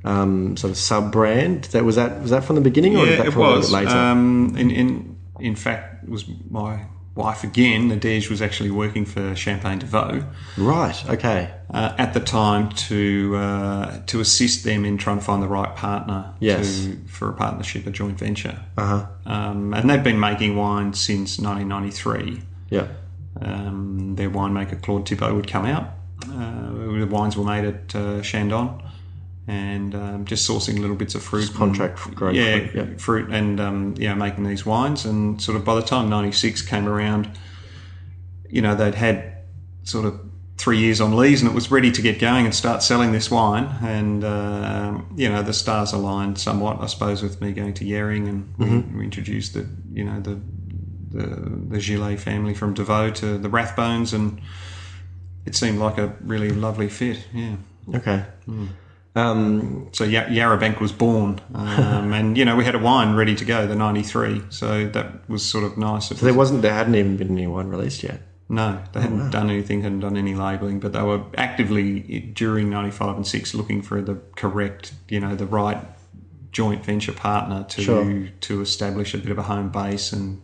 um, 0.04 0.56
sort 0.56 0.70
of 0.70 0.76
sub 0.76 1.12
brand? 1.12 1.64
That 1.64 1.85
was 1.85 1.96
that 1.96 2.20
was 2.22 2.30
that 2.30 2.44
from 2.44 2.56
the 2.56 2.62
beginning, 2.62 2.96
or 2.96 3.06
did 3.06 3.18
that 3.18 3.26
it 3.26 3.33
come 3.33 3.42
was. 3.42 3.70
bit 3.70 3.74
later? 3.74 3.96
Um, 3.96 4.54
in, 4.56 4.70
in 4.70 5.16
in 5.40 5.56
fact, 5.56 6.04
it 6.04 6.11
was 6.11 6.24
my 6.48 6.85
wife 7.20 7.42
again. 7.44 7.80
Nadege 7.90 8.28
was 8.30 8.40
actually 8.40 8.70
working 8.70 9.04
for 9.04 9.35
Champagne 9.37 9.78
Devaux. 9.80 10.24
right. 10.56 10.98
Okay. 11.14 11.50
uh, 11.72 11.94
at 12.04 12.14
the 12.14 12.20
time 12.20 12.68
to 12.88 13.37
uh, 13.37 14.00
to 14.06 14.20
assist 14.20 14.64
them 14.64 14.85
in 14.85 14.96
trying 14.98 15.18
to 15.18 15.24
find 15.24 15.42
the 15.42 15.48
right 15.59 15.74
partner 15.76 16.20
Yes. 16.40 16.85
to, 16.87 16.96
for 17.09 17.28
a 17.28 17.33
partnership, 17.35 17.87
a 17.87 17.90
joint 17.90 18.18
venture. 18.18 18.56
Uh 18.76 18.87
huh. 18.92 19.06
Um, 19.35 19.74
and 19.74 19.88
they've 19.88 20.02
been 20.12 20.20
making 20.20 20.56
wine 20.56 20.92
since 20.94 21.38
1993. 21.38 22.42
Yeah. 22.70 22.87
Um, 23.40 24.16
their 24.16 24.30
winemaker 24.30 24.80
Claude 24.83 25.09
Thibaut 25.09 25.35
would 25.35 25.48
come 25.48 25.66
out. 25.66 25.85
Uh, 26.24 26.98
the 26.98 27.06
wines 27.11 27.37
were 27.37 27.44
made 27.44 27.64
at 27.64 27.94
uh, 27.94 28.20
Chandon, 28.22 28.83
and 29.50 29.94
um, 29.94 30.24
just 30.24 30.48
sourcing 30.48 30.78
little 30.78 30.96
bits 30.96 31.14
of 31.14 31.22
fruit, 31.22 31.42
Just 31.46 31.54
contract 31.54 31.98
and- 32.06 32.36
yeah, 32.36 32.58
fruit, 32.58 32.70
yeah. 32.74 32.96
fruit, 32.98 33.30
and 33.30 33.58
um, 33.60 33.94
yeah, 33.98 34.14
making 34.14 34.44
these 34.44 34.64
wines. 34.64 35.04
And 35.04 35.40
sort 35.42 35.56
of 35.56 35.64
by 35.64 35.74
the 35.74 35.82
time 35.82 36.08
'96 36.08 36.62
came 36.62 36.86
around, 36.86 37.28
you 38.48 38.62
know, 38.62 38.74
they'd 38.74 38.94
had 38.94 39.38
sort 39.82 40.04
of 40.06 40.20
three 40.56 40.78
years 40.78 41.00
on 41.00 41.16
lease, 41.16 41.40
and 41.42 41.50
it 41.50 41.54
was 41.54 41.70
ready 41.70 41.90
to 41.90 42.02
get 42.02 42.18
going 42.20 42.44
and 42.44 42.54
start 42.54 42.82
selling 42.82 43.12
this 43.12 43.30
wine. 43.30 43.64
And 43.82 44.22
um, 44.24 45.12
you 45.16 45.28
know, 45.28 45.42
the 45.42 45.52
stars 45.54 45.92
aligned 45.92 46.38
somewhat, 46.38 46.80
I 46.80 46.86
suppose, 46.86 47.22
with 47.22 47.40
me 47.40 47.52
going 47.52 47.74
to 47.74 47.84
Yering, 47.84 48.28
and 48.28 48.54
we, 48.58 48.66
Mm-hmm. 48.66 48.98
we 48.98 49.04
introduced 49.04 49.54
the, 49.54 49.66
you 49.92 50.04
know, 50.04 50.20
the 50.20 50.38
the 51.10 51.26
the 51.74 51.80
Gillet 51.80 52.20
family 52.20 52.54
from 52.54 52.74
Devaux 52.74 53.10
to 53.16 53.36
the 53.38 53.48
Rathbones, 53.48 54.12
and 54.14 54.40
it 55.44 55.54
seemed 55.56 55.78
like 55.78 55.98
a 55.98 56.14
really 56.20 56.50
lovely 56.50 56.88
fit. 56.88 57.18
Yeah. 57.34 57.56
Okay. 57.94 58.22
Um, 59.16 59.88
So 59.92 60.04
Ya- 60.04 60.26
Yarrabank 60.28 60.80
was 60.80 60.92
born, 60.92 61.40
um, 61.54 62.12
and 62.18 62.38
you 62.38 62.44
know 62.44 62.54
we 62.56 62.64
had 62.64 62.74
a 62.76 62.78
wine 62.78 63.14
ready 63.16 63.34
to 63.34 63.44
go, 63.44 63.66
the 63.66 63.74
'93. 63.74 64.42
So 64.50 64.86
that 64.86 65.28
was 65.28 65.44
sort 65.44 65.64
of 65.64 65.76
nice. 65.76 66.08
So 66.08 66.14
there 66.14 66.28
was- 66.32 66.36
wasn't 66.50 66.62
there 66.62 66.74
hadn't 66.74 66.94
even 66.94 67.16
been 67.16 67.30
any 67.32 67.46
wine 67.46 67.68
released 67.68 68.02
yet. 68.04 68.22
no, 68.48 68.78
they 68.92 69.00
hadn't 69.02 69.30
done 69.30 69.48
anything, 69.50 69.82
hadn't 69.82 70.00
done 70.00 70.16
any 70.16 70.34
labelling, 70.34 70.80
but 70.80 70.92
they 70.92 71.02
were 71.02 71.22
actively 71.36 72.20
during 72.34 72.70
'95 72.70 73.16
and 73.16 73.26
'6 73.26 73.54
looking 73.54 73.82
for 73.82 74.00
the 74.00 74.16
correct, 74.36 74.92
you 75.08 75.18
know, 75.20 75.34
the 75.36 75.46
right 75.46 75.78
joint 76.52 76.84
venture 76.84 77.12
partner 77.12 77.64
to 77.68 77.82
Sure. 77.82 78.28
to 78.40 78.60
establish 78.60 79.14
a 79.14 79.18
bit 79.18 79.30
of 79.30 79.38
a 79.38 79.42
home 79.42 79.68
base 79.70 80.12
and 80.12 80.40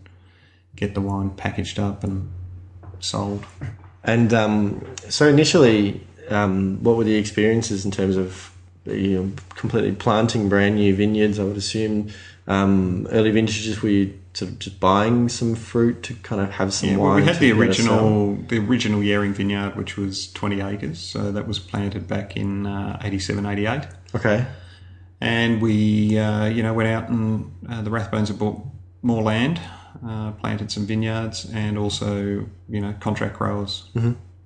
get 0.77 0.95
the 0.95 1.01
wine 1.01 1.31
packaged 1.31 1.79
up 1.79 2.05
and 2.05 2.29
sold. 3.01 3.45
And 4.05 4.33
um, 4.35 4.85
so 5.09 5.27
initially, 5.29 6.01
um, 6.31 6.79
what 6.83 6.97
were 6.97 7.05
the 7.05 7.17
experiences 7.17 7.85
in 7.85 7.91
terms 7.91 8.17
of 8.17 8.53
you 8.87 9.23
know, 9.23 9.33
completely 9.55 9.93
planting 9.93 10.49
brand 10.49 10.77
new 10.77 10.95
vineyards? 10.95 11.39
I 11.39 11.45
would 11.45 11.57
assume 11.57 12.11
um, 12.47 13.07
early 13.11 13.31
vintages 13.31 13.83
were 13.83 13.89
you 13.89 14.19
sort 14.35 14.51
of 14.51 14.59
just 14.59 14.79
buying 14.81 15.29
some 15.29 15.55
fruit 15.55 16.03
to 16.05 16.15
kind 16.15 16.43
of 16.43 16.51
have 16.53 16.73
some 16.73 16.91
Yeah, 16.91 16.97
wine. 16.99 17.07
well, 17.09 17.17
we 17.17 17.25
had 17.25 17.37
the 17.37 17.41
be 17.41 17.49
able 17.49 17.67
to 17.67 17.73
sell? 17.75 17.95
original, 17.95 18.37
the 18.49 18.59
original 18.59 19.01
Yering 19.01 19.33
vineyard, 19.33 19.77
which 19.77 19.97
was 19.97 20.31
20 20.33 20.61
acres. 20.61 20.99
So 20.99 21.33
that 21.33 21.49
was 21.49 21.59
planted 21.59 22.07
back 22.07 22.37
in 22.37 22.67
uh, 22.67 23.01
87, 23.03 23.47
88. 23.47 23.83
Okay. 24.15 24.47
And 25.21 25.63
we, 25.63 26.19
uh, 26.19 26.45
you 26.47 26.63
know, 26.63 26.75
went 26.75 26.89
out 26.91 27.09
and 27.09 27.51
uh, 27.69 27.81
the 27.83 27.91
Rathbones 27.91 28.29
had 28.29 28.39
bought 28.39 28.61
more 29.01 29.23
land, 29.23 29.59
uh, 30.07 30.33
planted 30.33 30.71
some 30.71 30.85
vineyards, 30.87 31.51
and 31.55 31.79
also, 31.79 32.47
you 32.69 32.81
know, 32.81 32.95
contract 33.01 33.39
growers. 33.39 33.89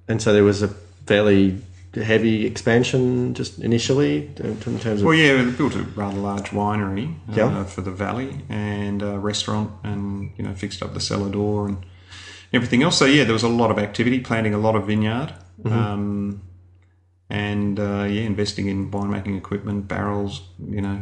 And 0.07 0.23
so 0.23 0.33
there 0.33 0.45
was 0.45 0.63
a 0.63 0.69
fairly 1.07 1.61
heavy 1.95 2.47
expansion 2.47 3.35
just 3.35 3.59
initially 3.59 4.31
in 4.37 4.57
terms 4.61 4.85
of 4.87 5.03
Well, 5.03 5.15
yeah, 5.15 5.43
we 5.45 5.51
built 5.51 5.75
a 5.75 5.83
rather 5.97 6.17
large 6.19 6.51
winery 6.51 7.15
uh, 7.29 7.35
Yeah. 7.37 7.65
for 7.65 7.81
the 7.83 7.91
valley 7.91 8.43
and 8.49 9.03
a 9.03 9.19
restaurant, 9.19 9.71
and 9.83 10.31
you 10.37 10.45
know, 10.45 10.55
fixed 10.55 10.83
up 10.83 10.95
the 10.95 11.01
cellar 11.01 11.31
door 11.31 11.67
and 11.69 11.79
everything 12.53 12.83
else. 12.83 12.97
So 12.99 13.07
yeah, 13.07 13.25
there 13.25 13.33
was 13.33 13.43
a 13.43 13.49
lot 13.49 13.71
of 13.71 13.79
activity, 13.79 14.21
planting 14.21 14.55
a 14.55 14.59
lot 14.59 14.77
of 14.77 14.87
vineyard, 14.87 15.35
Mm-hmm. 15.63 15.79
um, 15.79 16.41
and 17.29 17.79
uh, 17.79 18.07
yeah, 18.09 18.23
investing 18.23 18.67
in 18.69 18.91
winemaking 18.91 19.37
equipment, 19.37 19.87
barrels, 19.89 20.43
you 20.69 20.81
know, 20.81 21.01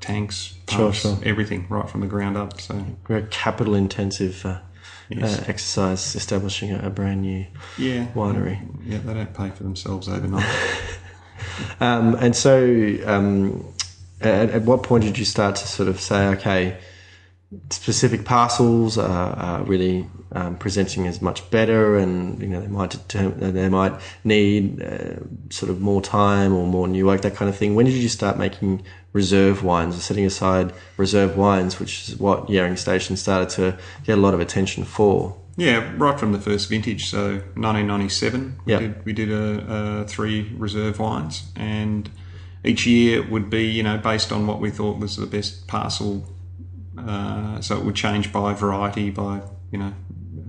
tanks, 0.00 0.54
Sure, 0.68 0.78
pumps, 0.86 0.98
sure. 1.00 1.18
everything 1.24 1.66
right 1.68 1.88
from 1.90 2.00
the 2.00 2.06
ground 2.06 2.36
up. 2.36 2.60
So 2.60 2.74
Very 3.06 3.24
capital 3.30 3.74
intensive 3.74 4.44
uh, 4.46 4.58
Yes. 5.10 5.40
uh, 5.40 5.44
exercise 5.48 6.14
establishing 6.14 6.70
a, 6.70 6.86
a 6.86 6.90
brand 6.90 7.22
new 7.22 7.44
yeah, 7.76 8.06
winery. 8.14 8.60
Yeah, 8.84 8.98
they 8.98 9.14
don't 9.14 9.34
pay 9.34 9.50
for 9.50 9.64
themselves 9.64 10.08
overnight. 10.08 10.46
Um, 11.80 12.14
and 12.16 12.36
so, 12.36 12.96
um, 13.06 13.64
at, 14.20 14.50
at 14.50 14.62
what 14.62 14.82
point 14.82 15.04
did 15.04 15.18
you 15.18 15.24
start 15.24 15.56
to 15.56 15.66
sort 15.66 15.88
of 15.88 16.00
say, 16.00 16.28
okay, 16.28 16.78
specific 17.70 18.24
parcels 18.24 18.96
are, 18.96 19.34
are 19.36 19.62
really 19.64 20.06
um, 20.32 20.56
presenting 20.56 21.06
as 21.06 21.20
much 21.20 21.48
better, 21.50 21.96
and 21.96 22.40
you 22.40 22.48
know 22.48 22.60
they 22.60 22.68
might 22.68 22.90
determine, 22.90 23.54
they 23.54 23.68
might 23.68 23.92
need 24.24 24.82
uh, 24.82 25.16
sort 25.50 25.70
of 25.70 25.80
more 25.80 26.00
time 26.00 26.54
or 26.54 26.66
more 26.66 26.86
new 26.86 27.06
work, 27.06 27.22
that 27.22 27.34
kind 27.34 27.48
of 27.48 27.56
thing. 27.56 27.74
When 27.74 27.86
did 27.86 27.94
you 27.94 28.08
start 28.08 28.38
making 28.38 28.82
reserve 29.12 29.64
wines 29.64 29.96
or 29.96 30.00
setting 30.00 30.24
aside 30.24 30.72
reserve 30.96 31.36
wines, 31.36 31.80
which 31.80 32.08
is 32.08 32.16
what 32.16 32.46
Yering 32.48 32.78
Station 32.78 33.16
started 33.16 33.48
to 33.50 33.78
get 34.04 34.16
a 34.16 34.20
lot 34.20 34.34
of 34.34 34.40
attention 34.40 34.84
for? 34.84 35.36
Yeah, 35.56 35.92
right 35.96 36.18
from 36.18 36.32
the 36.32 36.40
first 36.40 36.68
vintage. 36.68 37.10
So 37.10 37.40
1997, 37.56 38.60
we 38.64 38.72
Yep. 38.72 38.80
did 38.80 39.04
we 39.04 39.12
did 39.12 39.30
a, 39.32 40.02
a 40.02 40.04
three 40.06 40.52
reserve 40.56 41.00
wines, 41.00 41.50
and 41.56 42.08
each 42.64 42.86
year 42.86 43.28
would 43.28 43.50
be 43.50 43.64
you 43.64 43.82
know 43.82 43.98
based 43.98 44.30
on 44.30 44.46
what 44.46 44.60
we 44.60 44.70
thought 44.70 44.98
was 44.98 45.16
the 45.16 45.26
best 45.26 45.66
parcel. 45.66 46.24
Uh, 47.06 47.60
so 47.60 47.76
it 47.76 47.84
would 47.84 47.96
change 47.96 48.32
by 48.32 48.54
variety, 48.54 49.10
by 49.10 49.42
you 49.70 49.78
know 49.78 49.92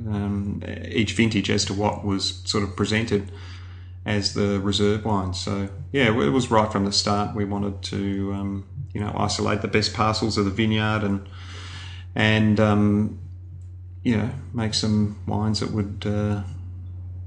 um, 0.09 0.63
each 0.89 1.13
vintage 1.13 1.49
as 1.49 1.65
to 1.65 1.73
what 1.73 2.03
was 2.03 2.41
sort 2.45 2.63
of 2.63 2.75
presented 2.75 3.31
as 4.05 4.33
the 4.33 4.59
reserve 4.59 5.05
wine. 5.05 5.33
So 5.33 5.69
yeah, 5.91 6.07
it 6.07 6.31
was 6.31 6.49
right 6.49 6.71
from 6.71 6.85
the 6.85 6.91
start. 6.91 7.35
We 7.35 7.45
wanted 7.45 7.81
to 7.83 8.33
um, 8.33 8.67
you 8.93 9.01
know 9.01 9.13
isolate 9.15 9.61
the 9.61 9.67
best 9.67 9.93
parcels 9.93 10.37
of 10.37 10.45
the 10.45 10.51
vineyard 10.51 11.03
and 11.03 11.27
and 12.15 12.59
um, 12.59 13.19
you 14.03 14.17
know, 14.17 14.29
make 14.53 14.73
some 14.73 15.17
wines 15.27 15.59
that 15.59 15.71
would, 15.71 16.03
uh, 16.05 16.41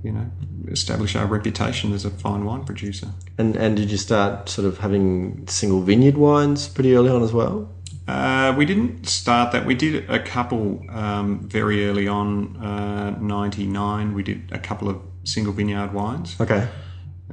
you 0.02 0.12
know, 0.12 0.30
establish 0.68 1.14
our 1.14 1.26
reputation 1.26 1.92
as 1.92 2.04
a 2.04 2.10
fine 2.10 2.44
wine 2.44 2.64
producer. 2.64 3.08
And 3.38 3.56
and 3.56 3.76
did 3.76 3.90
you 3.90 3.96
start 3.96 4.48
sort 4.48 4.66
of 4.66 4.78
having 4.78 5.46
single 5.46 5.80
vineyard 5.80 6.16
wines 6.16 6.68
pretty 6.68 6.94
early 6.94 7.10
on 7.10 7.22
as 7.22 7.32
well? 7.32 7.70
Uh, 8.06 8.54
we 8.56 8.66
didn't 8.66 9.08
start 9.08 9.52
that. 9.52 9.64
We 9.64 9.74
did 9.74 10.08
a 10.10 10.22
couple 10.22 10.84
um, 10.90 11.40
very 11.48 11.86
early 11.86 12.06
on, 12.06 12.56
uh, 12.58 13.18
99. 13.18 14.14
We 14.14 14.22
did 14.22 14.50
a 14.52 14.58
couple 14.58 14.88
of 14.88 15.00
single 15.24 15.52
vineyard 15.52 15.94
wines. 15.94 16.38
Okay. 16.40 16.68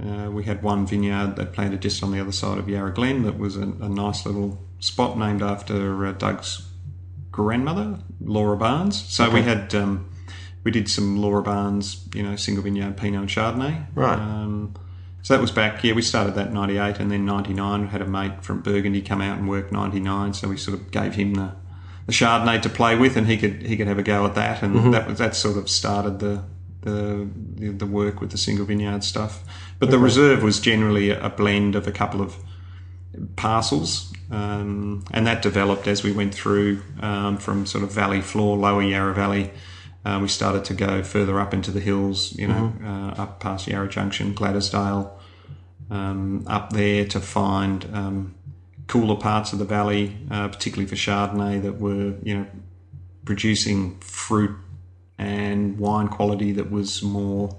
Uh, 0.02 0.32
we 0.32 0.46
had 0.46 0.64
one 0.64 0.86
vineyard 0.86 1.36
that 1.36 1.52
planted 1.52 1.82
just 1.82 2.02
on 2.02 2.12
the 2.12 2.20
other 2.20 2.32
side 2.32 2.58
of 2.58 2.70
Yarra 2.70 2.94
Glen 2.94 3.24
that 3.24 3.38
was 3.38 3.58
a, 3.58 3.64
a 3.64 3.90
nice 3.90 4.26
little 4.26 4.66
spot 4.80 5.18
named 5.18 5.42
after 5.42 6.06
uh, 6.06 6.14
Doug's 6.14 6.68
grandmother, 7.32 8.00
Laura 8.22 8.56
Barnes. 8.56 9.04
So 9.04 9.30
we 9.30 9.42
had 9.42 9.76
um, 9.76 10.10
we 10.64 10.72
did 10.72 10.90
some 10.90 11.22
Laura 11.22 11.42
Barnes, 11.42 12.08
you 12.14 12.24
know, 12.24 12.36
single 12.38 12.64
vineyard 12.64 12.98
Pinot 12.98 13.22
and 13.22 13.30
Chardonnay. 13.30 13.88
Right. 13.94 14.18
Um, 14.18 14.74
so 15.22 15.34
that 15.34 15.42
was 15.42 15.52
back. 15.52 15.84
Yeah, 15.84 15.94
we 15.94 16.02
started 16.02 16.36
that 16.36 16.48
in 16.48 16.54
'98, 16.54 17.00
and 17.00 17.12
then 17.12 17.26
'99 17.26 17.82
we 17.82 17.88
had 17.88 18.02
a 18.02 18.06
mate 18.06 18.44
from 18.44 18.62
Burgundy 18.62 19.02
come 19.02 19.22
out 19.22 19.38
and 19.38 19.48
work 19.48 19.72
'99. 19.72 20.34
So 20.34 20.48
we 20.48 20.58
sort 20.58 20.80
of 20.80 20.92
gave 20.92 21.16
him 21.16 21.36
the, 21.36 21.54
the 22.08 22.12
Chardonnay 22.12 22.62
to 22.64 22.70
play 22.70 22.96
with, 22.96 23.16
and 23.18 23.28
he 23.28 23.38
could 23.38 23.62
he 23.62 23.78
could 23.78 23.88
have 23.88 24.00
a 24.00 24.04
go 24.04 24.26
at 24.26 24.36
that, 24.36 24.64
and 24.64 24.94
that 24.94 25.08
was 25.08 25.20
that 25.20 25.36
sort 25.36 25.58
of 25.58 25.70
started 25.70 26.20
the 26.20 26.44
the 26.82 27.30
the, 27.56 27.70
the 27.70 27.86
work 27.86 28.20
with 28.20 28.32
the 28.32 28.38
single 28.38 28.66
vineyard 28.66 29.04
stuff. 29.04 29.44
But 29.80 29.92
the 29.92 30.00
reserve 30.00 30.44
was 30.44 30.60
generally 30.60 31.12
a 31.12 31.30
blend 31.30 31.76
of 31.76 31.88
a 31.88 31.92
couple 31.92 32.22
of 32.22 32.36
parcels, 33.36 34.12
um, 34.30 35.04
and 35.12 35.28
that 35.28 35.42
developed 35.42 35.88
as 35.88 36.04
we 36.04 36.12
went 36.12 36.34
through 36.34 36.82
um, 37.02 37.38
from 37.38 37.66
sort 37.66 37.84
of 37.84 37.92
valley 37.92 38.22
floor, 38.22 38.58
lower 38.58 38.82
Yarra 38.82 39.14
Valley. 39.14 39.52
Uh, 40.04 40.20
we 40.22 40.28
started 40.28 40.66
to 40.66 40.74
go 40.74 41.04
further 41.04 41.40
up 41.40 41.54
into 41.54 41.70
the 41.70 41.80
hills, 41.80 42.36
you 42.38 42.48
know, 42.48 42.74
uh, 42.84 43.22
up 43.22 43.40
past 43.40 43.68
Yarra 43.68 43.88
Junction, 43.88 44.34
Gladysdale, 44.34 45.20
um, 45.92 46.44
up 46.48 46.72
there 46.74 47.06
to 47.06 47.20
find 47.20 47.88
um, 47.94 48.36
cooler 48.88 49.16
parts 49.16 49.54
of 49.54 49.60
the 49.60 49.66
valley, 49.66 50.18
uh, 50.32 50.48
particularly 50.48 50.88
for 50.88 50.96
Chardonnay, 50.96 51.62
that 51.62 51.80
were, 51.80 52.16
you 52.24 52.36
know, 52.36 52.48
producing 53.26 54.00
fruit 54.00 54.56
and 55.20 55.78
wine 55.78 56.08
quality 56.08 56.52
that 56.52 56.72
was 56.72 57.04
more 57.04 57.56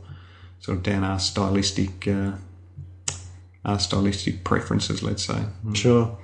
sort 0.59 0.78
of 0.78 0.83
down 0.83 1.05
our 1.05 1.20
stylistic, 1.20 2.09
uh, 2.09 2.33
our 3.64 3.78
stylistic 3.78 4.42
preferences, 4.42 5.02
let's 5.02 5.24
say. 5.24 5.44
Sure. 5.74 6.18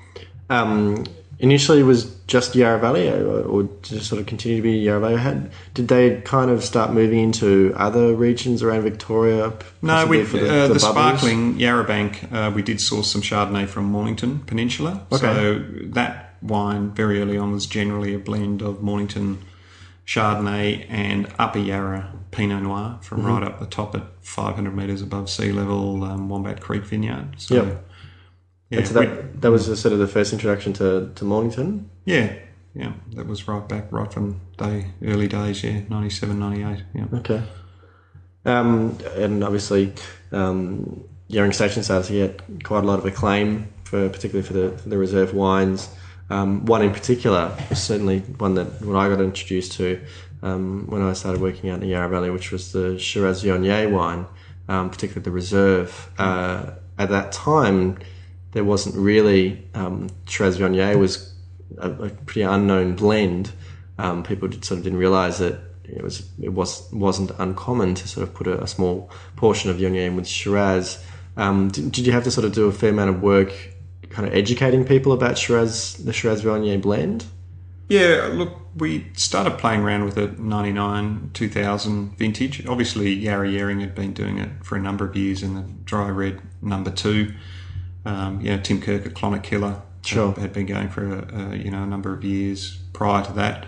Um, 0.50 1.04
initially, 1.38 1.82
was 1.82 2.04
just 2.26 2.54
Yarra 2.54 2.78
Valley, 2.78 3.08
or, 3.08 3.42
or 3.42 3.68
just 3.82 4.06
sort 4.08 4.20
of 4.20 4.26
continue 4.26 4.58
to 4.58 4.62
be 4.62 4.72
Yarra 4.78 5.00
Valley. 5.00 5.16
Had, 5.16 5.50
did 5.74 5.88
they 5.88 6.20
kind 6.22 6.50
of 6.50 6.62
start 6.64 6.92
moving 6.92 7.18
into 7.20 7.72
other 7.76 8.14
regions 8.14 8.62
around 8.62 8.82
Victoria? 8.82 9.52
No, 9.82 10.06
we, 10.06 10.24
for 10.24 10.38
uh, 10.38 10.40
the, 10.40 10.74
bubbles? 10.74 10.82
sparkling 10.82 11.54
Yarrabank, 11.58 12.32
uh, 12.32 12.50
we 12.50 12.62
did 12.62 12.80
source 12.80 13.10
some 13.10 13.22
Chardonnay 13.22 13.66
from 13.68 13.84
Mornington 13.84 14.40
Peninsula. 14.40 15.06
Okay. 15.12 15.18
So 15.18 15.64
that 15.90 16.34
wine 16.42 16.90
very 16.90 17.20
early 17.20 17.36
on 17.38 17.52
was 17.52 17.66
generally 17.66 18.14
a 18.14 18.18
blend 18.18 18.62
of 18.62 18.82
Mornington 18.82 19.38
Chardonnay 20.06 20.86
and 20.88 21.30
Upper 21.38 21.58
Yarra 21.58 22.12
Pinot 22.30 22.62
Noir 22.62 22.78
Mm-hmm. 22.78 23.02
from 23.02 23.24
right 23.26 23.42
up 23.42 23.58
the 23.60 23.66
top 23.66 23.94
at 23.94 24.02
500 24.22 24.74
metres 24.74 25.02
above 25.02 25.28
sea 25.30 25.52
level, 25.52 26.02
um, 26.04 26.28
Wombat 26.28 26.60
Creek 26.60 26.84
Vineyard. 26.84 27.34
So, 27.38 27.54
Yep. 27.56 27.87
Yeah, 28.70 28.78
And 28.80 28.88
so 28.88 29.00
we- 29.00 29.06
that, 29.06 29.40
that 29.42 29.50
was 29.50 29.66
the, 29.66 29.76
sort 29.76 29.92
of 29.92 29.98
the 29.98 30.06
first 30.06 30.32
introduction 30.32 30.72
to, 30.74 31.10
to 31.14 31.24
Mornington. 31.24 31.88
yeah, 32.04 32.32
yeah, 32.74 32.92
that 33.14 33.26
was 33.26 33.48
right 33.48 33.66
back, 33.68 33.90
right 33.90 34.12
from 34.12 34.40
day 34.56 34.88
early 35.02 35.26
days, 35.26 35.64
yeah, 35.64 35.80
97, 35.88 36.38
98, 36.38 36.84
yeah. 36.94 37.04
Okay. 37.14 37.42
Um, 38.44 38.98
and 39.16 39.42
obviously, 39.42 39.92
um, 40.32 41.02
Yering 41.28 41.52
Station 41.54 41.82
started 41.82 42.06
to 42.08 42.12
get 42.12 42.62
quite 42.64 42.84
a 42.84 42.86
lot 42.86 42.98
of 42.98 43.06
acclaim, 43.06 43.68
for 43.84 44.08
particularly 44.08 44.46
for 44.46 44.52
the, 44.52 44.78
for 44.78 44.88
the 44.90 44.98
reserve 44.98 45.34
wines. 45.34 45.88
Um, 46.30 46.66
one 46.66 46.82
in 46.82 46.92
particular 46.92 47.56
was 47.70 47.82
certainly 47.82 48.20
one 48.20 48.54
that 48.54 48.80
when 48.82 48.96
I 48.96 49.08
got 49.08 49.20
introduced 49.20 49.72
to 49.72 50.00
um, 50.42 50.86
when 50.88 51.02
I 51.02 51.14
started 51.14 51.40
working 51.40 51.70
out 51.70 51.76
in 51.76 51.80
the 51.80 51.86
Yarra 51.88 52.08
Valley, 52.08 52.30
which 52.30 52.52
was 52.52 52.72
the 52.72 52.98
Shiraz 52.98 53.42
Viognier 53.42 53.90
wine, 53.90 54.26
um, 54.68 54.90
particularly 54.90 55.24
the 55.24 55.30
reserve. 55.30 56.10
Uh, 56.18 56.72
at 56.98 57.08
that 57.10 57.32
time, 57.32 57.98
there 58.52 58.64
wasn't 58.64 58.96
really 58.96 59.68
um, 59.74 60.08
Shiraz 60.26 60.58
Viognier 60.58 60.96
was 60.96 61.34
a, 61.78 61.90
a 61.90 62.10
pretty 62.10 62.42
unknown 62.42 62.96
blend. 62.96 63.52
Um, 63.98 64.22
people 64.22 64.48
did, 64.48 64.64
sort 64.64 64.78
of 64.78 64.84
didn't 64.84 64.98
realise 64.98 65.38
that 65.38 65.60
it 65.84 66.02
was 66.02 66.28
it 66.40 66.50
was 66.50 66.90
wasn't 66.92 67.30
uncommon 67.38 67.94
to 67.94 68.08
sort 68.08 68.28
of 68.28 68.34
put 68.34 68.46
a, 68.46 68.62
a 68.62 68.66
small 68.66 69.10
portion 69.36 69.70
of 69.70 69.76
Viognier 69.76 70.06
in 70.06 70.16
with 70.16 70.26
Shiraz. 70.26 71.02
Um, 71.36 71.68
did, 71.68 71.92
did 71.92 72.06
you 72.06 72.12
have 72.12 72.24
to 72.24 72.30
sort 72.30 72.44
of 72.44 72.52
do 72.52 72.66
a 72.66 72.72
fair 72.72 72.90
amount 72.90 73.10
of 73.10 73.22
work, 73.22 73.52
kind 74.10 74.26
of 74.26 74.34
educating 74.34 74.84
people 74.84 75.12
about 75.12 75.38
Shiraz, 75.38 75.94
the 75.94 76.12
Shiraz 76.12 76.42
Viognier 76.42 76.80
blend? 76.80 77.26
Yeah, 77.88 78.28
look, 78.32 78.54
we 78.76 79.06
started 79.14 79.58
playing 79.58 79.80
around 79.80 80.04
with 80.04 80.18
it 80.18 80.38
99, 80.38 81.30
2000 81.32 82.18
vintage. 82.18 82.66
Obviously, 82.66 83.14
Yarra 83.14 83.48
Yering 83.48 83.80
had 83.80 83.94
been 83.94 84.12
doing 84.12 84.38
it 84.38 84.50
for 84.62 84.76
a 84.76 84.80
number 84.80 85.06
of 85.06 85.16
years 85.16 85.42
in 85.42 85.54
the 85.54 85.62
dry 85.84 86.08
red 86.10 86.40
number 86.60 86.90
two. 86.90 87.32
Um, 88.04 88.40
you 88.40 88.50
know, 88.50 88.58
Tim 88.62 88.80
Kirk 88.80 89.06
at 89.06 89.14
Clonakilla 89.14 89.82
Sure. 90.04 90.32
had 90.34 90.52
been 90.52 90.66
going 90.66 90.88
for 90.88 91.04
a, 91.04 91.52
a, 91.52 91.56
you 91.56 91.70
know 91.70 91.82
a 91.82 91.86
number 91.86 92.14
of 92.14 92.24
years 92.24 92.78
prior 92.92 93.24
to 93.24 93.32
that. 93.34 93.66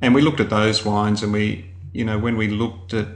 And 0.00 0.14
we 0.14 0.22
looked 0.22 0.40
at 0.40 0.50
those 0.50 0.84
wines, 0.84 1.22
and 1.22 1.32
we, 1.32 1.70
you 1.92 2.04
know, 2.04 2.18
when 2.18 2.36
we 2.36 2.48
looked 2.48 2.94
at 2.94 3.08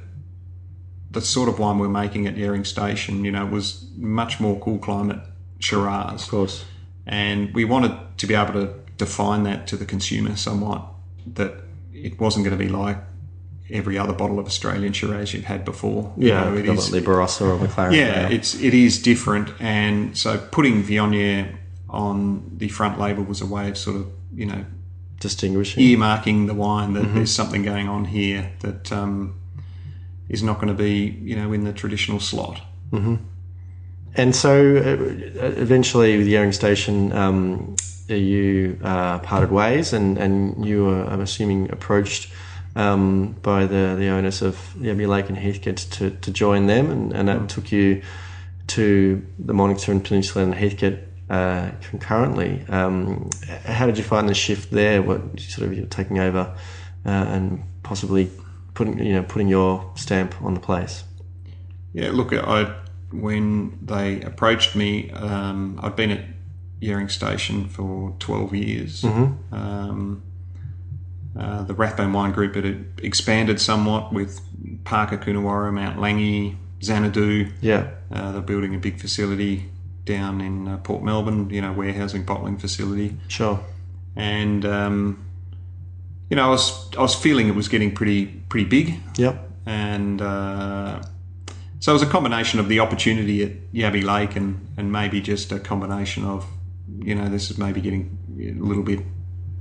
the 1.11 1.21
sort 1.21 1.49
of 1.49 1.59
wine 1.59 1.79
we're 1.79 1.89
making 1.89 2.27
at 2.27 2.35
Yering 2.35 2.67
Station, 2.67 3.25
you 3.25 3.31
know, 3.31 3.47
was 3.47 3.89
much 3.97 4.41
more 4.41 4.59
cool 4.59 4.79
climate 4.79 5.21
Shiraz 5.61 6.25
Of 6.25 6.29
course. 6.29 6.65
and 7.07 7.55
we 7.55 7.65
wanted 7.65 7.97
to 8.19 8.27
be 8.27 8.35
able 8.35 8.55
to 8.55 8.75
define 8.97 9.45
that 9.45 9.67
to 9.69 9.77
the 9.77 9.87
consumer 9.87 10.37
somewhat 10.37 10.85
that 11.35 11.55
it 11.93 12.19
wasn't 12.21 12.45
going 12.45 12.59
to 12.59 12.63
be 12.65 12.71
like 12.71 12.99
every 13.71 13.97
other 13.99 14.13
bottle 14.13 14.39
of 14.39 14.47
Australian 14.47 14.93
Shiraz 14.93 15.33
you've 15.33 15.45
had 15.45 15.65
before. 15.65 16.13
You 16.17 16.29
Yeah, 16.29 16.45
know, 16.45 16.57
it 16.57 16.67
is. 16.67 16.91
Barossa 16.91 17.43
or 17.43 17.59
McLaren. 17.67 17.97
Yeah, 17.97 18.29
it's 18.29 18.55
it 18.61 18.75
is 18.75 19.01
different, 19.01 19.51
and 19.61 20.17
so 20.17 20.39
putting 20.39 20.83
Viognier 20.83 21.57
on 21.89 22.51
the 22.57 22.69
front 22.69 22.99
label 22.99 23.23
was 23.25 23.41
a 23.41 23.47
way 23.47 23.69
of 23.69 23.79
sort 23.79 23.97
of 23.97 24.07
you 24.35 24.47
know 24.47 24.65
distinguishing. 25.21 25.83
earmarking 25.83 26.47
the 26.47 26.55
wine 26.55 26.93
that 26.95 27.15
there's 27.15 27.31
something 27.35 27.63
going 27.63 27.89
on 27.89 28.05
here 28.05 28.53
that 28.61 28.93
um, 28.93 29.35
is 30.29 30.43
not 30.43 30.57
going 30.57 30.69
to 30.69 30.75
be 30.75 31.19
you 31.23 31.37
know 31.37 31.53
in 31.53 31.65
the 31.65 31.73
traditional 31.73 32.21
slot. 32.21 32.61
And 34.17 34.37
so, 34.37 34.77
uh, 34.77 35.47
eventually, 35.61 36.17
with 36.17 36.29
Yering 36.29 36.53
Station, 36.55 37.13
um, 37.13 37.75
you 38.07 38.79
uh, 38.85 39.19
parted 39.19 39.51
ways, 39.51 39.93
and, 39.93 40.17
and 40.19 40.65
you 40.65 40.85
were, 40.85 41.03
I'm 41.07 41.21
assuming, 41.21 41.69
approached 41.73 42.31
um, 42.77 43.33
by 43.43 43.67
the, 43.67 43.95
the 43.99 44.09
owners 44.09 44.43
of 44.43 44.57
Yabby 44.79 45.07
Lake 45.07 45.29
and 45.29 45.39
Heathcote 45.39 45.77
to, 45.77 46.11
to 46.11 46.31
join 46.31 46.67
them, 46.67 46.91
and, 46.91 47.13
and 47.13 47.29
that 47.29 47.49
took 47.49 47.71
you 47.71 48.03
to 48.69 49.25
the 49.39 49.53
Mornington 49.53 50.01
Peninsula 50.01 50.45
and 50.45 50.55
Heathcote 50.55 50.99
uh, 51.31 51.71
concurrently. 51.89 52.65
Um, 52.69 53.31
how 53.65 53.87
did 53.87 53.99
you 53.99 54.05
find 54.05 54.29
the 54.29 54.35
shift 54.35 54.71
there? 54.71 55.03
What 55.03 55.41
sort 55.41 55.69
of 55.69 55.77
you're 55.77 55.87
taking 55.87 56.19
over 56.19 56.57
uh, 57.07 57.09
and 57.09 57.63
possibly 57.83 58.31
putting 58.75 58.99
you 58.99 59.13
know 59.15 59.23
putting 59.23 59.49
your 59.49 59.91
stamp 59.95 60.41
on 60.43 60.55
the 60.55 60.61
place? 60.61 61.05
Yeah, 61.93 62.11
look, 62.13 62.33
I 62.33 62.75
when 63.13 63.79
they 63.81 64.21
approached 64.23 64.75
me, 64.75 65.11
um, 65.13 65.79
I'd 65.83 65.97
been 65.97 66.11
at 66.11 66.25
Yering 66.81 67.11
Station 67.11 67.69
for 67.69 68.15
twelve 68.19 68.55
years. 68.55 69.03
Mm-hmm. 69.03 69.55
Um, 69.55 70.23
uh, 71.39 71.63
the 71.65 71.75
Rathbone 71.75 72.13
Wine 72.13 72.33
Group 72.33 72.55
had 72.55 72.87
expanded 73.03 73.61
somewhat 73.61 74.13
with 74.13 74.41
Parker 74.85 75.19
Coonawarra, 75.19 75.73
Mount 75.73 75.99
Langi, 75.99 76.57
Xanadu. 76.83 77.51
Yeah, 77.61 77.91
uh, 78.11 78.33
they're 78.33 78.41
building 78.41 78.75
a 78.75 78.79
big 78.79 79.01
facility 79.01 79.71
down 80.05 80.41
in 80.41 80.69
uh, 80.69 80.77
Port 80.79 81.03
Melbourne, 81.03 81.51
you 81.51 81.61
know, 81.61 81.73
warehousing 81.73 82.25
bottling 82.25 82.59
facility. 82.59 83.17
Sure. 83.29 83.61
And 84.17 84.65
um, 84.65 85.25
you 86.31 86.37
know, 86.37 86.47
I 86.47 86.51
was 86.51 86.95
I 86.97 87.01
was 87.01 87.15
feeling 87.15 87.49
it 87.49 87.55
was 87.55 87.69
getting 87.69 87.95
pretty 87.95 88.27
pretty 88.27 88.69
big. 88.69 89.01
Yep. 89.17 89.51
And 89.67 90.21
uh, 90.21 91.03
so 91.81 91.93
it 91.93 91.95
was 91.95 92.03
a 92.03 92.07
combination 92.07 92.61
of 92.61 92.69
the 92.69 92.81
opportunity 92.81 93.43
at 93.43 93.73
Yabby 93.73 94.05
Lake 94.05 94.37
and 94.37 94.67
and 94.77 94.93
maybe 94.93 95.21
just 95.21 95.53
a 95.53 95.59
combination 95.59 96.25
of 96.25 96.47
you 96.99 97.15
know 97.15 97.29
this 97.29 97.51
is 97.51 97.59
maybe 97.59 97.81
getting 97.81 98.19
a 98.39 98.63
little 98.63 98.83
bit 98.83 99.01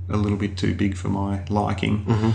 a 0.08 0.16
little 0.16 0.38
bit 0.38 0.56
too 0.56 0.74
big 0.74 0.96
for 0.96 1.08
my 1.08 1.44
liking. 1.48 2.04
Mm-hmm. 2.04 2.30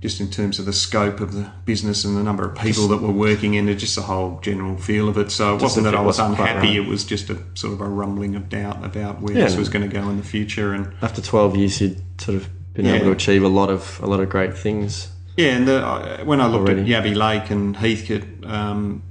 Just 0.00 0.20
in 0.20 0.30
terms 0.30 0.58
of 0.58 0.66
the 0.66 0.72
scope 0.74 1.20
of 1.20 1.32
the 1.32 1.50
business 1.64 2.04
and 2.04 2.14
the 2.14 2.22
number 2.22 2.44
of 2.46 2.58
people 2.58 2.88
that 2.88 2.98
were 2.98 3.10
working 3.10 3.54
in 3.54 3.68
it, 3.70 3.76
just 3.76 3.96
the 3.96 4.02
whole 4.02 4.38
general 4.42 4.76
feel 4.76 5.08
of 5.08 5.16
it. 5.16 5.30
So 5.30 5.56
it 5.56 5.62
wasn't 5.62 5.84
that 5.84 5.94
I 5.94 6.02
was 6.02 6.18
unhappy; 6.18 6.66
right. 6.66 6.76
it 6.76 6.86
was 6.86 7.04
just 7.04 7.30
a 7.30 7.38
sort 7.54 7.72
of 7.72 7.80
a 7.80 7.88
rumbling 7.88 8.36
of 8.36 8.50
doubt 8.50 8.84
about 8.84 9.22
where 9.22 9.34
Yeah. 9.34 9.44
this 9.44 9.56
was 9.56 9.70
going 9.70 9.88
to 9.88 9.94
go 10.00 10.06
in 10.10 10.18
the 10.18 10.22
future. 10.22 10.74
And 10.74 10.92
After 11.00 11.22
twelve 11.22 11.56
years, 11.56 11.80
you'd 11.80 12.02
sort 12.20 12.36
of 12.36 12.48
been 12.74 12.84
Yeah. 12.84 12.94
able 12.96 13.06
to 13.06 13.12
achieve 13.12 13.42
a 13.42 13.48
lot 13.48 13.70
of 13.70 13.98
a 14.02 14.06
lot 14.06 14.20
of 14.20 14.28
great 14.28 14.54
things. 14.54 15.08
Yeah, 15.38 15.56
and 15.56 15.66
the, 15.66 16.20
when 16.24 16.40
I 16.42 16.46
looked 16.48 16.68
Already. 16.68 16.92
at 16.94 17.04
Yabby 17.04 17.16
Lake 17.16 17.50
and 17.50 17.74
Heathcote 17.74 18.44
um, 18.44 19.02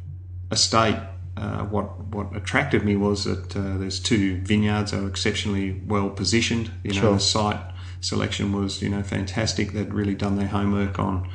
Estate, 0.52 0.96
uh, 1.36 1.64
what 1.64 2.00
what 2.14 2.36
attracted 2.36 2.86
me 2.86 2.96
was 2.96 3.24
that 3.24 3.56
uh, 3.58 3.78
there's 3.80 4.00
two 4.00 4.38
vineyards 4.42 4.92
that 4.92 5.02
are 5.04 5.08
exceptionally 5.08 5.82
well 5.88 6.10
positioned. 6.12 6.70
You 6.84 6.94
know, 6.94 7.02
Sure. 7.02 7.14
the 7.14 7.20
site 7.20 7.60
selection 8.04 8.52
was 8.52 8.82
you 8.82 8.90
know 8.90 9.02
fantastic. 9.02 9.72
They'd 9.72 9.94
really 9.94 10.16
done 10.16 10.38
their 10.38 10.48
homework 10.48 11.00
on 11.00 11.30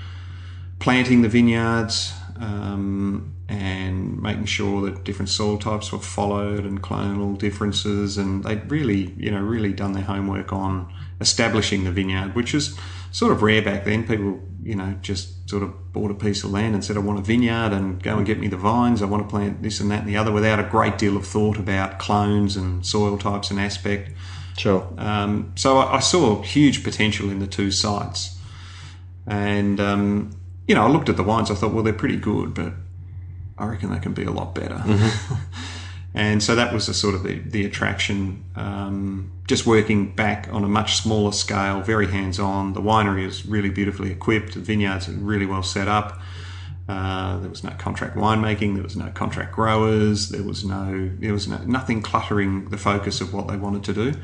planting 0.79 1.23
the 1.23 1.29
vineyards 1.29 2.13
um, 2.37 3.35
and 3.49 4.21
making 4.23 4.45
sure 4.45 4.83
that 4.83 5.03
different 5.03 5.29
soil 5.29 5.59
types 5.59 5.91
were 5.91 5.99
followed 5.99 6.65
and 6.65 6.83
clonal 6.83 7.37
differences, 7.37 8.19
and 8.19 8.45
they'd 8.45 8.71
really 8.71 9.15
you 9.17 9.31
know 9.31 9.41
really 9.41 9.73
done 9.73 9.93
their 9.93 10.05
homework 10.05 10.53
on 10.53 10.93
establishing 11.21 11.85
the 11.85 11.91
vineyard, 11.91 12.35
which 12.35 12.55
is 12.55 12.79
sort 13.11 13.33
of 13.33 13.43
rare 13.43 13.63
back 13.63 13.85
then. 13.85 14.07
People 14.07 14.41
you 14.63 14.77
know 14.77 14.95
just 15.01 15.49
sort 15.49 15.63
of 15.63 15.93
bought 15.95 16.11
a 16.11 16.15
piece 16.15 16.45
of 16.45 16.51
land 16.51 16.75
and 16.75 16.85
said, 16.85 16.97
"I 16.97 17.01
want 17.01 17.19
a 17.19 17.23
vineyard 17.23 17.73
and 17.73 18.03
go 18.03 18.19
and 18.19 18.27
get 18.27 18.39
me 18.39 18.49
the 18.49 18.59
vines. 18.59 19.01
I 19.01 19.07
want 19.07 19.23
to 19.23 19.29
plant 19.29 19.63
this 19.63 19.81
and 19.81 19.91
that 19.91 20.01
and 20.01 20.09
the 20.09 20.17
other," 20.17 20.31
without 20.31 20.61
a 20.61 20.65
great 20.65 20.99
deal 20.99 21.17
of 21.17 21.27
thought 21.27 21.59
about 21.59 21.99
clones 21.99 22.57
and 22.57 22.85
soil 22.85 23.17
types 23.17 23.51
and 23.51 23.59
aspect. 23.59 24.13
Sure. 24.59 24.87
Um, 24.99 25.53
so 25.55 25.79
I, 25.79 25.97
I 25.97 26.01
saw 26.01 26.43
huge 26.43 26.83
potential 26.83 27.31
in 27.31 27.39
the 27.39 27.47
two 27.47 27.71
sites, 27.71 28.39
and 29.27 29.81
um, 29.81 30.31
you 30.67 30.75
know 30.75 30.85
I 30.85 30.89
looked 30.89 31.09
at 31.09 31.17
the 31.17 31.23
wines. 31.23 31.51
I 31.51 31.55
thought, 31.55 31.73
well, 31.73 31.85
they're 31.85 31.93
pretty 31.93 32.17
good, 32.17 32.55
but 32.55 32.73
I 33.57 33.67
reckon 33.67 33.91
they 33.91 33.99
can 33.99 34.13
be 34.13 34.25
a 34.25 34.31
lot 34.31 34.55
better. 34.55 34.83
and 36.15 36.43
so 36.43 36.55
that 36.55 36.73
was 36.73 36.87
the 36.87 36.95
sort 36.95 37.15
of 37.15 37.23
the, 37.23 37.39
the 37.39 37.65
attraction. 37.65 38.45
Um, 38.57 39.33
just 39.47 39.67
working 39.67 40.15
back 40.15 40.49
on 40.53 40.65
a 40.65 40.69
much 40.69 40.97
smaller 40.97 41.33
scale, 41.33 41.81
very 41.81 42.09
hands 42.09 42.39
on. 42.39 42.73
The 42.75 42.83
winery 42.83 43.25
is 43.25 43.47
really 43.47 43.71
beautifully 43.71 44.11
equipped. 44.11 44.55
The 44.55 44.61
vineyards 44.61 45.09
are 45.09 45.13
really 45.13 45.47
well 45.47 45.63
set 45.63 45.89
up. 45.89 46.21
Uh, 46.89 47.39
there 47.41 47.51
was 47.51 47.63
no 47.63 47.71
contract 47.79 48.17
winemaking. 48.17 48.75
There 48.75 48.83
was 48.83 48.97
no 48.97 49.11
contract 49.11 49.53
growers. 49.55 50.31
There 50.31 50.43
was 50.43 50.65
no 50.65 51.11
there 51.19 51.33
was 51.33 51.47
no, 51.47 51.59
nothing 51.59 52.01
cluttering 52.03 52.71
the 52.71 52.79
focus 52.79 53.21
of 53.21 53.35
what 53.35 53.49
they 53.49 53.57
wanted 53.57 53.85
to 53.85 53.93
do. 53.93 54.15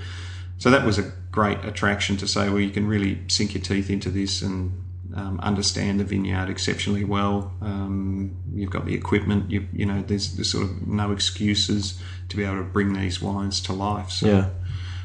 So 0.58 0.70
that 0.70 0.86
was 0.86 0.98
a 0.98 1.12
great 1.30 1.62
attraction 1.64 2.16
to 2.18 2.26
say, 2.28 2.48
well, 2.48 2.60
you 2.60 2.70
can 2.70 2.86
really 2.86 3.20
sink 3.28 3.54
your 3.54 3.62
teeth 3.62 3.90
into 3.90 4.08
this 4.08 4.40
and 4.40 4.80
um, 5.14 5.38
understand 5.40 6.00
the 6.00 6.04
vineyard 6.04 6.48
exceptionally 6.48 7.04
well. 7.04 7.52
Um, 7.60 8.34
you've 8.54 8.70
got 8.70 8.86
the 8.86 8.94
equipment. 8.94 9.50
You 9.50 9.66
you 9.72 9.84
know, 9.84 10.02
there's, 10.06 10.34
there's 10.36 10.50
sort 10.50 10.64
of 10.64 10.86
no 10.88 11.12
excuses 11.12 12.00
to 12.30 12.36
be 12.36 12.44
able 12.44 12.56
to 12.58 12.62
bring 12.64 12.94
these 12.94 13.20
wines 13.20 13.60
to 13.62 13.72
life. 13.74 14.10
So 14.10 14.26
Yeah. 14.26 14.48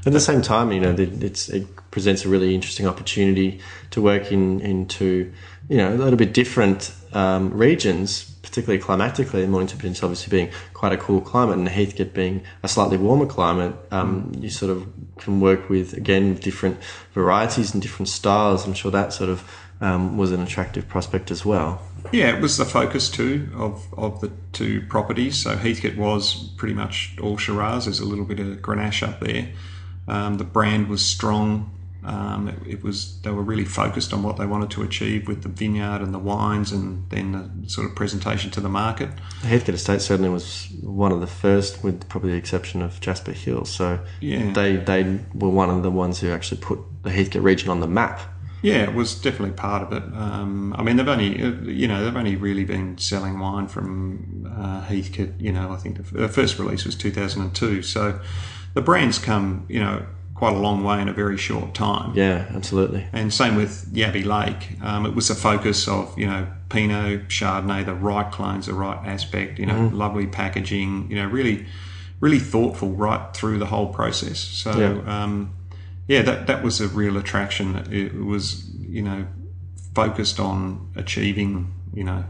At 0.05 0.13
the 0.13 0.19
same 0.21 0.41
time, 0.41 0.71
you 0.71 0.79
know, 0.79 0.91
it- 0.91 1.21
it's, 1.23 1.49
it 1.49 1.67
presents 1.91 2.23
a 2.23 2.29
really 2.29 2.55
interesting 2.55 2.87
opportunity 2.87 3.59
to 3.91 4.01
work 4.01 4.31
in 4.31 4.61
into, 4.61 5.33
you 5.69 5.77
know, 5.77 5.93
a 5.93 5.95
little 5.95 6.17
bit 6.17 6.33
different 6.33 6.91
um, 7.13 7.51
regions, 7.53 8.23
particularly 8.41 8.81
climatically. 8.81 9.45
Mornington 9.45 9.79
Peninsula 9.79 10.11
obviously 10.11 10.31
being 10.31 10.51
quite 10.73 10.91
a 10.91 10.97
cool 10.97 11.21
climate, 11.21 11.57
and 11.57 11.67
Heathcote 11.67 12.13
being 12.13 12.43
a 12.63 12.67
slightly 12.67 12.97
warmer 12.97 13.27
climate. 13.27 13.75
Um, 13.91 14.31
You 14.39 14.49
sort 14.49 14.71
of 14.71 14.87
can 15.19 15.39
work 15.39 15.69
with 15.69 15.93
again 15.93 16.35
different 16.35 16.77
varieties 17.13 17.73
and 17.73 17.81
different 17.81 18.09
styles. 18.09 18.65
I'm 18.65 18.73
sure 18.73 18.91
that 18.91 19.13
sort 19.13 19.29
of 19.29 19.49
um, 19.79 20.17
was 20.17 20.31
an 20.31 20.41
attractive 20.41 20.87
prospect 20.87 21.31
as 21.31 21.45
well. 21.45 21.81
Yeah, 22.11 22.35
it 22.35 22.41
was 22.41 22.57
the 22.57 22.65
focus 22.65 23.09
too 23.09 23.49
of, 23.55 23.85
of 23.95 24.21
the 24.21 24.31
two 24.51 24.81
properties. 24.87 25.43
So 25.43 25.55
Heathcote 25.55 25.97
was 25.97 26.49
pretty 26.57 26.73
much 26.73 27.15
all 27.21 27.37
Shiraz. 27.37 27.85
There's 27.85 27.99
a 27.99 28.05
little 28.05 28.25
bit 28.25 28.39
of 28.39 28.47
Grenache 28.57 29.07
up 29.07 29.19
there. 29.19 29.49
Um, 30.07 30.37
the 30.37 30.43
brand 30.43 30.87
was 30.87 31.05
strong. 31.05 31.71
Um, 32.03 32.47
it, 32.47 32.55
it 32.75 32.83
was 32.83 33.19
they 33.21 33.31
were 33.31 33.41
really 33.43 33.65
focused 33.65 34.13
on 34.13 34.23
what 34.23 34.37
they 34.37 34.45
wanted 34.45 34.69
to 34.71 34.83
achieve 34.83 35.27
with 35.27 35.43
the 35.43 35.49
vineyard 35.49 36.01
and 36.01 36.13
the 36.13 36.19
wines, 36.19 36.71
and 36.71 37.09
then 37.09 37.31
the 37.63 37.69
sort 37.69 37.87
of 37.89 37.95
presentation 37.95 38.51
to 38.51 38.61
the 38.61 38.69
market. 38.69 39.09
The 39.41 39.47
Heathcote 39.47 39.75
Estate 39.75 40.01
certainly 40.01 40.29
was 40.29 40.67
one 40.81 41.11
of 41.11 41.19
the 41.21 41.27
first, 41.27 41.83
with 41.83 42.07
probably 42.09 42.31
the 42.31 42.37
exception 42.37 42.81
of 42.81 42.99
Jasper 43.01 43.33
Hill. 43.33 43.65
So 43.65 43.99
Yeah. 44.21 44.51
they 44.53 44.77
they 44.77 45.19
were 45.33 45.49
one 45.49 45.69
of 45.69 45.83
the 45.83 45.91
ones 45.91 46.19
who 46.19 46.29
actually 46.31 46.61
put 46.61 46.79
the 47.03 47.11
Heathcote 47.11 47.43
region 47.43 47.69
on 47.69 47.79
the 47.79 47.87
map. 47.87 48.19
Yeah, 48.61 48.83
it 48.83 48.93
was 48.93 49.15
definitely 49.15 49.55
part 49.55 49.83
of 49.83 49.93
it. 49.93 50.03
Um, 50.13 50.73
I 50.77 50.83
mean, 50.83 50.97
they've 50.97 51.07
only, 51.07 51.37
you 51.73 51.87
know, 51.87 52.03
they've 52.03 52.13
only 52.17 52.35
really 52.35 52.65
been 52.65 52.97
selling 52.97 53.39
wine 53.39 53.67
from 53.69 54.51
uh, 54.53 54.81
Heathcote. 54.81 55.39
You 55.39 55.53
know, 55.53 55.71
I 55.71 55.77
think 55.77 55.95
the, 55.95 56.03
f- 56.03 56.11
the 56.11 56.27
first 56.27 56.59
release 56.59 56.83
was 56.83 56.95
2002. 56.95 57.81
So 57.83 58.19
the 58.73 58.81
brand's 58.81 59.17
come, 59.17 59.65
you 59.69 59.79
know, 59.79 60.05
quite 60.39 60.55
a 60.55 60.57
long 60.57 60.85
way 60.85 61.01
in 61.01 61.09
a 61.09 61.13
very 61.13 61.37
short 61.37 61.73
time. 61.73 62.13
Yeah, 62.15 62.45
absolutely. 62.55 63.05
And 63.11 63.33
same 63.33 63.57
with 63.57 63.93
Yabby 63.93 64.23
Lake. 64.23 64.81
Um, 64.81 65.05
it 65.05 65.13
was 65.13 65.29
a 65.29 65.35
focus 65.35 65.85
of, 65.85 66.17
you 66.17 66.25
know, 66.27 66.47
Pinot, 66.69 67.27
Chardonnay, 67.27 67.85
the 67.85 67.93
right 67.93 68.31
clones, 68.31 68.67
the 68.67 68.73
right 68.73 69.05
aspect, 69.05 69.59
you 69.59 69.65
know, 69.65 69.89
lovely 69.91 70.27
packaging, 70.27 71.07
you 71.09 71.17
know, 71.17 71.25
really, 71.25 71.65
really 72.21 72.39
thoughtful 72.39 72.91
right 72.91 73.33
through 73.33 73.59
the 73.59 73.65
whole 73.65 73.87
process. 73.87 74.39
So, 74.39 74.71
Yeah. 74.79 75.23
um, 75.23 75.51
yeah, 76.07 76.21
that, 76.21 76.47
that 76.47 76.63
was 76.63 76.79
a 76.79 76.87
real 76.87 77.17
attraction. 77.17 77.75
It 77.91 78.15
was, 78.15 78.65
you 78.79 79.01
know, 79.01 79.27
focused 79.93 80.39
on 80.39 80.87
achieving, 80.95 81.73
you 81.93 82.05
know, 82.05 82.23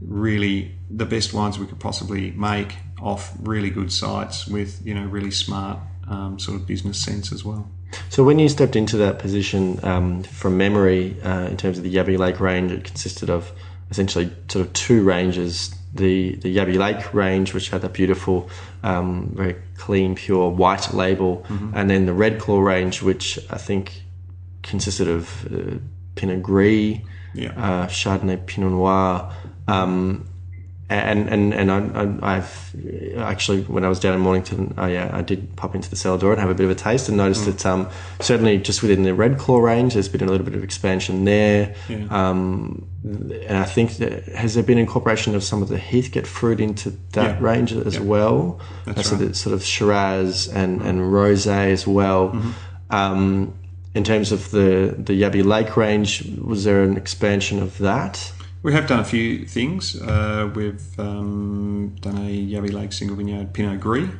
really 0.00 0.74
the 0.90 1.06
best 1.06 1.32
wines 1.32 1.56
we 1.56 1.66
could 1.66 1.78
possibly 1.78 2.32
make 2.32 2.74
off 3.00 3.32
really 3.40 3.70
good 3.70 3.92
sites 3.92 4.48
with, 4.48 4.84
you 4.84 4.92
know, 4.92 5.04
really 5.04 5.30
smart 5.30 5.78
um, 6.08 6.38
sort 6.38 6.56
of 6.60 6.66
business 6.66 6.98
sense 6.98 7.32
as 7.32 7.44
well. 7.44 7.68
So 8.10 8.22
when 8.24 8.38
you 8.38 8.48
stepped 8.48 8.76
into 8.76 8.96
that 8.98 9.18
position, 9.18 9.82
um, 9.82 10.22
from 10.22 10.56
memory, 10.58 11.16
uh, 11.22 11.46
in 11.50 11.56
terms 11.56 11.78
of 11.78 11.84
the 11.84 11.94
Yabby 11.94 12.18
Lake 12.18 12.38
range, 12.40 12.70
it 12.72 12.84
consisted 12.84 13.30
of 13.30 13.50
essentially 13.90 14.30
sort 14.48 14.66
of 14.66 14.72
two 14.74 15.02
ranges. 15.02 15.74
The 15.94 16.34
the 16.36 16.54
Yabby 16.54 16.76
Lake 16.76 17.14
range, 17.14 17.54
which 17.54 17.70
had 17.70 17.80
that 17.80 17.94
beautiful, 17.94 18.50
um, 18.82 19.32
very 19.34 19.56
clean, 19.78 20.14
pure 20.14 20.50
white 20.50 20.92
label, 20.92 21.46
and 21.74 21.88
then 21.88 22.04
the 22.04 22.12
Red 22.12 22.38
Claw 22.38 22.60
range, 22.60 23.00
which 23.02 23.38
I 23.48 23.56
think 23.56 24.02
consisted 24.62 25.08
of 25.08 25.46
uh, 25.50 25.78
Pinot 26.14 26.42
Gris, 26.42 26.98
Yeah. 27.32 27.52
uh, 27.56 27.86
Chardonnay, 27.86 28.44
Pinot 28.44 28.70
Noir, 28.72 29.32
um, 29.66 30.27
and 30.90 31.28
and 31.28 31.52
and 31.52 31.70
I, 31.70 31.78
I, 32.02 32.36
I've 32.36 32.74
actually 33.18 33.62
when 33.62 33.84
I 33.84 33.88
was 33.88 34.00
down 34.00 34.14
in 34.14 34.20
Mornington, 34.20 34.72
I 34.78 34.96
uh, 34.96 35.18
I 35.18 35.22
did 35.22 35.54
pop 35.56 35.74
into 35.74 35.90
the 35.90 35.96
cellar 35.96 36.18
door 36.18 36.32
and 36.32 36.40
have 36.40 36.48
a 36.50 36.54
bit 36.54 36.64
of 36.64 36.70
a 36.70 36.74
taste, 36.74 37.08
and 37.08 37.16
noticed 37.18 37.44
that 37.44 37.66
um, 37.66 37.88
certainly 38.20 38.56
just 38.58 38.80
within 38.82 39.02
the 39.02 39.14
Red 39.14 39.38
Claw 39.38 39.58
range, 39.58 39.94
there's 39.94 40.08
been 40.08 40.22
a 40.22 40.26
little 40.30 40.46
bit 40.46 40.54
of 40.54 40.64
expansion 40.64 41.24
there. 41.24 41.74
Yeah. 41.88 42.06
Um, 42.10 42.86
and 43.04 43.56
I 43.58 43.64
think 43.64 43.98
that 43.98 44.24
has 44.28 44.54
there 44.54 44.62
been 44.62 44.78
incorporation 44.78 45.34
of 45.34 45.44
some 45.44 45.62
of 45.62 45.68
the 45.68 45.78
Heathcote 45.78 46.26
fruit 46.26 46.58
into 46.60 46.90
that 47.12 47.38
Yeah. 47.40 47.46
range 47.46 47.72
as 47.72 48.00
well. 48.00 48.60
That's 48.86 49.08
so 49.10 49.16
right. 49.16 49.26
that 49.28 49.36
sort 49.36 49.54
of 49.54 49.62
Shiraz 49.62 50.48
and 50.48 50.80
and 50.82 51.00
rosé 51.00 51.70
as 51.70 51.86
well. 51.86 52.30
Mm-hmm. 52.30 52.50
Um, 52.90 53.54
in 53.94 54.04
terms 54.04 54.32
of 54.32 54.50
the 54.52 54.94
the 54.96 55.20
Yabby 55.20 55.44
Lake 55.44 55.76
range, 55.76 56.24
was 56.40 56.64
there 56.64 56.82
an 56.82 56.96
expansion 56.96 57.60
of 57.62 57.76
that? 57.78 58.32
We 58.62 58.72
have 58.72 58.86
done 58.88 59.00
a 59.00 59.04
few 59.04 59.46
things. 59.46 60.00
Uh, 60.00 60.50
we've 60.54 60.98
um, 60.98 61.96
done 62.00 62.16
a 62.18 62.28
Yabby 62.46 62.72
Lake 62.72 62.92
single 62.92 63.16
vineyard 63.16 63.52
Pinot 63.52 63.80
Gris 63.80 64.10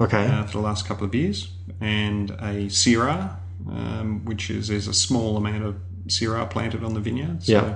Okay. 0.00 0.26
uh, 0.26 0.44
for 0.44 0.58
the 0.58 0.64
last 0.64 0.86
couple 0.86 1.06
of 1.06 1.14
years, 1.14 1.50
and 1.80 2.30
a 2.32 2.66
Syrah, 2.68 3.36
um, 3.70 4.24
which 4.26 4.50
is 4.50 4.68
there's 4.68 4.86
a 4.86 4.92
small 4.94 5.36
amount 5.38 5.64
of 5.64 5.76
Syrah 6.08 6.48
planted 6.50 6.84
on 6.84 6.92
the 6.94 7.00
vineyard. 7.00 7.42
So 7.44 7.52
Yeah. 7.52 7.74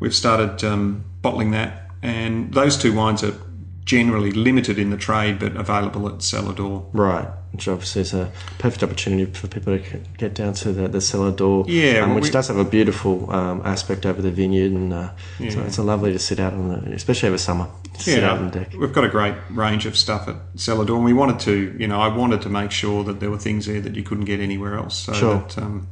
we've 0.00 0.14
started 0.14 0.64
um, 0.64 1.04
bottling 1.22 1.52
that, 1.52 1.88
and 2.02 2.52
those 2.52 2.76
two 2.76 2.92
wines 2.92 3.22
are 3.22 3.34
generally 3.88 4.30
limited 4.32 4.78
in 4.78 4.90
the 4.90 4.96
trade, 4.98 5.38
but 5.38 5.56
available 5.56 6.06
at 6.10 6.22
cellar 6.22 6.52
door. 6.52 6.86
Right, 6.92 7.26
which 7.52 7.66
obviously 7.68 8.02
is 8.02 8.12
a 8.12 8.30
perfect 8.58 8.82
opportunity 8.82 9.24
for 9.32 9.46
people 9.48 9.78
to 9.78 9.98
get 10.18 10.34
down 10.34 10.52
to 10.52 10.72
the, 10.72 10.88
the 10.88 11.00
cellar 11.00 11.32
door. 11.32 11.64
Yeah, 11.66 12.00
um, 12.04 12.14
which 12.14 12.24
we- 12.24 12.30
does 12.30 12.48
have 12.48 12.58
a 12.58 12.64
beautiful 12.64 13.32
um, 13.32 13.62
aspect 13.64 14.04
over 14.04 14.20
the 14.20 14.30
vineyard, 14.30 14.72
and 14.72 14.92
uh, 14.92 15.08
so 15.48 15.60
it's 15.62 15.78
a 15.78 15.82
lovely 15.82 16.12
to 16.12 16.18
sit 16.18 16.38
out 16.38 16.52
on, 16.52 16.68
the, 16.68 16.92
especially 16.92 17.28
over 17.30 17.38
summer. 17.38 17.66
to 17.94 18.00
Sit 18.02 18.22
out 18.22 18.36
on 18.38 18.50
the 18.50 18.58
deck. 18.60 18.74
we've 18.78 18.92
got 18.92 19.04
a 19.04 19.08
great 19.08 19.34
range 19.50 19.86
of 19.86 19.96
stuff 19.96 20.28
at 20.28 20.36
cellar 20.56 20.84
door, 20.84 20.96
and 20.96 21.04
we 21.06 21.14
wanted 21.14 21.40
to, 21.40 21.74
you 21.78 21.88
know, 21.88 21.98
I 21.98 22.08
wanted 22.14 22.42
to 22.42 22.50
make 22.50 22.70
sure 22.70 23.02
that 23.04 23.20
there 23.20 23.30
were 23.30 23.38
things 23.38 23.64
there 23.64 23.80
that 23.80 23.96
you 23.96 24.02
couldn't 24.02 24.26
get 24.26 24.38
anywhere 24.38 24.76
else. 24.76 24.98
So 24.98 25.12
Sure. 25.14 25.38
that, 25.38 25.56
um, 25.58 25.88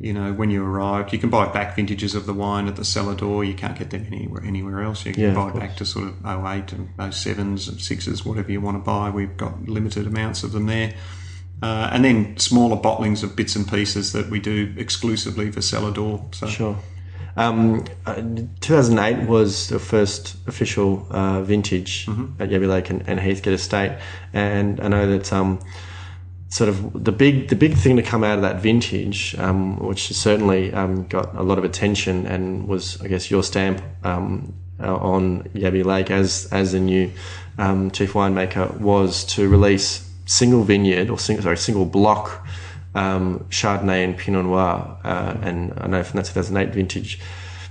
you 0.00 0.12
know, 0.14 0.32
when 0.32 0.50
you 0.50 0.64
arrived, 0.64 1.12
you 1.12 1.18
can 1.18 1.28
buy 1.30 1.46
back 1.52 1.76
vintages 1.76 2.14
of 2.14 2.24
the 2.26 2.32
wine 2.32 2.66
at 2.68 2.76
the 2.76 2.84
cellar 2.84 3.14
door. 3.14 3.44
You 3.44 3.54
can't 3.54 3.78
get 3.78 3.90
them 3.90 4.06
anywhere 4.10 4.42
anywhere 4.44 4.82
else. 4.82 5.04
You 5.04 5.12
can 5.12 5.22
Yeah, 5.22 5.34
buy 5.34 5.50
back 5.52 5.76
to 5.76 5.84
sort 5.84 6.06
of 6.06 6.14
08 6.24 6.72
and 6.72 6.88
07s 6.98 7.68
and 7.68 7.78
6s, 7.78 8.24
whatever 8.24 8.50
you 8.50 8.60
want 8.62 8.76
to 8.78 8.82
buy. 8.82 9.10
We've 9.10 9.36
got 9.36 9.68
limited 9.68 10.06
amounts 10.06 10.42
of 10.42 10.52
them 10.52 10.66
there. 10.66 10.94
Uh, 11.62 11.90
and 11.92 12.02
then 12.04 12.36
smaller 12.38 12.76
bottlings 12.76 13.22
of 13.22 13.36
bits 13.36 13.54
and 13.54 13.68
pieces 13.68 14.12
that 14.14 14.30
we 14.30 14.40
do 14.40 14.72
exclusively 14.78 15.50
for 15.52 15.60
cellar 15.60 15.90
door. 15.92 16.26
So 16.32 16.46
Sure. 16.46 16.76
Um, 17.36 17.84
uh, 18.06 18.14
2008 18.60 19.28
was 19.28 19.68
the 19.68 19.78
first 19.78 20.36
official 20.48 21.06
uh, 21.10 21.42
vintage 21.42 22.06
Mm-hmm. 22.06 22.42
at 22.42 22.48
Yabby 22.48 22.66
Lake 22.68 22.88
and, 22.90 23.04
and 23.06 23.20
Heathcote 23.20 23.52
Estate, 23.54 23.92
and 24.32 24.80
I 24.80 24.88
know 24.88 25.06
that 25.10 25.32
um, 25.32 25.60
sort 26.50 26.68
of 26.68 27.04
the 27.04 27.12
big 27.12 27.48
the 27.48 27.56
big 27.56 27.74
thing 27.74 27.96
to 27.96 28.02
come 28.02 28.22
out 28.22 28.36
of 28.36 28.42
that 28.42 28.60
vintage, 28.60 29.34
um, 29.38 29.78
which 29.78 30.08
certainly 30.08 30.72
um, 30.72 31.06
got 31.06 31.34
a 31.34 31.42
lot 31.42 31.58
of 31.58 31.64
attention 31.64 32.26
and 32.26 32.68
was, 32.68 33.00
I 33.00 33.08
guess, 33.08 33.30
your 33.30 33.42
stamp 33.42 33.82
um, 34.04 34.52
uh, 34.80 34.94
on 34.96 35.44
Yabby 35.54 35.84
Lake 35.84 36.10
as 36.10 36.48
as 36.52 36.72
the 36.72 36.80
new 36.80 37.10
um, 37.56 37.90
chief 37.90 38.12
winemaker, 38.12 38.78
was 38.78 39.24
to 39.36 39.48
release 39.48 40.08
single 40.26 40.64
vineyard 40.64 41.08
or 41.08 41.18
single 41.18 41.42
sorry 41.44 41.56
single 41.56 41.86
block 41.86 42.46
um, 42.94 43.46
Chardonnay 43.50 44.04
and 44.04 44.18
Pinot 44.18 44.44
Noir, 44.44 44.98
uh, 45.04 45.36
and 45.42 45.72
I 45.76 45.86
know 45.86 46.02
from 46.02 46.18
that 46.18 46.26
2008 46.26 46.74
vintage. 46.74 47.20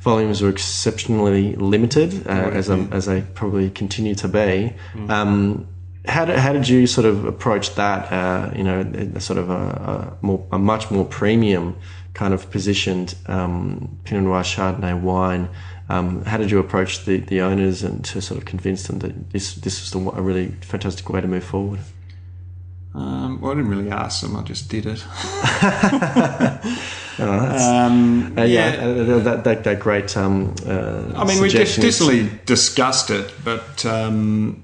Volumes 0.01 0.41
were 0.41 0.47
exceptionally 0.47 1.55
limited, 1.57 2.25
uh, 2.25 2.29
as, 2.31 2.69
as 2.69 3.05
they 3.05 3.19
probably 3.33 3.69
continue 3.69 4.15
to 4.15 4.29
be. 4.29 4.73
Um, 5.09 5.67
how 6.05 6.25
did, 6.25 6.37
how 6.37 6.53
did 6.53 6.67
you 6.67 6.87
sort 6.87 7.05
of 7.05 7.25
approach 7.25 7.75
that? 7.75 8.11
Uh, 8.11 8.51
you 8.55 8.63
know, 8.63 8.79
a 9.15 9.19
sort 9.19 9.37
of 9.39 9.49
a, 9.49 9.53
a 9.53 10.17
more 10.25 10.45
a 10.51 10.57
much 10.59 10.89
more 10.91 11.05
premium 11.05 11.75
kind 12.13 12.33
of 12.33 12.49
positioned 12.51 13.15
um, 13.27 13.97
Pinot 14.03 14.23
Noir 14.23 14.41
Chardonnay 14.43 14.99
wine. 14.99 15.49
Um, 15.89 16.23
how 16.25 16.37
did 16.37 16.51
you 16.51 16.59
approach 16.59 17.05
the, 17.05 17.17
the 17.17 17.41
owners 17.41 17.81
and 17.83 18.03
to 18.05 18.21
sort 18.21 18.37
of 18.39 18.45
convince 18.45 18.87
them 18.87 18.99
that 18.99 19.31
this 19.31 19.55
this 19.55 19.81
was 19.81 19.91
the, 19.91 19.99
a 20.17 20.21
really 20.21 20.49
fantastic 20.61 21.09
way 21.09 21.21
to 21.21 21.27
move 21.27 21.43
forward? 21.43 21.79
um, 22.95 23.39
well, 23.39 23.51
I 23.51 23.55
didn't 23.55 23.69
really 23.69 23.91
ask 23.91 24.21
them, 24.21 24.35
I 24.35 24.41
just 24.43 24.69
did 24.69 24.85
it. 24.85 25.03
Oh, 27.21 27.39
that's, 27.39 27.63
Um, 27.63 28.33
uh, 28.37 28.43
yeah, 28.43 28.77
uh, 28.79 29.19
that, 29.19 29.43
that 29.43 29.63
that 29.65 29.79
great. 29.81 30.15
Um, 30.15 30.55
uh, 30.65 31.11
I 31.17 31.25
mean, 31.25 31.41
we 31.41 31.49
just 31.49 31.75
suggestion 31.75 31.83
is- 31.83 31.99
distally 31.99 32.45
discussed 32.45 33.09
it, 33.09 33.33
but 33.43 33.85
um, 33.85 34.63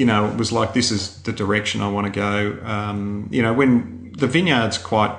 you 0.00 0.06
know, 0.06 0.26
it 0.30 0.36
was 0.38 0.50
like 0.50 0.72
this 0.72 0.90
is 0.90 1.22
the 1.24 1.32
direction 1.32 1.82
I 1.82 1.90
want 1.90 2.06
to 2.06 2.10
go. 2.10 2.58
Um, 2.64 3.28
you 3.30 3.42
know, 3.42 3.52
when 3.52 4.14
the 4.16 4.26
vineyard's 4.26 4.78
quite, 4.78 5.14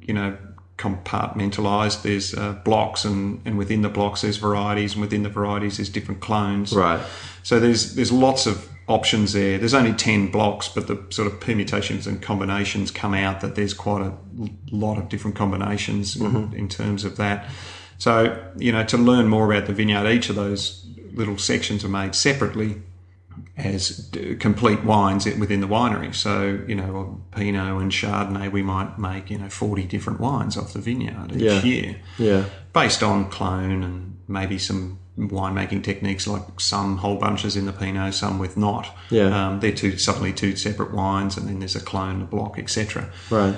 you 0.00 0.14
know, 0.14 0.38
compartmentalized. 0.78 2.02
There's 2.02 2.34
uh, 2.34 2.54
blocks, 2.64 3.04
and 3.04 3.40
and 3.44 3.58
within 3.58 3.82
the 3.82 3.90
blocks 3.90 4.22
there's 4.22 4.38
varieties, 4.38 4.92
and 4.92 5.02
within 5.02 5.22
the 5.22 5.28
varieties 5.28 5.76
there's 5.76 5.90
different 5.90 6.20
clones. 6.20 6.72
right. 6.74 7.00
So 7.42 7.60
there's 7.60 7.94
there's 7.94 8.10
lots 8.10 8.46
of 8.46 8.68
options 8.88 9.32
there. 9.34 9.58
There's 9.58 9.74
only 9.74 9.92
ten 9.92 10.30
blocks, 10.30 10.68
but 10.68 10.86
the 10.86 11.02
sort 11.10 11.30
of 11.30 11.38
permutations 11.40 12.06
and 12.06 12.22
combinations 12.22 12.90
come 12.90 13.14
out 13.14 13.40
that 13.42 13.54
there's 13.54 13.74
quite 13.74 14.02
a 14.02 14.14
lot 14.70 14.96
of 14.98 15.08
different 15.10 15.36
combinations 15.36 16.16
in, 16.16 16.54
in 16.54 16.68
terms 16.68 17.04
of 17.04 17.16
that. 17.16 17.48
So 17.98 18.36
you 18.56 18.72
know, 18.72 18.84
to 18.84 18.96
learn 18.96 19.28
more 19.28 19.50
about 19.50 19.66
the 19.66 19.74
vineyard, 19.74 20.10
each 20.10 20.30
of 20.30 20.36
those 20.36 20.86
little 21.12 21.38
sections 21.38 21.84
are 21.84 21.88
made 21.88 22.14
separately 22.14 22.82
as 23.56 24.10
complete 24.38 24.84
wines 24.84 25.24
within 25.24 25.60
the 25.60 25.66
winery. 25.68 26.14
So 26.14 26.60
you 26.66 26.74
know, 26.74 27.20
Pinot 27.32 27.80
and 27.82 27.90
Chardonnay, 27.92 28.50
we 28.50 28.62
might 28.62 28.98
make 28.98 29.30
you 29.30 29.38
know 29.38 29.48
forty 29.48 29.84
different 29.84 30.20
wines 30.20 30.56
off 30.56 30.72
the 30.72 30.80
vineyard 30.80 31.32
each 31.34 31.42
Yeah. 31.42 31.62
year 31.62 31.96
Yeah. 32.18 32.44
based 32.72 33.02
on 33.02 33.28
clone 33.30 33.82
and 33.82 34.16
maybe 34.28 34.58
some 34.58 34.98
winemaking 35.18 35.82
techniques 35.82 36.26
like 36.26 36.42
some 36.60 36.98
whole 36.98 37.16
bunches 37.16 37.56
in 37.56 37.64
the 37.64 37.72
Pinot, 37.72 38.12
some 38.12 38.38
with 38.38 38.56
not. 38.56 38.94
Yeah. 39.10 39.28
Um, 39.48 39.60
they're 39.60 39.72
two 39.72 39.96
suddenly 39.96 40.32
two 40.32 40.56
separate 40.56 40.92
wines, 40.92 41.38
and 41.38 41.48
then 41.48 41.58
there's 41.60 41.76
a 41.76 41.80
clone, 41.80 42.20
a 42.20 42.26
block, 42.26 42.58
etc. 42.58 43.08
Right. 43.30 43.54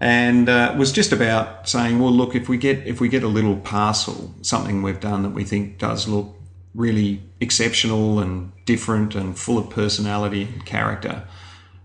And 0.00 0.48
uh, 0.48 0.74
was 0.76 0.90
just 0.90 1.12
about 1.12 1.68
saying, 1.68 2.00
well, 2.00 2.10
look, 2.10 2.34
if 2.34 2.48
we 2.48 2.56
get 2.56 2.78
if 2.86 3.00
we 3.00 3.08
get 3.08 3.22
a 3.22 3.28
little 3.28 3.56
parcel, 3.56 4.34
something 4.42 4.82
we've 4.82 4.98
done 5.00 5.22
that 5.22 5.30
we 5.30 5.44
think 5.44 5.78
does 5.78 6.08
look 6.08 6.34
really 6.74 7.22
exceptional 7.40 8.18
and 8.20 8.52
different 8.64 9.14
and 9.14 9.38
full 9.38 9.58
of 9.58 9.68
personality 9.70 10.44
and 10.52 10.64
character, 10.64 11.24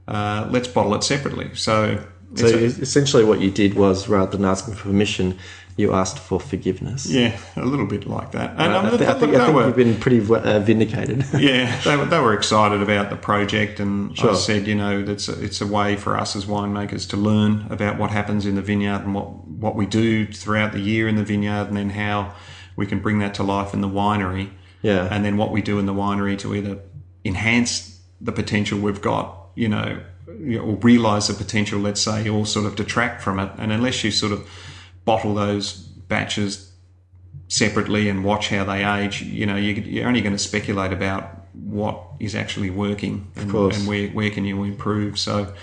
uh, 0.07 0.47
let's 0.51 0.67
bottle 0.67 0.93
it 0.95 1.03
separately. 1.03 1.49
So. 1.53 2.03
So 2.35 2.45
a- 2.45 2.49
essentially, 2.65 3.23
what 3.23 3.39
you 3.39 3.49
did 3.49 3.75
was 3.75 4.09
rather 4.09 4.35
than 4.35 4.43
asking 4.43 4.73
for 4.75 4.83
permission, 4.89 5.38
you 5.77 5.93
asked 5.93 6.19
for 6.19 6.41
forgiveness. 6.41 7.09
yeah, 7.09 7.38
a 7.55 7.63
little 7.63 7.85
bit 7.85 8.05
like 8.05 8.33
that. 8.33 8.51
And 8.57 8.73
I, 8.73 8.77
um, 8.89 8.97
thi- 8.97 9.05
I 9.05 9.13
think, 9.13 9.33
I 9.33 9.45
think 9.45 9.55
were- 9.55 9.65
you've 9.67 9.77
been 9.77 9.95
pretty 9.97 10.19
uh, 10.19 10.59
vindicated. 10.59 11.23
yeah, 11.39 11.79
they 11.85 11.95
were, 11.95 12.03
they 12.03 12.19
were 12.19 12.33
excited 12.33 12.81
about 12.81 13.09
the 13.09 13.15
project, 13.15 13.79
and 13.79 14.13
I 14.19 14.33
said, 14.33 14.67
you 14.67 14.75
know, 14.75 15.03
that's 15.03 15.29
a, 15.29 15.41
it's 15.41 15.61
a 15.61 15.65
way 15.67 15.95
for 15.95 16.17
us 16.17 16.35
as 16.35 16.45
winemakers 16.45 17.07
to 17.11 17.17
learn 17.17 17.65
about 17.69 17.97
what 17.97 18.11
happens 18.11 18.45
in 18.45 18.55
the 18.55 18.61
vineyard 18.61 19.03
and 19.05 19.15
what 19.15 19.47
what 19.47 19.75
we 19.77 19.85
do 19.85 20.25
throughout 20.27 20.73
the 20.73 20.81
year 20.81 21.07
in 21.07 21.15
the 21.15 21.23
vineyard, 21.23 21.69
and 21.69 21.77
then 21.77 21.91
how 21.91 22.33
we 22.75 22.85
can 22.85 22.99
bring 22.99 23.19
that 23.19 23.33
to 23.35 23.43
life 23.43 23.73
in 23.73 23.79
the 23.79 23.88
winery, 23.89 24.49
yeah. 24.82 25.07
and 25.11 25.23
then 25.23 25.38
what 25.38 25.51
we 25.51 25.61
do 25.61 25.80
in 25.80 25.86
the 25.86 25.93
winery 25.93 26.38
to 26.39 26.55
either 26.55 26.80
enhance 27.25 28.01
the 28.21 28.32
potential 28.32 28.80
we've 28.80 29.01
got, 29.01 29.49
you 29.55 29.67
know, 29.67 30.01
or 30.28 30.75
realize 30.78 31.28
the 31.28 31.34
potential, 31.34 31.80
let's 31.80 32.01
say, 32.01 32.28
or 32.28 32.45
sort 32.45 32.65
of 32.65 32.75
detract 32.75 33.21
from 33.21 33.39
it. 33.39 33.49
And 33.57 33.71
unless 33.71 34.03
you 34.03 34.11
sort 34.11 34.32
of 34.32 34.47
bottle 35.05 35.34
those 35.34 35.73
batches 35.73 36.71
separately 37.47 38.09
and 38.09 38.23
watch 38.23 38.49
how 38.49 38.63
they 38.63 38.84
age, 38.84 39.21
you 39.21 39.45
know, 39.45 39.55
you, 39.55 39.73
you're 39.73 40.07
only 40.07 40.21
going 40.21 40.34
to 40.34 40.39
speculate 40.39 40.91
about 40.91 41.45
what 41.53 42.01
is 42.19 42.36
actually 42.36 42.69
working 42.69 43.32
and, 43.36 43.53
and 43.53 43.88
where, 43.88 44.09
where 44.09 44.30
can 44.30 44.45
you 44.45 44.63
improve. 44.63 45.17
So 45.17 45.53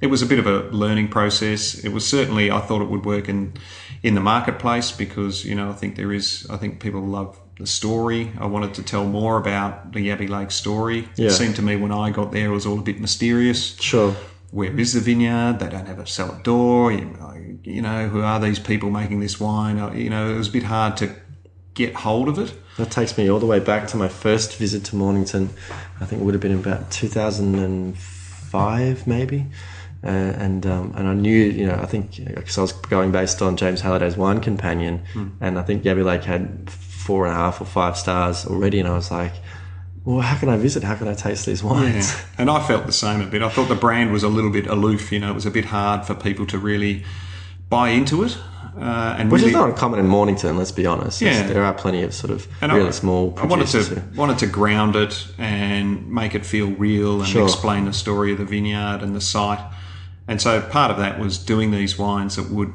it 0.00 0.08
was 0.08 0.22
a 0.22 0.26
bit 0.26 0.38
of 0.38 0.46
a 0.46 0.60
learning 0.74 1.08
process. 1.08 1.74
It 1.74 1.90
was 1.90 2.06
certainly, 2.06 2.50
I 2.50 2.60
thought 2.60 2.82
it 2.82 2.88
would 2.88 3.04
work 3.04 3.28
in, 3.28 3.54
in 4.02 4.14
the 4.14 4.20
marketplace 4.20 4.92
because, 4.92 5.44
you 5.44 5.54
know, 5.54 5.70
I 5.70 5.74
think 5.74 5.96
there 5.96 6.12
is, 6.12 6.46
I 6.50 6.56
think 6.56 6.80
people 6.80 7.02
love 7.02 7.38
the 7.60 7.66
story. 7.66 8.32
I 8.40 8.46
wanted 8.46 8.74
to 8.74 8.82
tell 8.82 9.04
more 9.04 9.36
about 9.38 9.92
the 9.92 10.08
Yabby 10.08 10.28
Lake 10.28 10.50
story. 10.50 11.08
Yeah. 11.16 11.26
It 11.28 11.32
seemed 11.32 11.54
to 11.56 11.62
me 11.62 11.76
when 11.76 11.92
I 11.92 12.10
got 12.10 12.32
there, 12.32 12.46
it 12.46 12.54
was 12.54 12.66
all 12.66 12.78
a 12.78 12.82
bit 12.82 12.98
mysterious 13.00 13.76
Sure. 13.80 14.14
where 14.50 14.76
is 14.80 14.94
the 14.94 15.00
vineyard? 15.00 15.58
They 15.60 15.68
don't 15.68 15.86
have 15.86 15.98
a 16.00 16.06
cellar 16.06 16.40
door. 16.42 16.90
You, 16.92 17.16
you 17.62 17.82
know, 17.82 18.08
who 18.08 18.22
are 18.22 18.40
these 18.40 18.58
people 18.58 18.90
making 18.90 19.20
this 19.20 19.38
wine? 19.38 19.78
Uh, 19.78 19.92
You 19.92 20.08
know, 20.10 20.30
it 20.30 20.36
was 20.38 20.48
a 20.48 20.52
bit 20.52 20.64
hard 20.64 20.96
to 20.98 21.14
get 21.74 21.94
hold 21.94 22.28
of 22.28 22.38
it. 22.38 22.52
That 22.78 22.90
takes 22.90 23.16
me 23.18 23.30
all 23.30 23.38
the 23.38 23.46
way 23.46 23.60
back 23.60 23.86
to 23.88 23.96
my 23.96 24.08
first 24.08 24.56
visit 24.56 24.84
to 24.86 24.96
Mornington. 24.96 25.50
I 26.00 26.06
think 26.06 26.22
it 26.22 26.24
would 26.24 26.34
have 26.34 26.40
been 26.40 26.58
about 26.58 26.90
2005, 26.90 29.06
maybe. 29.06 29.46
Uh, 30.02 30.06
and 30.08 30.64
um, 30.66 30.94
and 30.96 31.06
I 31.06 31.12
knew, 31.12 31.36
you 31.36 31.66
know, 31.66 31.74
I 31.74 31.84
think 31.84 32.16
because 32.24 32.56
I 32.56 32.62
was 32.62 32.72
going 32.72 33.12
based 33.12 33.42
on 33.42 33.58
James 33.58 33.82
Halliday's 33.82 34.16
Wine 34.16 34.40
Companion, 34.40 35.02
and 35.42 35.58
I 35.58 35.62
think 35.62 35.82
Yabby 35.82 36.02
Lake 36.02 36.24
had 36.24 36.70
four 37.10 37.26
and 37.26 37.34
a 37.34 37.36
half 37.36 37.60
or 37.60 37.64
five 37.64 37.96
stars 37.96 38.46
already, 38.46 38.78
and 38.78 38.88
I 38.88 38.94
was 38.94 39.10
like, 39.10 39.32
well, 40.04 40.20
how 40.20 40.36
can 40.38 40.48
I 40.48 40.56
visit? 40.56 40.84
How 40.84 40.94
can 40.94 41.08
I 41.08 41.14
taste 41.14 41.44
these 41.44 41.60
wines? 41.64 42.16
And 42.38 42.48
I 42.48 42.64
felt 42.64 42.86
the 42.86 42.92
same 42.92 43.20
a 43.20 43.26
bit. 43.26 43.42
I 43.42 43.48
thought 43.48 43.68
the 43.68 43.74
brand 43.74 44.12
was 44.12 44.22
a 44.22 44.28
little 44.28 44.50
bit 44.52 44.68
aloof. 44.68 45.10
You 45.10 45.18
know, 45.18 45.30
it 45.30 45.34
was 45.34 45.44
a 45.44 45.50
bit 45.50 45.64
hard 45.64 46.04
for 46.06 46.14
people 46.14 46.46
to 46.46 46.56
really 46.58 47.02
buy 47.68 47.88
into 47.90 48.22
it. 48.22 48.38
Uh, 48.78 49.16
and 49.18 49.32
Which 49.32 49.40
really, 49.42 49.50
is 49.52 49.56
not 49.58 49.68
uncommon 49.70 49.98
in 49.98 50.06
Mornington, 50.06 50.56
let's 50.56 50.70
be 50.70 50.86
honest. 50.86 51.20
It's- 51.20 51.40
Yeah. 51.40 51.52
There 51.52 51.64
are 51.64 51.74
plenty 51.74 52.02
of 52.04 52.14
sort 52.14 52.30
of 52.30 52.46
And 52.60 52.72
really 52.72 52.88
I, 52.88 52.92
small 52.92 53.34
I 53.36 53.44
wanted 53.46 53.66
to 53.66 53.82
who- 53.82 54.16
wanted 54.16 54.38
to 54.38 54.46
ground 54.46 54.94
it 54.94 55.26
and 55.38 56.08
make 56.08 56.36
it 56.36 56.46
feel 56.46 56.68
real 56.70 57.18
and 57.20 57.28
Sure. 57.28 57.42
explain 57.42 57.84
the 57.86 57.92
story 57.92 58.30
of 58.32 58.38
the 58.38 58.44
vineyard 58.44 59.00
and 59.02 59.14
the 59.16 59.20
site. 59.20 59.58
And 60.28 60.40
so 60.40 60.60
part 60.60 60.90
of 60.92 60.98
that 60.98 61.18
was 61.18 61.36
doing 61.36 61.72
these 61.72 61.98
wines 61.98 62.36
that 62.36 62.48
would 62.50 62.72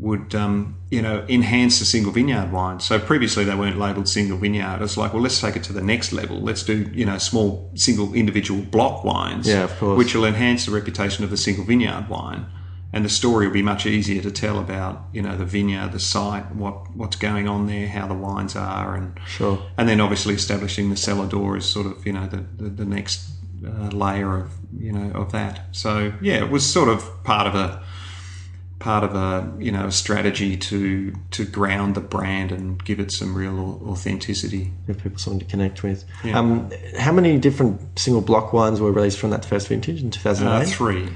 would 0.00 0.32
um, 0.34 0.76
you 0.90 1.02
know 1.02 1.24
enhance 1.28 1.78
the 1.80 1.84
single 1.84 2.12
vineyard 2.12 2.52
wine. 2.52 2.78
So 2.80 2.98
previously 3.00 3.44
they 3.44 3.54
weren't 3.54 3.78
labelled 3.78 4.08
single 4.08 4.38
vineyard. 4.38 4.80
It's 4.82 4.96
like, 4.96 5.12
well, 5.12 5.22
let's 5.22 5.40
take 5.40 5.56
it 5.56 5.64
to 5.64 5.72
the 5.72 5.82
next 5.82 6.12
level. 6.12 6.40
Let's 6.40 6.62
do 6.62 6.90
you 6.94 7.04
know 7.04 7.18
small 7.18 7.70
single 7.74 8.14
individual 8.14 8.62
block 8.62 9.02
wines, 9.04 9.48
Yeah, 9.48 9.64
of 9.64 9.76
course. 9.78 9.98
which 9.98 10.14
will 10.14 10.24
enhance 10.24 10.66
the 10.66 10.72
reputation 10.72 11.24
of 11.24 11.30
the 11.30 11.36
single 11.36 11.64
vineyard 11.64 12.08
wine. 12.08 12.46
And 12.90 13.04
the 13.04 13.10
story 13.10 13.46
will 13.46 13.52
be 13.52 13.60
much 13.62 13.84
easier 13.84 14.22
to 14.22 14.30
tell 14.30 14.58
about, 14.58 15.08
you 15.12 15.20
know, 15.20 15.36
the 15.36 15.44
vineyard, 15.44 15.92
the 15.92 16.00
site, 16.00 16.54
what 16.54 16.90
what's 16.96 17.16
going 17.16 17.46
on 17.46 17.66
there, 17.66 17.86
how 17.86 18.06
the 18.06 18.14
wines 18.14 18.56
are, 18.56 18.94
and 18.94 19.18
Sure. 19.26 19.62
and 19.76 19.86
then 19.88 20.00
obviously 20.00 20.32
establishing 20.34 20.88
the 20.88 20.96
cellar 20.96 21.26
door 21.26 21.56
is 21.58 21.66
sort 21.66 21.86
of 21.86 22.06
you 22.06 22.12
know 22.14 22.26
the 22.26 22.44
the, 22.56 22.68
the 22.70 22.84
next 22.86 23.28
uh, 23.66 23.88
layer 23.88 24.38
of 24.38 24.52
you 24.78 24.92
know 24.92 25.10
of 25.20 25.32
that. 25.32 25.66
So 25.72 26.12
yeah, 26.22 26.36
it 26.44 26.50
was 26.50 26.64
sort 26.64 26.88
of 26.88 27.02
part 27.24 27.46
of 27.46 27.54
a 27.54 27.82
part 28.78 29.02
of 29.02 29.14
a 29.14 29.52
you 29.58 29.72
know 29.72 29.86
a 29.86 29.92
strategy 29.92 30.56
to 30.56 31.12
to 31.32 31.44
ground 31.44 31.94
the 31.94 32.00
brand 32.00 32.52
and 32.52 32.82
give 32.84 33.00
it 33.00 33.10
some 33.10 33.34
real 33.34 33.80
authenticity. 33.86 34.72
Give 34.86 34.98
people 34.98 35.18
something 35.18 35.40
to 35.40 35.46
connect 35.46 35.82
with. 35.82 36.04
Um, 36.32 36.70
how 36.98 37.12
many 37.12 37.38
different 37.38 37.98
single 37.98 38.22
block 38.22 38.52
wines 38.52 38.80
were 38.80 38.92
released 38.92 39.18
from 39.18 39.30
that 39.30 39.44
first 39.44 39.68
vintage 39.68 40.02
in 40.02 40.10
2008? 40.10 40.50
Uh, 40.50 40.64
three, 40.66 41.08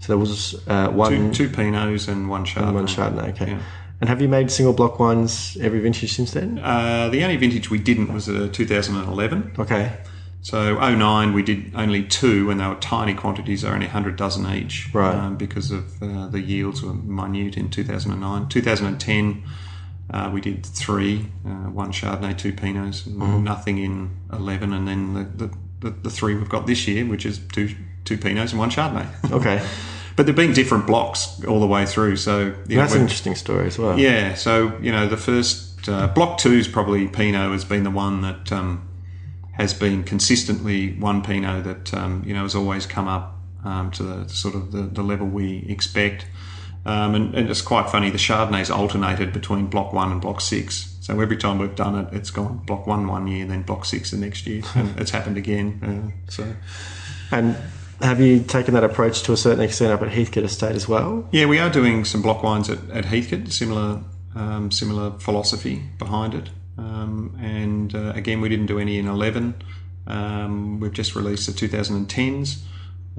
so 0.00 0.06
there 0.08 0.18
was 0.18 0.66
uh, 0.66 0.88
one, 0.88 1.32
two, 1.32 1.48
two 1.48 1.54
Pinots 1.54 2.08
and 2.08 2.28
one 2.28 2.44
Chardonnay. 2.44 2.74
one 2.74 2.86
Chardonnay. 2.86 3.28
Okay. 3.30 3.52
Yeah. 3.52 3.62
And 4.00 4.08
have 4.08 4.20
you 4.20 4.28
made 4.28 4.50
single 4.50 4.72
block 4.72 4.98
wines 4.98 5.56
every 5.60 5.78
vintage 5.78 6.12
since 6.12 6.32
then? 6.32 6.58
Uh, 6.58 7.08
the 7.08 7.22
only 7.22 7.36
vintage 7.36 7.70
we 7.70 7.78
didn't 7.78 8.12
was 8.12 8.28
uh, 8.28 8.48
2011. 8.52 9.54
Okay. 9.60 9.96
So 10.42 10.74
09 10.74 11.32
we 11.32 11.42
did 11.44 11.72
only 11.74 12.02
two, 12.02 12.50
and 12.50 12.58
they 12.60 12.66
were 12.66 12.74
tiny 12.74 13.14
quantities, 13.14 13.64
only 13.64 13.86
100 13.86 14.16
dozen 14.16 14.44
each, 14.52 14.88
Right. 14.92 15.14
Um, 15.14 15.36
because 15.36 15.70
of 15.70 16.02
uh, 16.02 16.26
the 16.26 16.40
yields 16.40 16.82
were 16.82 16.92
minute 16.94 17.56
in 17.56 17.70
2009. 17.70 18.48
2010 18.48 19.42
uh, 20.10 20.30
we 20.34 20.40
did 20.40 20.66
three, 20.66 21.26
uh, 21.46 21.70
one 21.70 21.92
Chardonnay, 21.92 22.36
two 22.36 22.52
Pinots, 22.52 23.04
Mm-hmm. 23.08 23.44
nothing 23.44 23.78
in 23.78 24.10
11, 24.32 24.72
and 24.72 24.86
then 24.88 25.14
the, 25.14 25.46
the, 25.46 25.54
the, 25.80 25.90
the 26.02 26.10
three 26.10 26.34
we've 26.34 26.48
got 26.48 26.66
this 26.66 26.86
year, 26.88 27.06
which 27.06 27.24
is 27.24 27.38
two 27.52 27.74
two 28.04 28.18
Pinots 28.18 28.50
and 28.50 28.58
one 28.58 28.68
Chardonnay. 28.70 29.06
Okay. 29.32 29.64
but 30.16 30.26
they've 30.26 30.34
been 30.36 30.52
different 30.52 30.88
blocks 30.88 31.42
all 31.44 31.60
the 31.60 31.66
way 31.68 31.86
through. 31.86 32.16
So 32.16 32.48
know, 32.48 32.54
That's 32.68 32.94
an 32.94 33.02
interesting 33.02 33.36
story 33.36 33.68
as 33.68 33.78
well. 33.78 33.96
yeah, 33.98 34.34
so 34.34 34.76
you 34.82 34.90
know 34.90 35.06
the 35.08 35.16
first 35.16 35.88
uh, 35.88 36.08
block 36.08 36.38
two 36.38 36.52
is 36.52 36.66
probably 36.66 37.06
Pinot 37.06 37.52
has 37.52 37.64
been 37.64 37.84
the 37.84 37.90
one 37.92 38.22
that 38.22 38.50
um, 38.52 38.86
has 39.62 39.72
been 39.74 40.04
consistently 40.04 40.92
one 40.98 41.22
Pinot 41.22 41.64
that 41.64 41.94
um, 41.94 42.22
you 42.26 42.34
know 42.34 42.42
has 42.42 42.54
always 42.54 42.84
come 42.84 43.08
up 43.08 43.38
um, 43.64 43.90
to 43.92 44.02
the 44.02 44.28
sort 44.28 44.54
of 44.54 44.72
the, 44.72 44.82
the 44.82 45.02
level 45.02 45.26
we 45.26 45.64
expect. 45.68 46.26
Um, 46.84 47.14
and, 47.14 47.34
and 47.36 47.48
it's 47.48 47.62
quite 47.62 47.88
funny. 47.90 48.10
The 48.10 48.18
Chardonnay's 48.18 48.70
alternated 48.70 49.32
between 49.32 49.66
block 49.66 49.92
one 49.92 50.10
and 50.10 50.20
block 50.20 50.40
six. 50.40 50.96
So 51.00 51.20
every 51.20 51.36
time 51.36 51.58
we've 51.58 51.74
done 51.76 51.96
it, 51.96 52.12
it's 52.12 52.30
gone 52.30 52.58
block 52.58 52.86
one 52.86 53.06
one 53.06 53.26
year, 53.28 53.46
then 53.46 53.62
block 53.62 53.84
six 53.84 54.10
the 54.10 54.16
next 54.16 54.46
year, 54.46 54.62
and 54.74 54.98
it's 55.00 55.12
happened 55.12 55.36
again. 55.36 55.80
Uh, 55.82 56.30
so 56.30 56.54
And 57.30 57.56
have 58.00 58.20
you 58.20 58.40
taken 58.42 58.74
that 58.74 58.84
approach 58.84 59.22
to 59.22 59.32
a 59.32 59.36
certain 59.36 59.62
extent 59.62 59.92
up 59.92 60.02
at 60.02 60.08
Heathcote 60.08 60.44
Estate 60.44 60.74
as 60.74 60.88
well? 60.88 61.28
Yeah, 61.30 61.46
we 61.46 61.60
are 61.60 61.70
doing 61.70 62.04
some 62.04 62.20
block 62.20 62.42
wines 62.42 62.68
at, 62.68 62.78
at 62.90 63.04
Heathcote, 63.04 63.52
similar 63.52 64.02
um, 64.34 64.70
similar 64.70 65.12
philosophy 65.18 65.82
behind 65.98 66.34
it. 66.34 66.50
Um, 66.78 67.38
and 67.40 67.94
uh, 67.94 68.12
again, 68.14 68.40
we 68.40 68.48
didn't 68.48 68.66
do 68.66 68.78
any 68.78 68.98
in 68.98 69.06
11. 69.06 69.54
Um, 70.06 70.80
we've 70.80 70.92
just 70.92 71.14
released 71.14 71.46
the 71.46 71.52
2010s, 71.52 72.62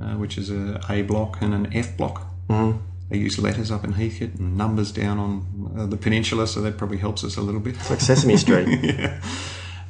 uh, 0.01 0.15
which 0.15 0.37
is 0.37 0.49
a 0.49 0.81
A 0.89 1.03
block 1.03 1.41
and 1.41 1.53
an 1.53 1.73
F 1.73 1.95
block. 1.97 2.27
Mm-hmm. 2.49 2.79
They 3.09 3.17
use 3.17 3.37
letters 3.37 3.69
up 3.69 3.83
in 3.83 3.93
Heathcote 3.93 4.35
and 4.35 4.57
numbers 4.57 4.91
down 4.91 5.19
on 5.19 5.73
uh, 5.77 5.85
the 5.85 5.97
peninsula, 5.97 6.47
so 6.47 6.61
that 6.61 6.77
probably 6.77 6.97
helps 6.97 7.23
us 7.23 7.37
a 7.37 7.41
little 7.41 7.61
bit. 7.61 7.75
It's 7.75 7.89
like 7.89 8.01
Sesame 8.01 8.37
Street. 8.37 8.67
yeah. 8.81 9.21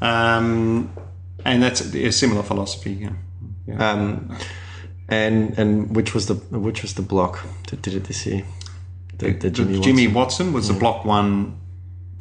Um, 0.01 0.91
and 1.45 1.63
that's 1.63 1.81
a 1.81 2.11
similar 2.11 2.43
philosophy. 2.43 2.93
Yeah. 2.93 3.13
yeah. 3.65 3.91
Um, 3.91 4.37
and 5.07 5.57
and 5.57 5.95
which 5.95 6.13
was 6.13 6.27
the 6.27 6.35
which 6.35 6.81
was 6.81 6.95
the 6.95 7.01
block 7.01 7.45
that 7.69 7.81
did 7.81 7.93
it 7.93 8.05
this 8.05 8.25
year? 8.25 8.43
The, 9.17 9.31
the 9.31 9.49
Jimmy, 9.49 9.79
Jimmy 9.79 10.07
Watson. 10.07 10.13
Watson 10.13 10.53
was 10.53 10.67
the 10.67 10.73
block 10.73 11.05
one 11.05 11.57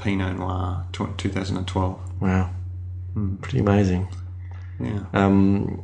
Pinot 0.02 0.38
Noir 0.38 0.84
2012. 0.92 2.00
Wow, 2.20 2.50
pretty 3.40 3.60
amazing. 3.60 4.08
Yeah. 4.80 5.04
Um, 5.12 5.82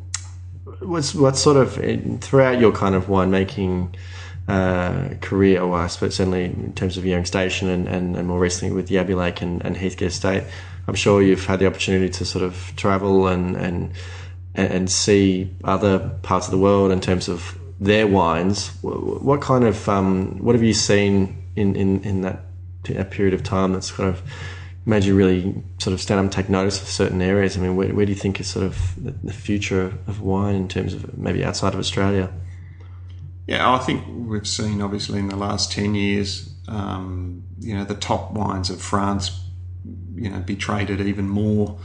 what's 0.81 1.15
what 1.15 1.37
sort 1.37 1.57
of 1.57 1.75
throughout 2.23 2.59
your 2.59 2.73
kind 2.73 2.95
of 2.95 3.07
winemaking 3.07 3.95
uh, 4.49 5.11
career, 5.21 5.61
or 5.61 5.79
I 5.79 5.87
suppose 5.87 6.17
certainly 6.17 6.47
in 6.47 6.73
terms 6.73 6.97
of 6.97 7.05
Yering 7.05 7.27
Station 7.27 7.69
and, 7.69 7.87
and, 7.87 8.17
and 8.17 8.27
more 8.27 8.41
recently 8.41 8.75
with 8.75 8.89
Yabby 8.89 9.15
Lake 9.15 9.43
and, 9.43 9.65
and 9.65 9.77
Heathcote 9.77 10.09
Estate, 10.09 10.45
I'm 10.87 10.95
sure 10.95 11.23
you've 11.23 11.45
had 11.45 11.61
the 11.61 11.67
opportunity 11.67 12.09
to 12.09 12.25
sort 12.25 12.45
of 12.45 12.73
travel 12.77 13.29
and 13.29 13.57
and 13.57 13.93
and 14.55 14.73
and 14.73 14.91
see 14.91 15.55
other 15.65 15.99
parts 16.23 16.47
of 16.47 16.51
the 16.51 16.59
world 16.59 16.91
in 16.91 17.01
terms 17.01 17.29
of 17.29 17.59
their 17.79 18.07
wines. 18.07 18.71
What 18.83 19.41
kind 19.41 19.65
of 19.65 19.89
um, 19.89 20.39
what 20.39 20.55
have 20.55 20.65
you 20.65 20.75
seen 20.75 21.37
in, 21.55 21.77
in, 21.77 22.03
in 22.03 22.21
that, 22.23 22.45
that 22.95 23.11
period 23.11 23.35
of 23.35 23.43
time 23.43 23.73
that's 23.73 23.91
kind 23.91 24.09
of 24.09 24.23
made 24.87 25.05
you 25.05 25.15
really 25.15 25.63
sort 25.79 25.93
of 25.93 26.01
stand 26.01 26.19
up 26.19 26.25
and 26.25 26.33
take 26.33 26.49
notice 26.49 26.81
of 26.81 26.89
certain 26.89 27.21
areas? 27.21 27.57
I 27.57 27.61
mean, 27.61 27.77
where, 27.77 27.89
where 27.95 28.07
do 28.07 28.13
you 28.13 28.19
think 28.19 28.41
is 28.41 28.49
sort 28.49 28.65
of 28.65 29.03
the, 29.03 29.11
the 29.11 29.33
future 29.33 29.93
of 30.07 30.21
wine 30.23 30.55
in 30.55 30.69
terms 30.69 30.95
of 30.95 31.17
maybe 31.17 31.45
outside 31.45 31.75
of 31.75 31.81
Australia? 31.81 32.33
Yeah, 33.47 33.73
I 33.73 33.79
think 33.79 34.05
we've 34.09 34.47
seen 34.47 34.83
obviously 34.83 35.19
in 35.19 35.29
the 35.29 35.37
last 35.37 35.73
10 35.73 35.95
years, 35.95 36.55
um, 36.69 37.45
you 37.59 37.75
know, 37.75 37.85
the 37.85 37.95
top 37.95 38.33
wines 38.33 38.71
of 38.71 38.81
France, 38.81 39.41
you 40.15 40.29
know, 40.31 40.41
be 40.41 40.57
traded 40.57 41.01
even 41.01 41.29
more 41.29 41.79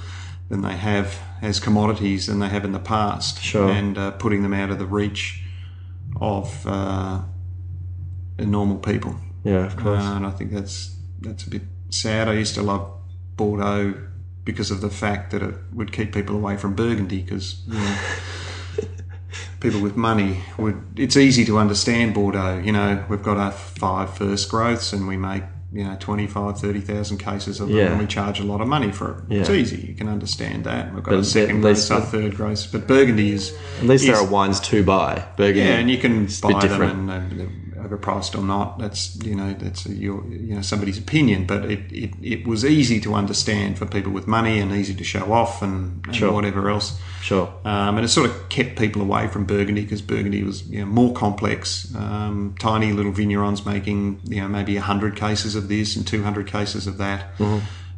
than 0.49 0.61
they 0.61 0.75
have 0.75 1.19
as 1.41 1.59
commodities 1.59 2.27
than 2.27 2.39
they 2.39 2.49
have 2.49 2.65
in 2.65 2.73
the 2.73 2.79
past. 2.79 3.41
Sure. 3.41 3.69
And 3.69 3.97
uh, 3.97 4.11
putting 4.11 4.43
them 4.43 4.53
out 4.53 4.71
of 4.71 4.79
the 4.79 4.85
reach 4.85 5.41
of 6.19 6.65
uh, 6.67 7.21
normal 8.39 8.77
people. 8.77 9.15
Yeah, 9.43 9.65
of 9.65 9.75
course. 9.75 10.03
Uh, 10.03 10.15
and 10.15 10.25
I 10.25 10.31
think 10.31 10.51
that's 10.51 10.92
that's 11.23 11.45
a 11.45 11.49
bit 11.49 11.63
sad. 11.89 12.27
I 12.27 12.33
used 12.33 12.55
to 12.55 12.61
love 12.61 12.91
Bordeaux 13.35 13.95
because 14.45 14.71
of 14.71 14.81
the 14.81 14.89
fact 14.89 15.31
that 15.31 15.41
it 15.41 15.55
would 15.73 15.91
keep 15.91 16.13
people 16.13 16.35
away 16.35 16.57
from 16.57 16.75
Burgundy 16.75 17.21
because 17.21 17.61
you 17.67 17.73
know, 17.79 17.97
people 19.59 19.79
with 19.81 19.95
money 19.95 20.39
would. 20.57 20.81
It's 20.97 21.17
easy 21.17 21.45
to 21.45 21.57
understand 21.57 22.13
Bordeaux. 22.13 22.59
You 22.63 22.71
know, 22.71 23.03
we've 23.09 23.23
got 23.23 23.37
our 23.37 23.51
five 23.51 24.15
first 24.17 24.49
growths 24.49 24.93
and 24.93 25.07
we 25.07 25.17
make 25.17 25.43
you 25.71 25.83
know 25.83 25.97
25, 25.99 26.59
30,000 26.59 27.17
cases 27.17 27.59
of 27.59 27.67
them 27.69 27.77
Yeah. 27.77 27.85
and 27.91 27.99
we 27.99 28.05
charge 28.05 28.39
a 28.39 28.43
lot 28.43 28.61
of 28.61 28.67
money 28.67 28.91
for 28.91 29.25
it. 29.29 29.37
It's 29.39 29.49
easy. 29.49 29.87
You 29.87 29.95
can 29.95 30.07
understand 30.07 30.65
that. 30.65 30.93
We've 30.93 31.03
got 31.03 31.11
But 31.11 31.19
a 31.21 31.23
second 31.23 31.57
at 31.57 31.61
growth, 31.61 31.77
least 31.77 31.91
our 31.91 32.01
third 32.01 32.35
growth, 32.35 32.71
but 32.71 32.85
Burgundy 32.87 33.31
is 33.31 33.55
At 33.79 33.85
least 33.85 34.05
there 34.05 34.15
are 34.17 34.27
wines 34.27 34.59
to 34.59 34.83
buy. 34.83 35.25
Burgundy. 35.35 35.61
yeah, 35.61 35.77
and 35.79 35.89
you 35.89 35.97
can 35.97 36.27
buy 36.43 36.51
them 36.51 36.59
different. 36.59 37.09
and 37.09 37.09
overpriced 37.97 38.37
or 38.37 38.43
not. 38.43 38.79
That's 38.79 39.15
you 39.23 39.35
know 39.35 39.53
that's 39.53 39.85
your 39.85 40.25
you 40.27 40.55
know 40.55 40.61
somebody's 40.61 40.97
opinion, 40.97 41.45
but 41.45 41.65
it, 41.65 41.79
it, 41.91 42.11
it 42.21 42.47
was 42.47 42.65
easy 42.65 42.99
to 43.01 43.13
understand 43.13 43.77
for 43.77 43.85
people 43.85 44.11
with 44.11 44.27
money 44.27 44.59
and 44.59 44.71
easy 44.71 44.93
to 44.95 45.03
show 45.03 45.31
off 45.31 45.61
and, 45.61 46.05
and 46.05 46.15
Sure. 46.15 46.31
whatever 46.31 46.69
else. 46.69 46.99
Sure. 47.21 47.47
Um, 47.63 47.97
and 47.97 48.05
it 48.05 48.09
sort 48.09 48.29
of 48.29 48.49
kept 48.49 48.77
people 48.77 49.01
away 49.01 49.27
from 49.27 49.45
Burgundy 49.45 49.83
because 49.83 50.01
Burgundy 50.01 50.43
was 50.43 50.67
you 50.69 50.79
know, 50.79 50.85
more 50.85 51.13
complex. 51.13 51.93
Um, 51.95 52.55
tiny 52.59 52.91
little 52.91 53.13
vignerons 53.13 53.65
making 53.65 54.19
you 54.25 54.41
know 54.41 54.47
maybe 54.47 54.75
hundred 54.77 55.15
cases 55.15 55.55
of 55.55 55.67
this 55.69 55.95
and 55.95 56.05
two 56.05 56.23
hundred 56.23 56.47
cases 56.47 56.87
of 56.87 56.97
that. 56.97 57.31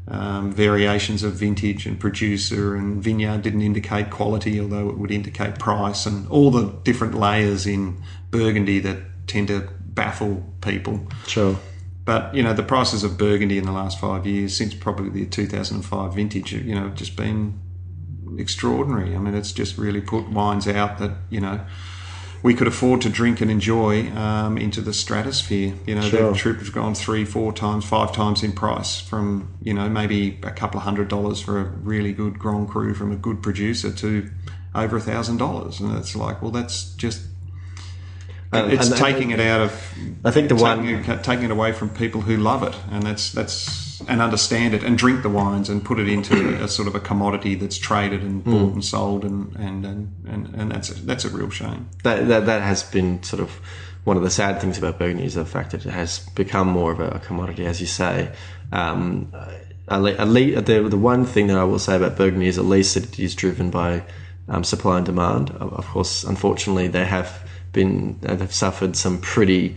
Um, 0.08 0.52
variations 0.52 1.24
of 1.24 1.34
vintage 1.34 1.88
and 1.88 2.00
producer 2.00 2.76
and 2.76 3.02
vineyard 3.04 3.42
didn't 3.42 3.64
indicate 3.64 4.12
quality, 4.12 4.60
although 4.60 4.88
it 4.90 5.00
would 5.00 5.10
indicate 5.10 5.58
price, 5.58 6.06
and 6.06 6.28
all 6.28 6.52
the 6.52 6.72
different 6.84 7.16
layers 7.16 7.66
in 7.66 7.98
Burgundy 8.30 8.78
that 8.82 9.00
tend 9.26 9.48
to 9.48 9.68
baffle 9.96 10.44
people. 10.62 11.08
Sure. 11.26 11.58
But 12.04 12.36
you 12.36 12.44
know 12.44 12.54
the 12.54 12.64
prices 12.64 13.04
of 13.04 13.18
Burgundy 13.18 13.58
in 13.58 13.66
the 13.66 13.72
last 13.72 14.00
five 14.00 14.28
years, 14.28 14.56
since 14.56 14.76
probably 14.76 15.10
the 15.10 15.26
2005 15.26 16.14
vintage, 16.14 16.54
you 16.54 16.76
know, 16.76 16.84
have 16.84 16.96
just 16.96 17.16
been 17.16 17.60
extraordinary. 18.38 19.16
I 19.16 19.20
mean, 19.20 19.34
it's 19.34 19.52
just 19.52 19.78
really 19.78 20.02
put 20.02 20.30
wines 20.30 20.68
out 20.68 21.00
that 21.00 21.12
you 21.30 21.40
know 21.42 21.62
we 22.44 22.54
could 22.54 22.68
afford 22.68 23.02
to 23.02 23.10
drink 23.10 23.42
and 23.42 23.50
enjoy 23.50 24.12
um, 24.12 24.56
into 24.58 24.82
the 24.82 24.94
stratosphere. 24.94 25.74
You 25.88 25.96
know, 25.96 26.02
Sure. 26.02 26.32
the 26.32 26.38
trip 26.38 26.60
has 26.60 26.70
gone 26.70 26.94
three, 26.94 27.26
four 27.26 27.52
times, 27.52 27.86
five 27.86 28.12
times 28.14 28.44
in 28.44 28.52
price 28.52 29.00
from 29.00 29.56
you 29.64 29.74
know 29.74 29.90
maybe 29.90 30.40
a 30.44 30.52
couple 30.52 30.78
of 30.78 30.84
hundred 30.84 31.08
dollars 31.08 31.40
for 31.42 31.60
a 31.60 31.64
really 31.64 32.14
good 32.14 32.38
Grand 32.38 32.70
Cru 32.70 32.94
from 32.94 33.12
a 33.12 33.16
good 33.16 33.42
producer 33.42 33.92
to 33.92 34.30
over 34.76 34.98
a 34.98 35.02
thousand 35.02 35.38
dollars, 35.38 35.80
and 35.80 35.98
it's 35.98 36.16
like, 36.16 36.42
well, 36.42 36.52
that's 36.52 36.94
just. 36.96 37.22
And- 38.64 38.74
it's 38.74 38.88
and- 38.90 38.98
taking 38.98 39.32
it 39.32 39.40
out 39.40 39.62
of 39.62 39.72
I 40.24 40.32
think 40.32 40.50
the 40.50 40.56
one. 40.56 40.80
taking 40.86 41.12
it, 41.14 41.24
taking 41.24 41.46
it 41.46 41.52
away 41.52 41.72
from 41.72 41.90
people 41.90 42.22
who 42.22 42.38
love 42.38 42.64
it 42.64 42.76
and 42.92 43.04
that's 43.04 43.32
that's 43.32 44.02
and 44.08 44.22
understand 44.22 44.74
it 44.74 44.84
and 44.84 44.98
drink 44.98 45.22
the 45.24 45.30
wines 45.30 45.70
and 45.70 45.84
put 45.84 46.00
it 46.00 46.10
into 46.10 46.62
a 46.64 46.68
sort 46.68 46.88
of 46.88 46.96
a 46.96 47.00
commodity 47.00 47.56
that's 47.56 47.78
traded 47.78 48.22
and 48.24 48.44
Hmm. 48.44 48.52
bought 48.52 48.74
and 48.74 48.86
sold 48.86 49.24
and 49.24 49.56
and 49.56 49.86
and, 49.86 50.12
and, 50.28 50.56
and 50.56 50.72
that's 50.72 50.90
a, 50.90 50.94
that's 51.06 51.26
a 51.26 51.30
real 51.30 51.50
shame. 51.50 51.88
that, 52.04 52.28
that 52.28 52.46
that 52.46 52.62
has 52.62 52.84
been 52.84 53.24
sort 53.24 53.42
of 53.42 53.50
one 54.04 54.18
of 54.18 54.24
the 54.24 54.30
sad 54.30 54.60
things 54.62 54.78
about 54.78 55.00
Burgundy 55.00 55.26
is 55.26 55.34
the 55.34 55.46
fact 55.46 55.72
that 55.72 55.84
it 55.86 55.90
has 55.92 56.20
become 56.36 56.68
more 56.68 56.92
of 56.92 57.00
a 57.00 57.20
commodity, 57.26 57.66
as 57.66 57.82
you 57.82 57.88
say. 57.88 58.30
Um, 58.72 59.32
at 59.88 60.28
least, 60.28 60.66
the, 60.66 60.82
the 60.90 60.98
one 60.98 61.26
thing 61.26 61.48
that 61.48 61.58
I 61.58 61.64
will 61.64 61.80
say 61.80 61.96
about 61.96 62.16
Burgundy 62.16 62.48
is 62.48 62.58
at 62.60 62.66
least 62.66 62.94
that 62.96 63.04
it 63.06 63.20
is 63.20 63.34
driven 63.36 63.72
by 63.72 64.04
um, 64.48 64.64
supply 64.64 64.98
and 64.98 65.06
demand. 65.06 65.50
Of 65.52 65.86
course, 65.88 66.24
unfortunately, 66.24 66.88
they 66.88 67.06
have 67.06 67.48
been 67.76 68.18
they've 68.22 68.52
suffered 68.52 68.96
some 68.96 69.20
pretty 69.22 69.76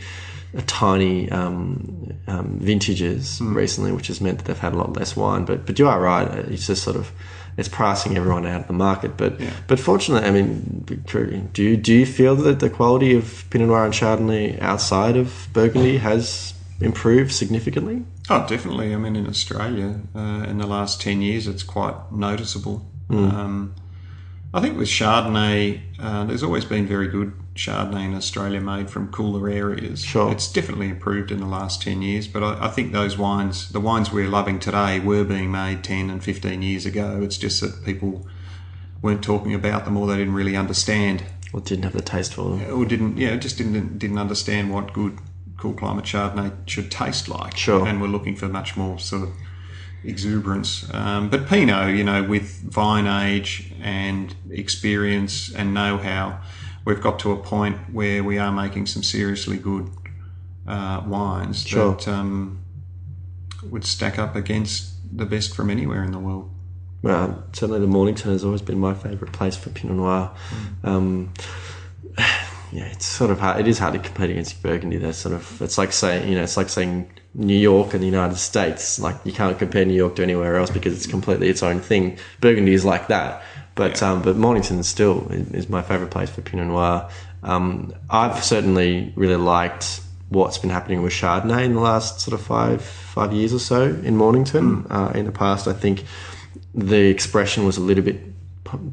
tiny 0.67 1.31
um, 1.31 2.15
um, 2.27 2.59
vintages 2.59 3.41
mm. 3.41 3.55
recently, 3.55 3.93
which 3.93 4.07
has 4.07 4.21
meant 4.21 4.39
that 4.39 4.45
they've 4.47 4.59
had 4.59 4.73
a 4.73 4.77
lot 4.77 4.95
less 4.95 5.15
wine. 5.15 5.45
But 5.45 5.67
but 5.67 5.79
you 5.79 5.87
are 5.87 6.01
right; 6.01 6.27
it's 6.49 6.67
just 6.67 6.83
sort 6.83 6.97
of 6.97 7.13
it's 7.59 7.69
pricing 7.69 8.17
everyone 8.17 8.47
out 8.47 8.63
of 8.63 8.67
the 8.69 8.73
market. 8.73 9.17
But 9.17 9.39
yeah. 9.41 9.51
but 9.67 9.79
fortunately, 9.79 10.27
I 10.27 10.31
mean, 10.31 10.85
do 11.07 11.63
you 11.63 11.77
do 11.77 11.93
you 11.93 12.07
feel 12.07 12.35
that 12.37 12.61
the 12.61 12.71
quality 12.71 13.15
of 13.15 13.45
Pinot 13.51 13.69
Noir 13.69 13.85
and 13.85 13.93
Chardonnay 13.93 14.61
outside 14.63 15.17
of 15.17 15.49
Burgundy 15.53 15.99
has 15.99 16.55
improved 16.81 17.33
significantly? 17.33 18.05
Oh, 18.31 18.47
definitely. 18.47 18.95
I 18.95 18.97
mean, 18.97 19.17
in 19.17 19.27
Australia, 19.27 20.01
uh, 20.15 20.45
in 20.49 20.59
the 20.59 20.67
last 20.67 21.01
ten 21.01 21.21
years, 21.21 21.47
it's 21.47 21.63
quite 21.63 21.97
noticeable. 22.11 22.87
Mm. 23.11 23.33
Um, 23.33 23.75
I 24.55 24.61
think 24.61 24.79
with 24.79 24.89
Chardonnay, 24.89 25.83
uh, 25.99 26.25
there's 26.25 26.43
always 26.43 26.65
been 26.65 26.87
very 26.87 27.09
good 27.09 27.35
Chardonnay 27.55 28.07
in 28.07 28.15
Australia 28.15 28.61
made 28.61 28.89
from 28.89 29.13
cooler 29.13 29.49
areas. 29.49 30.03
Sure. 30.03 30.33
It's 30.33 30.51
definitely 30.51 30.89
improved 30.89 31.31
in 31.31 31.41
the 31.41 31.47
last 31.47 31.83
10 31.83 32.01
years, 32.01 32.27
but 32.27 32.43
I, 32.43 32.67
I, 32.67 32.69
think 32.69 32.93
those 32.93 33.19
wines, 33.19 33.69
the 33.71 33.81
wines 33.81 34.11
we're 34.11 34.29
loving 34.29 34.59
today, 34.59 35.01
were 35.01 35.25
being 35.25 35.51
made 35.51 35.85
10 35.85 36.09
and 36.09 36.25
15 36.25 36.63
years 36.63 36.87
ago. 36.87 37.21
It's 37.23 37.37
just 37.37 37.61
that 37.61 37.85
people 37.85 38.27
weren't 39.03 39.23
talking 39.23 39.53
about 39.53 39.85
them 39.85 39.97
or 39.97 40.07
they 40.07 40.17
didn't 40.17 40.35
really 40.35 40.57
understand. 40.57 41.25
Or 41.53 41.61
didn't 41.61 41.85
have 41.85 41.93
the 41.93 42.03
taste 42.03 42.35
for 42.35 42.57
them. 42.57 42.73
Or 42.73 42.87
didn't, 42.87 43.19
yeah, 43.19 43.37
just 43.37 43.59
didn't, 43.59 43.99
didn't 43.99 44.19
understand 44.19 44.73
what 44.73 44.95
good 44.95 45.19
cool 45.59 45.75
climate 45.75 46.05
Chardonnay 46.05 46.53
should 46.67 46.91
taste 46.91 47.29
like. 47.29 47.57
Sure. 47.57 47.87
And 47.87 48.01
we're 48.01 48.09
looking 48.09 48.37
for 48.37 48.49
much 48.49 48.77
more 48.77 48.99
sort 48.99 49.25
of 49.25 49.31
exuberance. 50.05 50.93
Um, 50.93 51.29
but 51.29 51.47
Pinot, 51.47 51.97
you 51.97 52.05
know, 52.05 52.23
with 52.23 52.63
vine 52.63 53.07
age 53.07 53.73
and 53.81 54.35
experience 54.51 55.53
and 55.55 55.75
know 55.75 55.99
how, 55.99 56.41
we've 56.85 57.01
got 57.01 57.19
to 57.21 57.33
a 57.33 57.37
point 57.37 57.93
where 57.93 58.23
we 58.23 58.39
are 58.39 58.53
making 58.53 58.87
some 58.87 59.03
seriously 59.03 59.59
good 59.59 59.91
uh, 60.67 61.03
wines 61.07 61.67
sure. 61.67 61.95
that 61.95 62.09
um, 62.09 62.63
would 63.71 63.85
stack 63.85 64.19
up 64.19 64.37
against 64.37 64.95
the 65.17 65.27
best 65.27 65.55
from 65.55 65.71
anywhere 65.71 66.03
in 66.05 66.13
the 66.13 66.19
world. 66.19 66.51
Well, 67.03 67.45
certainly 67.53 67.81
the 67.81 67.87
Mornington 67.87 68.33
has 68.33 68.45
always 68.45 68.63
been 68.63 68.79
my 68.79 68.93
favourite 68.93 69.33
place 69.33 69.57
for 69.57 69.71
Pinot 69.71 69.97
Noir. 69.97 70.35
Mm. 70.83 70.89
Um, 70.89 71.35
yeah, 72.73 72.87
it's 72.87 73.07
sort 73.07 73.31
of 73.31 73.39
hard. 73.39 73.61
It 73.61 73.69
is 73.69 73.79
hard 73.79 73.95
to 73.95 74.01
compete 74.01 74.31
against 74.31 74.63
Burgundy. 74.63 74.99
That's 74.99 75.19
sort 75.19 75.35
of 75.35 75.63
it's 75.63 75.79
like 75.79 75.93
saying 75.93 76.29
you 76.29 76.35
know 76.35 76.43
it's 76.43 76.57
like 76.57 76.69
saying 76.69 77.09
New 77.39 77.57
York 77.57 77.95
and 77.95 78.03
the 78.03 78.07
United 78.07 78.37
States. 78.37 78.99
Like 78.99 79.17
you 79.25 79.33
can't 79.33 79.59
compare 79.59 79.85
New 79.85 79.95
York 79.95 80.17
to 80.17 80.23
anywhere 80.23 80.57
else 80.57 80.71
because 80.71 80.93
it's 80.93 81.07
completely 81.07 81.49
its 81.49 81.63
own 81.63 81.81
thing. 81.81 82.19
Burgundy 82.41 82.75
is 82.75 82.85
like 82.85 83.07
that. 83.09 83.43
But 83.77 84.01
yeah. 84.01 84.11
um, 84.11 84.23
but 84.23 84.37
Mornington 84.37 84.83
still 84.83 85.29
is 85.31 85.69
my 85.69 85.83
favourite 85.83 86.11
place 86.11 86.29
for 86.29 86.43
Pinot 86.43 86.67
Noir. 86.67 87.09
Um, 87.45 87.95
I've 88.11 88.43
certainly 88.43 89.13
really 89.15 89.37
liked 89.37 90.01
what's 90.31 90.59
been 90.59 90.71
happening 90.71 91.01
with 91.01 91.13
Chardonnay 91.13 91.65
in 91.65 91.75
the 91.75 91.81
last 91.81 92.21
sort 92.21 92.39
of 92.39 92.45
five 92.45 92.83
five 92.83 93.33
years 93.33 93.55
or 93.55 93.61
so 93.61 93.85
in 93.85 94.17
Mornington. 94.17 94.83
Mm. 94.83 94.87
Uh, 94.91 95.19
in 95.19 95.27
the 95.27 95.33
past, 95.33 95.69
I 95.69 95.73
think 95.73 96.05
the 96.75 97.09
expression 97.09 97.65
was 97.65 97.77
a 97.77 97.81
little 97.81 98.05
bit 98.05 98.21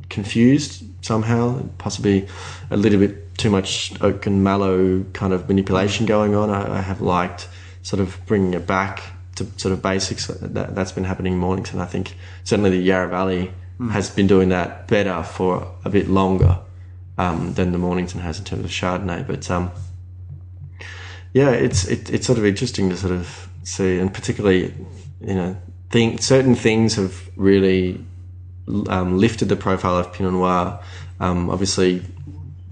confused 0.09 0.83
somehow, 1.03 1.61
possibly 1.79 2.27
a 2.69 2.77
little 2.77 2.99
bit 2.99 3.35
too 3.37 3.49
much 3.49 3.93
oak 4.01 4.25
and 4.25 4.43
malo 4.43 5.03
kind 5.13 5.33
of 5.33 5.47
manipulation 5.47 6.05
going 6.05 6.35
on. 6.35 6.51
I, 6.51 6.77
I 6.77 6.81
have 6.81 7.01
liked 7.01 7.47
sort 7.86 7.99
of 7.99 8.19
bringing 8.25 8.55
it 8.55 8.65
back 8.65 9.03
to 9.36 9.45
sort 9.57 9.71
of 9.71 9.81
basics. 9.81 10.25
That, 10.25 10.73
that's 10.73 10.91
been 10.91 11.03
happening 11.03 11.33
in 11.33 11.39
Mornington. 11.39 11.79
I 11.79 11.86
think 11.86 12.15
certainly 12.43 12.71
the 12.71 12.77
Yarra 12.77 13.07
Valley 13.09 13.51
mm. 13.79 13.91
has 13.91 14.09
been 14.09 14.25
doing 14.25 14.49
that 14.49 14.88
better 14.88 15.21
for 15.21 15.71
a 15.86 15.89
bit 15.89 16.09
longer 16.09 16.57
um, 17.19 17.53
than 17.53 17.71
the 17.71 17.77
Mornington 17.77 18.21
has 18.21 18.39
in 18.39 18.45
terms 18.45 18.65
of 18.65 18.71
Chardonnay. 18.71 19.27
But 19.27 19.51
um, 19.51 19.71
yeah, 21.31 21.51
it's 21.51 21.86
it, 21.88 22.09
it's 22.09 22.25
sort 22.25 22.39
of 22.39 22.45
interesting 22.45 22.89
to 22.89 22.97
sort 22.97 23.13
of 23.13 23.47
see, 23.61 23.99
and 23.99 24.11
particularly 24.11 24.73
you 25.21 25.36
know, 25.36 25.55
think 25.91 26.23
certain 26.23 26.55
things 26.55 26.95
have 26.95 27.29
really 27.36 28.03
um, 28.89 29.19
lifted 29.19 29.47
the 29.49 29.55
profile 29.55 29.97
of 29.97 30.11
Pinot 30.11 30.33
Noir. 30.33 30.81
Um, 31.19 31.51
obviously, 31.51 32.03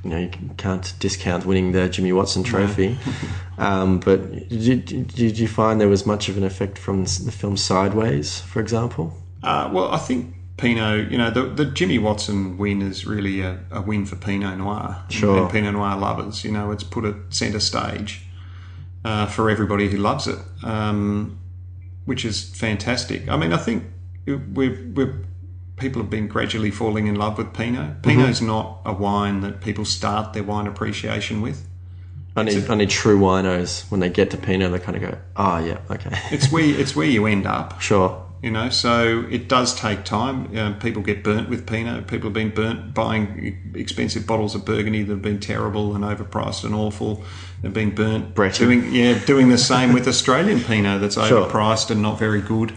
you 0.03 0.09
know, 0.09 0.17
you 0.17 0.29
can't 0.57 0.93
discount 0.99 1.45
winning 1.45 1.71
the 1.71 1.87
Jimmy 1.87 2.11
Watson 2.11 2.43
Trophy. 2.43 2.97
um, 3.57 3.99
but 3.99 4.49
did, 4.49 4.85
did 5.07 5.39
you 5.39 5.47
find 5.47 5.79
there 5.79 5.87
was 5.87 6.05
much 6.05 6.27
of 6.27 6.37
an 6.37 6.43
effect 6.43 6.77
from 6.77 7.05
the 7.05 7.31
film 7.31 7.55
Sideways, 7.55 8.41
for 8.41 8.59
example? 8.59 9.17
Uh, 9.41 9.69
well, 9.71 9.91
I 9.91 9.97
think 9.97 10.35
Pinot, 10.57 11.09
you 11.09 11.17
know, 11.17 11.31
the, 11.31 11.43
the 11.43 11.65
Jimmy 11.65 11.99
Watson 11.99 12.57
win 12.57 12.81
is 12.81 13.05
really 13.05 13.41
a, 13.41 13.59
a 13.71 13.81
win 13.81 14.05
for 14.05 14.17
Pinot 14.17 14.57
Noir 14.57 15.03
sure. 15.09 15.43
and 15.43 15.49
Pinot 15.49 15.73
Noir 15.73 15.97
lovers. 15.97 16.43
You 16.43 16.51
know, 16.51 16.71
it's 16.71 16.83
put 16.83 17.05
it 17.05 17.15
centre 17.29 17.61
stage 17.61 18.25
uh, 19.05 19.25
for 19.25 19.49
everybody 19.49 19.87
who 19.87 19.97
loves 19.97 20.27
it, 20.27 20.39
um, 20.63 21.39
which 22.05 22.25
is 22.25 22.49
fantastic. 22.55 23.29
I 23.29 23.37
mean, 23.37 23.53
I 23.53 23.57
think 23.57 23.85
we've, 24.25 24.95
we've 24.95 25.25
people 25.83 26.01
have 26.01 26.09
been 26.09 26.29
gradually 26.29 26.71
falling 26.71 27.07
in 27.07 27.15
love 27.15 27.37
with 27.37 27.53
Pinot. 27.53 28.03
Pinot's 28.03 28.37
mm-hmm. 28.37 28.47
not 28.47 28.79
a 28.85 28.93
wine 28.93 29.41
that 29.41 29.59
people 29.59 29.83
start 29.83 30.31
their 30.31 30.41
wine 30.43 30.65
appreciation 30.65 31.41
with. 31.41 31.67
I 32.37 32.43
need, 32.43 32.63
a, 32.63 32.71
I 32.71 32.75
need 32.75 32.89
true 32.89 33.19
winos 33.19 33.91
when 33.91 33.99
they 33.99 34.09
get 34.09 34.31
to 34.31 34.37
Pinot, 34.37 34.71
they 34.71 34.79
kind 34.79 34.95
of 34.95 35.11
go, 35.11 35.17
oh 35.35 35.57
yeah, 35.57 35.79
okay. 35.91 36.17
it's 36.31 36.49
where 36.49 36.63
it's 36.63 36.95
where 36.95 37.05
you 37.05 37.25
end 37.25 37.45
up. 37.45 37.81
Sure 37.81 38.23
you 38.41 38.51
know 38.51 38.69
so 38.69 39.25
it 39.31 39.47
does 39.47 39.73
take 39.73 40.03
time 40.03 40.55
uh, 40.57 40.73
people 40.73 41.01
get 41.01 41.23
burnt 41.23 41.47
with 41.47 41.65
pinot 41.65 42.07
people 42.07 42.27
have 42.27 42.33
been 42.33 42.49
burnt 42.49 42.93
buying 42.93 43.73
expensive 43.73 44.27
bottles 44.27 44.53
of 44.53 44.65
burgundy 44.65 45.01
that 45.01 45.13
have 45.13 45.21
been 45.21 45.39
terrible 45.39 45.95
and 45.95 46.03
overpriced 46.03 46.65
and 46.65 46.75
awful 46.75 47.23
they've 47.61 47.73
been 47.73 47.95
burnt 47.95 48.35
doing 48.55 48.93
yeah 48.93 49.17
doing 49.25 49.47
the 49.47 49.57
same 49.57 49.93
with 49.93 50.05
australian 50.13 50.59
pinot 50.59 50.99
that's 50.99 51.15
sure. 51.15 51.47
overpriced 51.47 51.89
and 51.89 52.01
not 52.01 52.19
very 52.19 52.41
good 52.41 52.73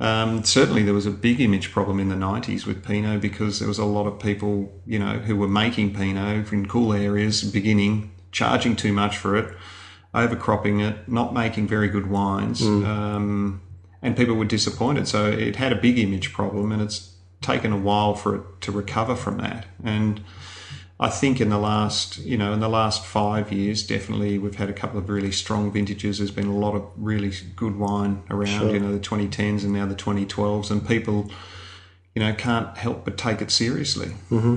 um, 0.00 0.42
certainly 0.44 0.82
there 0.82 0.94
was 0.94 1.06
a 1.06 1.10
big 1.10 1.40
image 1.40 1.70
problem 1.72 2.00
in 2.00 2.08
the 2.08 2.14
90s 2.14 2.66
with 2.66 2.84
pinot 2.84 3.20
because 3.20 3.58
there 3.58 3.68
was 3.68 3.78
a 3.78 3.84
lot 3.84 4.06
of 4.06 4.18
people 4.18 4.72
you 4.86 4.98
know 4.98 5.18
who 5.18 5.36
were 5.36 5.48
making 5.48 5.94
pinot 5.94 6.52
in 6.52 6.66
cool 6.66 6.92
areas 6.92 7.42
beginning 7.42 8.10
charging 8.32 8.74
too 8.74 8.92
much 8.92 9.16
for 9.16 9.36
it 9.36 9.56
overcropping 10.14 10.86
it 10.86 11.08
not 11.08 11.32
making 11.32 11.66
very 11.66 11.88
good 11.88 12.08
wines 12.08 12.60
mm. 12.60 12.84
um, 12.84 13.60
and 14.04 14.14
people 14.16 14.34
were 14.34 14.44
disappointed. 14.44 15.08
So 15.08 15.26
it 15.26 15.56
had 15.56 15.72
a 15.72 15.76
big 15.76 15.98
image 15.98 16.32
problem, 16.32 16.70
and 16.70 16.82
it's 16.82 17.14
taken 17.40 17.72
a 17.72 17.78
while 17.78 18.14
for 18.14 18.36
it 18.36 18.42
to 18.60 18.70
recover 18.70 19.16
from 19.16 19.38
that. 19.38 19.64
And 19.82 20.22
I 21.00 21.08
think 21.08 21.40
in 21.40 21.48
the 21.48 21.58
last, 21.58 22.18
you 22.18 22.38
know, 22.38 22.52
in 22.52 22.60
the 22.60 22.68
last 22.68 23.04
five 23.04 23.52
years, 23.52 23.84
definitely 23.84 24.38
we've 24.38 24.54
had 24.54 24.70
a 24.70 24.72
couple 24.72 24.98
of 24.98 25.08
really 25.08 25.32
strong 25.32 25.72
vintages. 25.72 26.18
There's 26.18 26.30
been 26.30 26.46
a 26.46 26.56
lot 26.56 26.76
of 26.76 26.88
really 26.96 27.32
good 27.56 27.76
wine 27.76 28.22
around, 28.30 28.60
sure. 28.60 28.72
you 28.72 28.78
know, 28.78 28.92
the 28.92 29.00
2010s 29.00 29.64
and 29.64 29.72
now 29.72 29.86
the 29.86 29.96
2012s, 29.96 30.70
and 30.70 30.86
people, 30.86 31.30
you 32.14 32.22
know, 32.22 32.32
can't 32.34 32.76
help 32.76 33.04
but 33.04 33.18
take 33.18 33.42
it 33.42 33.50
seriously. 33.50 34.14
Mm-hmm. 34.30 34.56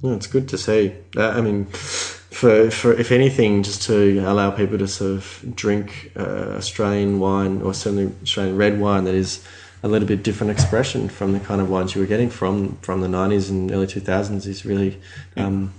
Yeah, 0.00 0.14
it's 0.14 0.26
good 0.26 0.48
to 0.48 0.58
see. 0.58 0.94
Uh, 1.16 1.28
I 1.28 1.40
mean, 1.40 1.66
for, 1.66 2.70
for 2.70 2.92
if 2.92 3.12
anything, 3.12 3.62
just 3.62 3.82
to 3.82 4.18
allow 4.26 4.50
people 4.50 4.78
to 4.78 4.88
sort 4.88 5.12
of 5.12 5.44
drink 5.54 6.12
uh, 6.16 6.54
Australian 6.56 7.20
wine 7.20 7.62
or 7.62 7.74
certainly 7.74 8.12
Australian 8.22 8.56
red 8.56 8.80
wine 8.80 9.04
that 9.04 9.14
is 9.14 9.44
a 9.82 9.88
little 9.88 10.06
bit 10.06 10.22
different 10.22 10.50
expression 10.50 11.08
from 11.08 11.32
the 11.32 11.40
kind 11.40 11.60
of 11.60 11.70
wines 11.70 11.94
you 11.94 12.00
were 12.00 12.06
getting 12.06 12.30
from 12.30 12.76
from 12.78 13.00
the 13.00 13.08
90s 13.08 13.50
and 13.50 13.70
early 13.72 13.86
2000s 13.86 14.46
is 14.46 14.64
really 14.64 15.00
um, 15.36 15.72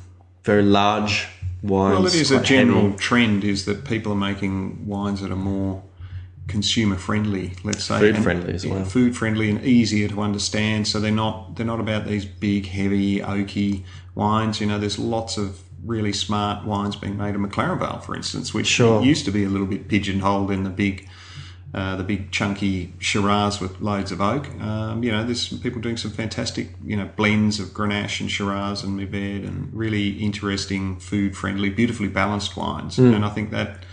very 0.43 0.63
large 0.63 1.27
wines. 1.61 1.97
Well, 1.97 2.07
it 2.07 2.15
is 2.15 2.31
a 2.31 2.41
general 2.41 2.83
heavy. 2.83 2.97
trend 2.97 3.43
is 3.43 3.65
that 3.65 3.85
people 3.85 4.11
are 4.11 4.15
making 4.15 4.87
wines 4.87 5.21
that 5.21 5.31
are 5.31 5.35
more 5.35 5.83
consumer 6.47 6.97
friendly, 6.97 7.53
let's 7.63 7.85
say, 7.85 7.99
food 7.99 8.15
and, 8.15 8.23
friendly 8.23 8.53
as 8.53 8.65
well, 8.65 8.83
food 8.83 9.15
friendly 9.15 9.49
and 9.49 9.63
easier 9.63 10.07
to 10.09 10.21
understand. 10.21 10.87
So 10.87 10.99
they're 10.99 11.11
not 11.11 11.55
they're 11.55 11.65
not 11.65 11.79
about 11.79 12.05
these 12.05 12.25
big, 12.25 12.67
heavy, 12.67 13.19
oaky 13.19 13.83
wines. 14.15 14.59
You 14.59 14.67
know, 14.67 14.79
there's 14.79 14.99
lots 14.99 15.37
of 15.37 15.61
really 15.83 16.13
smart 16.13 16.65
wines 16.65 16.95
being 16.95 17.17
made 17.17 17.35
in 17.35 17.45
McLaren 17.45 17.79
Vale, 17.79 17.99
for 17.99 18.15
instance, 18.15 18.53
which 18.53 18.67
sure. 18.67 19.01
used 19.01 19.25
to 19.25 19.31
be 19.31 19.43
a 19.43 19.49
little 19.49 19.67
bit 19.67 19.87
pigeonholed 19.87 20.51
in 20.51 20.63
the 20.63 20.69
big, 20.69 21.07
uh, 21.73 21.95
the 21.95 22.03
big 22.03 22.31
chunky 22.31 22.93
Shiraz 22.99 23.61
with 23.61 23.79
loads 23.79 24.11
of 24.11 24.19
oak. 24.19 24.49
Um, 24.59 25.03
you 25.03 25.11
know, 25.11 25.23
there's 25.23 25.47
some 25.49 25.59
people 25.59 25.81
doing 25.81 25.97
some 25.97 26.11
fantastic, 26.11 26.69
you 26.83 26.97
know, 26.97 27.09
blends 27.15 27.59
of 27.59 27.69
Grenache 27.69 28.19
and 28.19 28.29
Shiraz 28.29 28.83
and 28.83 28.99
Mourvedre 28.99 29.47
and 29.47 29.73
really 29.73 30.09
interesting, 30.17 30.99
food-friendly, 30.99 31.69
beautifully 31.69 32.09
balanced 32.09 32.57
wines. 32.57 32.97
Mm. 32.97 33.15
And 33.15 33.25
I 33.25 33.29
think 33.29 33.51
that 33.51 33.85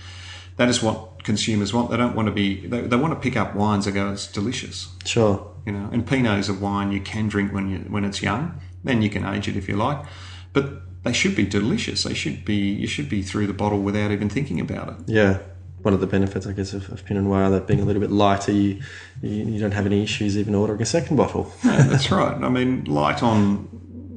that 0.57 0.68
is 0.68 0.83
what 0.83 1.22
consumers 1.22 1.72
want. 1.72 1.91
They 1.91 1.97
don't 1.97 2.16
want 2.16 2.26
to 2.26 2.33
be. 2.33 2.66
They, 2.66 2.81
they 2.81 2.97
want 2.97 3.14
to 3.14 3.20
pick 3.20 3.37
up 3.37 3.55
wines 3.55 3.85
that 3.85 3.93
go, 3.93 4.12
it's 4.12 4.26
delicious. 4.26 4.89
Sure. 5.05 5.55
You 5.64 5.72
know, 5.72 5.89
and 5.93 6.07
Pinot 6.07 6.39
is 6.39 6.49
a 6.49 6.55
wine 6.55 6.91
you 6.91 7.01
can 7.01 7.29
drink 7.29 7.53
when 7.53 7.70
you 7.70 7.79
when 7.89 8.05
it's 8.05 8.22
young. 8.22 8.61
Then 8.83 9.03
you 9.03 9.11
can 9.11 9.24
age 9.24 9.47
it 9.49 9.57
if 9.57 9.68
you 9.68 9.76
like. 9.76 10.05
But 10.53 10.83
they 11.05 11.12
should 11.12 11.37
be 11.37 11.45
delicious. 11.45 12.03
They 12.03 12.14
should 12.14 12.45
be 12.45 12.57
you 12.57 12.87
should 12.87 13.09
be 13.09 13.22
through 13.22 13.47
the 13.47 13.53
bottle 13.53 13.81
without 13.81 14.11
even 14.11 14.29
thinking 14.29 14.61
about 14.61 14.89
it. 14.89 14.97
Yeah. 15.07 15.39
One 15.83 15.95
of 15.95 16.01
the 16.01 16.07
benefits, 16.07 16.47
I 16.47 16.53
guess, 16.53 16.72
of, 16.74 16.91
of 16.91 17.05
Pinot 17.05 17.22
Noir, 17.24 17.51
that 17.51 17.66
being 17.66 17.81
a 17.81 17.85
little 17.85 18.01
bit 18.01 18.11
lighter, 18.11 18.51
you, 18.53 18.81
you, 19.22 19.31
you 19.31 19.61
don't 19.61 19.70
have 19.72 19.87
any 19.87 20.03
issues 20.03 20.37
even 20.37 20.55
ordering 20.55 20.83
a 20.83 20.87
second 20.87 21.16
bottle. 21.16 21.53
Yeah, 21.64 21.83
that's 21.83 22.11
right. 22.11 22.35
I 22.37 22.49
mean, 22.49 22.85
light 22.85 23.22
on 23.22 23.68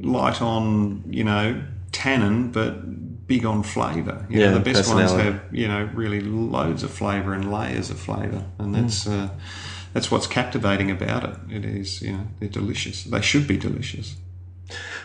light 0.01 0.41
on 0.41 1.03
you 1.07 1.24
know 1.24 1.62
tannin, 1.91 2.51
but 2.51 3.28
big 3.28 3.45
on 3.45 3.62
flavour. 3.64 4.26
You 4.30 4.39
Yeah, 4.41 4.47
know, 4.51 4.57
the 4.59 4.74
best 4.74 4.93
ones 4.93 5.12
have 5.12 5.41
you 5.51 5.68
know 5.68 5.89
really 5.93 6.22
loads 6.22 6.82
of 6.84 6.91
flavour 6.91 7.34
and 7.34 7.51
layers 7.51 7.89
of 7.91 7.99
flavour, 7.99 8.43
and 8.57 8.74
Mm. 8.76 8.82
that's 8.82 9.07
uh, 9.07 9.30
that's 9.93 10.09
what's 10.09 10.26
captivating 10.28 10.89
about 10.89 11.24
it. 11.30 11.36
It 11.57 11.66
is 11.66 12.01
you 12.01 12.14
know 12.14 12.28
they're 12.39 12.49
delicious. 12.49 13.03
They 13.03 13.22
should 13.22 13.47
be 13.47 13.57
delicious. 13.57 14.16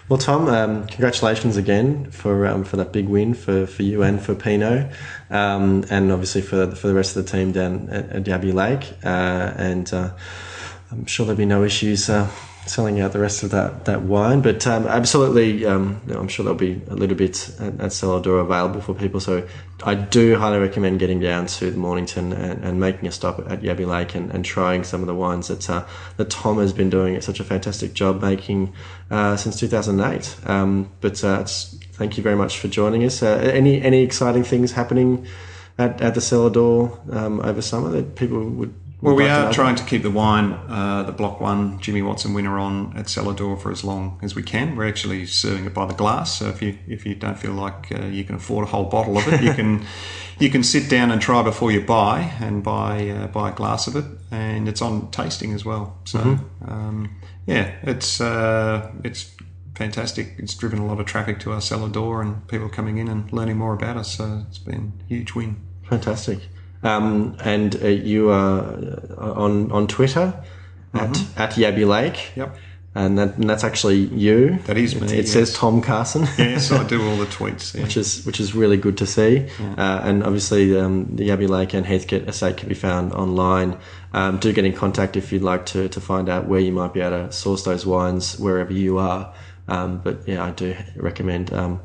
Well, 0.08 0.18
Tom, 0.20 0.46
um, 0.46 0.86
congratulations 0.86 1.56
again 1.56 2.12
for 2.12 2.46
um, 2.46 2.62
for 2.62 2.76
that 2.76 2.92
big 2.92 3.08
win 3.08 3.34
for, 3.34 3.66
for 3.66 3.82
you 3.82 4.04
and 4.04 4.22
for 4.22 4.36
Pinot, 4.36 4.92
um, 5.30 5.84
and 5.90 6.12
obviously 6.12 6.42
for 6.42 6.70
for 6.76 6.86
the 6.86 6.94
rest 6.94 7.16
of 7.16 7.24
the 7.24 7.30
team 7.32 7.50
down 7.50 7.88
at, 7.90 8.10
at 8.10 8.22
Yabby 8.22 8.54
Lake. 8.54 8.92
Uh, 9.04 9.52
and 9.56 9.92
uh, 9.92 10.10
I'm 10.92 11.06
sure 11.06 11.26
there'll 11.26 11.36
be 11.36 11.44
no 11.44 11.64
issues 11.64 12.08
uh, 12.08 12.30
selling 12.66 13.00
out 13.00 13.12
the 13.12 13.18
rest 13.18 13.42
of 13.42 13.50
that, 13.50 13.84
that 13.84 14.02
wine. 14.02 14.42
But 14.42 14.66
um, 14.66 14.86
absolutely, 14.86 15.64
um, 15.64 16.00
I'm 16.10 16.28
sure 16.28 16.44
there'll 16.44 16.58
be 16.58 16.82
a 16.88 16.94
little 16.94 17.16
bit 17.16 17.50
at, 17.60 17.80
at 17.80 17.92
cellar 17.92 18.20
door 18.20 18.38
available 18.38 18.80
for 18.80 18.94
people. 18.94 19.20
So 19.20 19.46
I 19.84 19.94
do 19.94 20.36
highly 20.36 20.58
recommend 20.58 20.98
getting 20.98 21.20
down 21.20 21.46
to 21.46 21.70
the 21.70 21.78
Mornington 21.78 22.32
and, 22.32 22.64
and 22.64 22.80
making 22.80 23.08
a 23.08 23.12
stop 23.12 23.38
at 23.50 23.60
Yabby 23.60 23.86
Lake 23.86 24.14
and, 24.14 24.30
and 24.30 24.44
trying 24.44 24.84
some 24.84 25.00
of 25.00 25.06
the 25.06 25.14
wines 25.14 25.48
that 25.48 25.68
uh, 25.68 25.86
that 26.16 26.30
Tom 26.30 26.58
has 26.58 26.72
been 26.72 26.90
doing 26.90 27.20
such 27.20 27.40
a 27.40 27.44
fantastic 27.44 27.92
job 27.92 28.22
making 28.22 28.72
uh, 29.10 29.36
since 29.36 29.58
2008. 29.60 30.36
Um, 30.48 30.90
but 31.00 31.22
uh, 31.22 31.44
thank 31.44 32.16
you 32.16 32.22
very 32.22 32.36
much 32.36 32.58
for 32.58 32.68
joining 32.68 33.04
us. 33.04 33.22
Uh, 33.22 33.50
any 33.52 33.80
any 33.82 34.02
exciting 34.02 34.44
things 34.44 34.72
happening 34.72 35.26
at, 35.78 36.00
at 36.00 36.14
the 36.14 36.20
cellar 36.20 36.50
door 36.50 36.98
um, 37.10 37.40
over 37.40 37.62
summer 37.62 37.90
that 37.90 38.16
people 38.16 38.42
would? 38.48 38.74
Well, 39.02 39.14
we 39.14 39.28
are 39.28 39.52
trying 39.52 39.76
to 39.76 39.84
keep 39.84 40.02
the 40.02 40.10
wine, 40.10 40.52
uh, 40.68 41.02
the 41.02 41.12
Block 41.12 41.38
One 41.38 41.78
Jimmy 41.80 42.00
Watson 42.00 42.32
winner, 42.32 42.58
on 42.58 42.96
at 42.96 43.10
cellar 43.10 43.34
door 43.34 43.58
for 43.58 43.70
as 43.70 43.84
long 43.84 44.18
as 44.22 44.34
we 44.34 44.42
can. 44.42 44.74
We're 44.74 44.88
actually 44.88 45.26
serving 45.26 45.66
it 45.66 45.74
by 45.74 45.84
the 45.84 45.92
glass, 45.92 46.38
so 46.38 46.48
if 46.48 46.62
you 46.62 46.78
if 46.86 47.04
you 47.04 47.14
don't 47.14 47.38
feel 47.38 47.52
like 47.52 47.92
uh, 47.92 48.06
you 48.06 48.24
can 48.24 48.36
afford 48.36 48.66
a 48.66 48.70
whole 48.70 48.86
bottle 48.86 49.18
of 49.18 49.28
it, 49.28 49.42
you 49.42 49.52
can 49.52 49.84
you 50.38 50.48
can 50.48 50.62
sit 50.62 50.88
down 50.88 51.10
and 51.10 51.20
try 51.20 51.42
before 51.42 51.70
you 51.70 51.82
buy, 51.82 52.32
and 52.40 52.62
buy 52.64 53.10
uh, 53.10 53.26
buy 53.26 53.50
a 53.50 53.52
glass 53.52 53.86
of 53.86 53.96
it, 53.96 54.06
and 54.30 54.66
it's 54.66 54.80
on 54.80 55.10
tasting 55.10 55.52
as 55.52 55.62
well. 55.62 55.98
So 56.04 56.38
um, 56.66 57.16
yeah, 57.44 57.74
it's 57.82 58.18
uh, 58.18 58.90
it's 59.04 59.30
fantastic. 59.74 60.36
It's 60.38 60.54
driven 60.54 60.78
a 60.78 60.86
lot 60.86 61.00
of 61.00 61.06
traffic 61.06 61.38
to 61.40 61.52
our 61.52 61.60
cellar 61.60 61.90
door, 61.90 62.22
and 62.22 62.48
people 62.48 62.70
coming 62.70 62.96
in 62.96 63.08
and 63.08 63.30
learning 63.30 63.58
more 63.58 63.74
about 63.74 63.98
us. 63.98 64.16
So 64.16 64.46
it's 64.48 64.58
been 64.58 64.94
a 65.04 65.08
huge 65.08 65.34
win. 65.34 65.60
Fantastic. 65.90 66.40
Um, 66.82 67.36
and 67.44 67.74
uh, 67.82 67.88
you 67.88 68.30
are 68.30 68.60
uh, 69.18 69.32
on 69.32 69.72
on 69.72 69.86
Twitter 69.86 70.32
at 70.94 71.16
at 71.36 71.52
Yabby 71.52 71.86
Lake. 71.86 72.32
Yep. 72.36 72.56
And, 72.94 73.18
that, 73.18 73.36
and 73.36 73.50
that's 73.50 73.62
actually 73.62 74.06
you. 74.06 74.58
That 74.64 74.78
is 74.78 74.94
It, 74.94 75.02
me, 75.02 75.08
it 75.08 75.14
yes. 75.26 75.30
says 75.30 75.52
Tom 75.52 75.82
Carson. 75.82 76.22
Yes, 76.38 76.72
I 76.72 76.82
do 76.82 77.06
all 77.06 77.16
the 77.18 77.26
tweets. 77.38 77.74
Yeah. 77.74 77.82
which 77.82 77.94
is 77.98 78.24
which 78.24 78.40
is 78.40 78.54
really 78.54 78.78
good 78.78 78.96
to 78.96 79.06
see. 79.06 79.50
Uh, 79.76 80.00
and 80.02 80.24
obviously, 80.24 80.74
um, 80.80 81.14
the 81.14 81.28
Yabby 81.28 81.46
Lake 81.46 81.74
and 81.74 81.84
Heathcote 81.84 82.26
Estate 82.26 82.56
can 82.56 82.70
be 82.70 82.74
found 82.74 83.12
online. 83.12 83.76
Um, 84.14 84.38
do 84.38 84.50
get 84.50 84.64
in 84.64 84.72
contact 84.72 85.14
if 85.14 85.30
you'd 85.30 85.42
like 85.42 85.66
to 85.66 85.90
to 85.90 86.00
find 86.00 86.30
out 86.30 86.48
where 86.48 86.60
you 86.60 86.72
might 86.72 86.94
be 86.94 87.02
able 87.02 87.26
to 87.26 87.32
source 87.32 87.64
those 87.64 87.84
wines 87.84 88.38
wherever 88.38 88.72
you 88.72 88.96
are. 88.96 89.34
Um, 89.68 89.98
but 89.98 90.26
yeah, 90.26 90.42
I 90.42 90.52
do 90.52 90.74
recommend 90.96 91.52
um, 91.52 91.80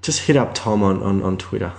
just 0.00 0.20
hit 0.20 0.36
up 0.36 0.54
Tom 0.54 0.84
on 0.84 1.02
on, 1.02 1.22
on 1.24 1.38
Twitter. 1.38 1.72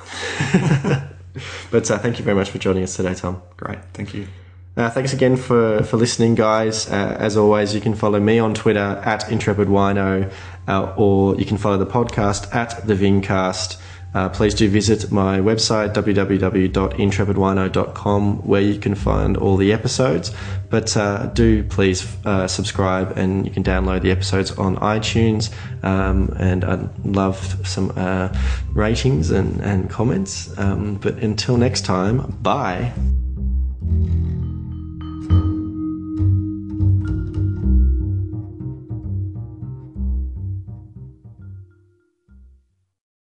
but 1.71 1.89
uh, 1.89 1.97
thank 1.97 2.19
you 2.19 2.25
very 2.25 2.35
much 2.35 2.49
for 2.49 2.57
joining 2.57 2.83
us 2.83 2.95
today, 2.95 3.13
Tom. 3.13 3.41
Great, 3.57 3.79
thank 3.93 4.13
you. 4.13 4.27
Uh, 4.77 4.89
thanks 4.89 5.13
again 5.13 5.37
for, 5.37 5.83
for 5.83 5.95
listening, 5.95 6.35
guys. 6.35 6.89
Uh, 6.89 7.15
as 7.17 7.37
always, 7.37 7.73
you 7.73 7.79
can 7.79 7.95
follow 7.95 8.19
me 8.19 8.39
on 8.39 8.53
Twitter 8.53 9.01
at 9.05 9.31
Intrepid 9.31 9.69
Wino, 9.69 10.29
uh, 10.67 10.93
or 10.97 11.35
you 11.37 11.45
can 11.45 11.57
follow 11.57 11.77
the 11.77 11.85
podcast 11.85 12.53
at 12.53 12.85
the 12.85 12.93
Vincast. 12.93 13.77
Uh, 14.15 14.29
please 14.29 14.53
do 14.53 14.69
visit 14.69 15.11
my 15.11 15.39
website 15.39 15.93
www.intrepidwino.com 15.93 18.47
where 18.47 18.61
you 18.61 18.79
can 18.79 18.95
find 18.95 19.35
all 19.35 19.57
the 19.57 19.73
episodes. 19.73 20.31
But 20.69 20.95
uh, 20.95 21.25
do 21.27 21.65
please 21.65 22.07
uh, 22.25 22.47
subscribe 22.47 23.17
and 23.17 23.45
you 23.45 23.51
can 23.51 23.63
download 23.63 24.03
the 24.03 24.11
episodes 24.11 24.51
on 24.51 24.77
iTunes. 24.77 25.53
Um, 25.83 26.33
and 26.39 26.63
I'd 26.63 27.05
love 27.05 27.67
some 27.67 27.91
uh, 27.97 28.29
ratings 28.73 29.31
and, 29.31 29.59
and 29.59 29.89
comments. 29.89 30.57
Um, 30.57 30.95
but 30.95 31.15
until 31.15 31.57
next 31.57 31.83
time, 31.83 32.37
bye. 32.41 32.93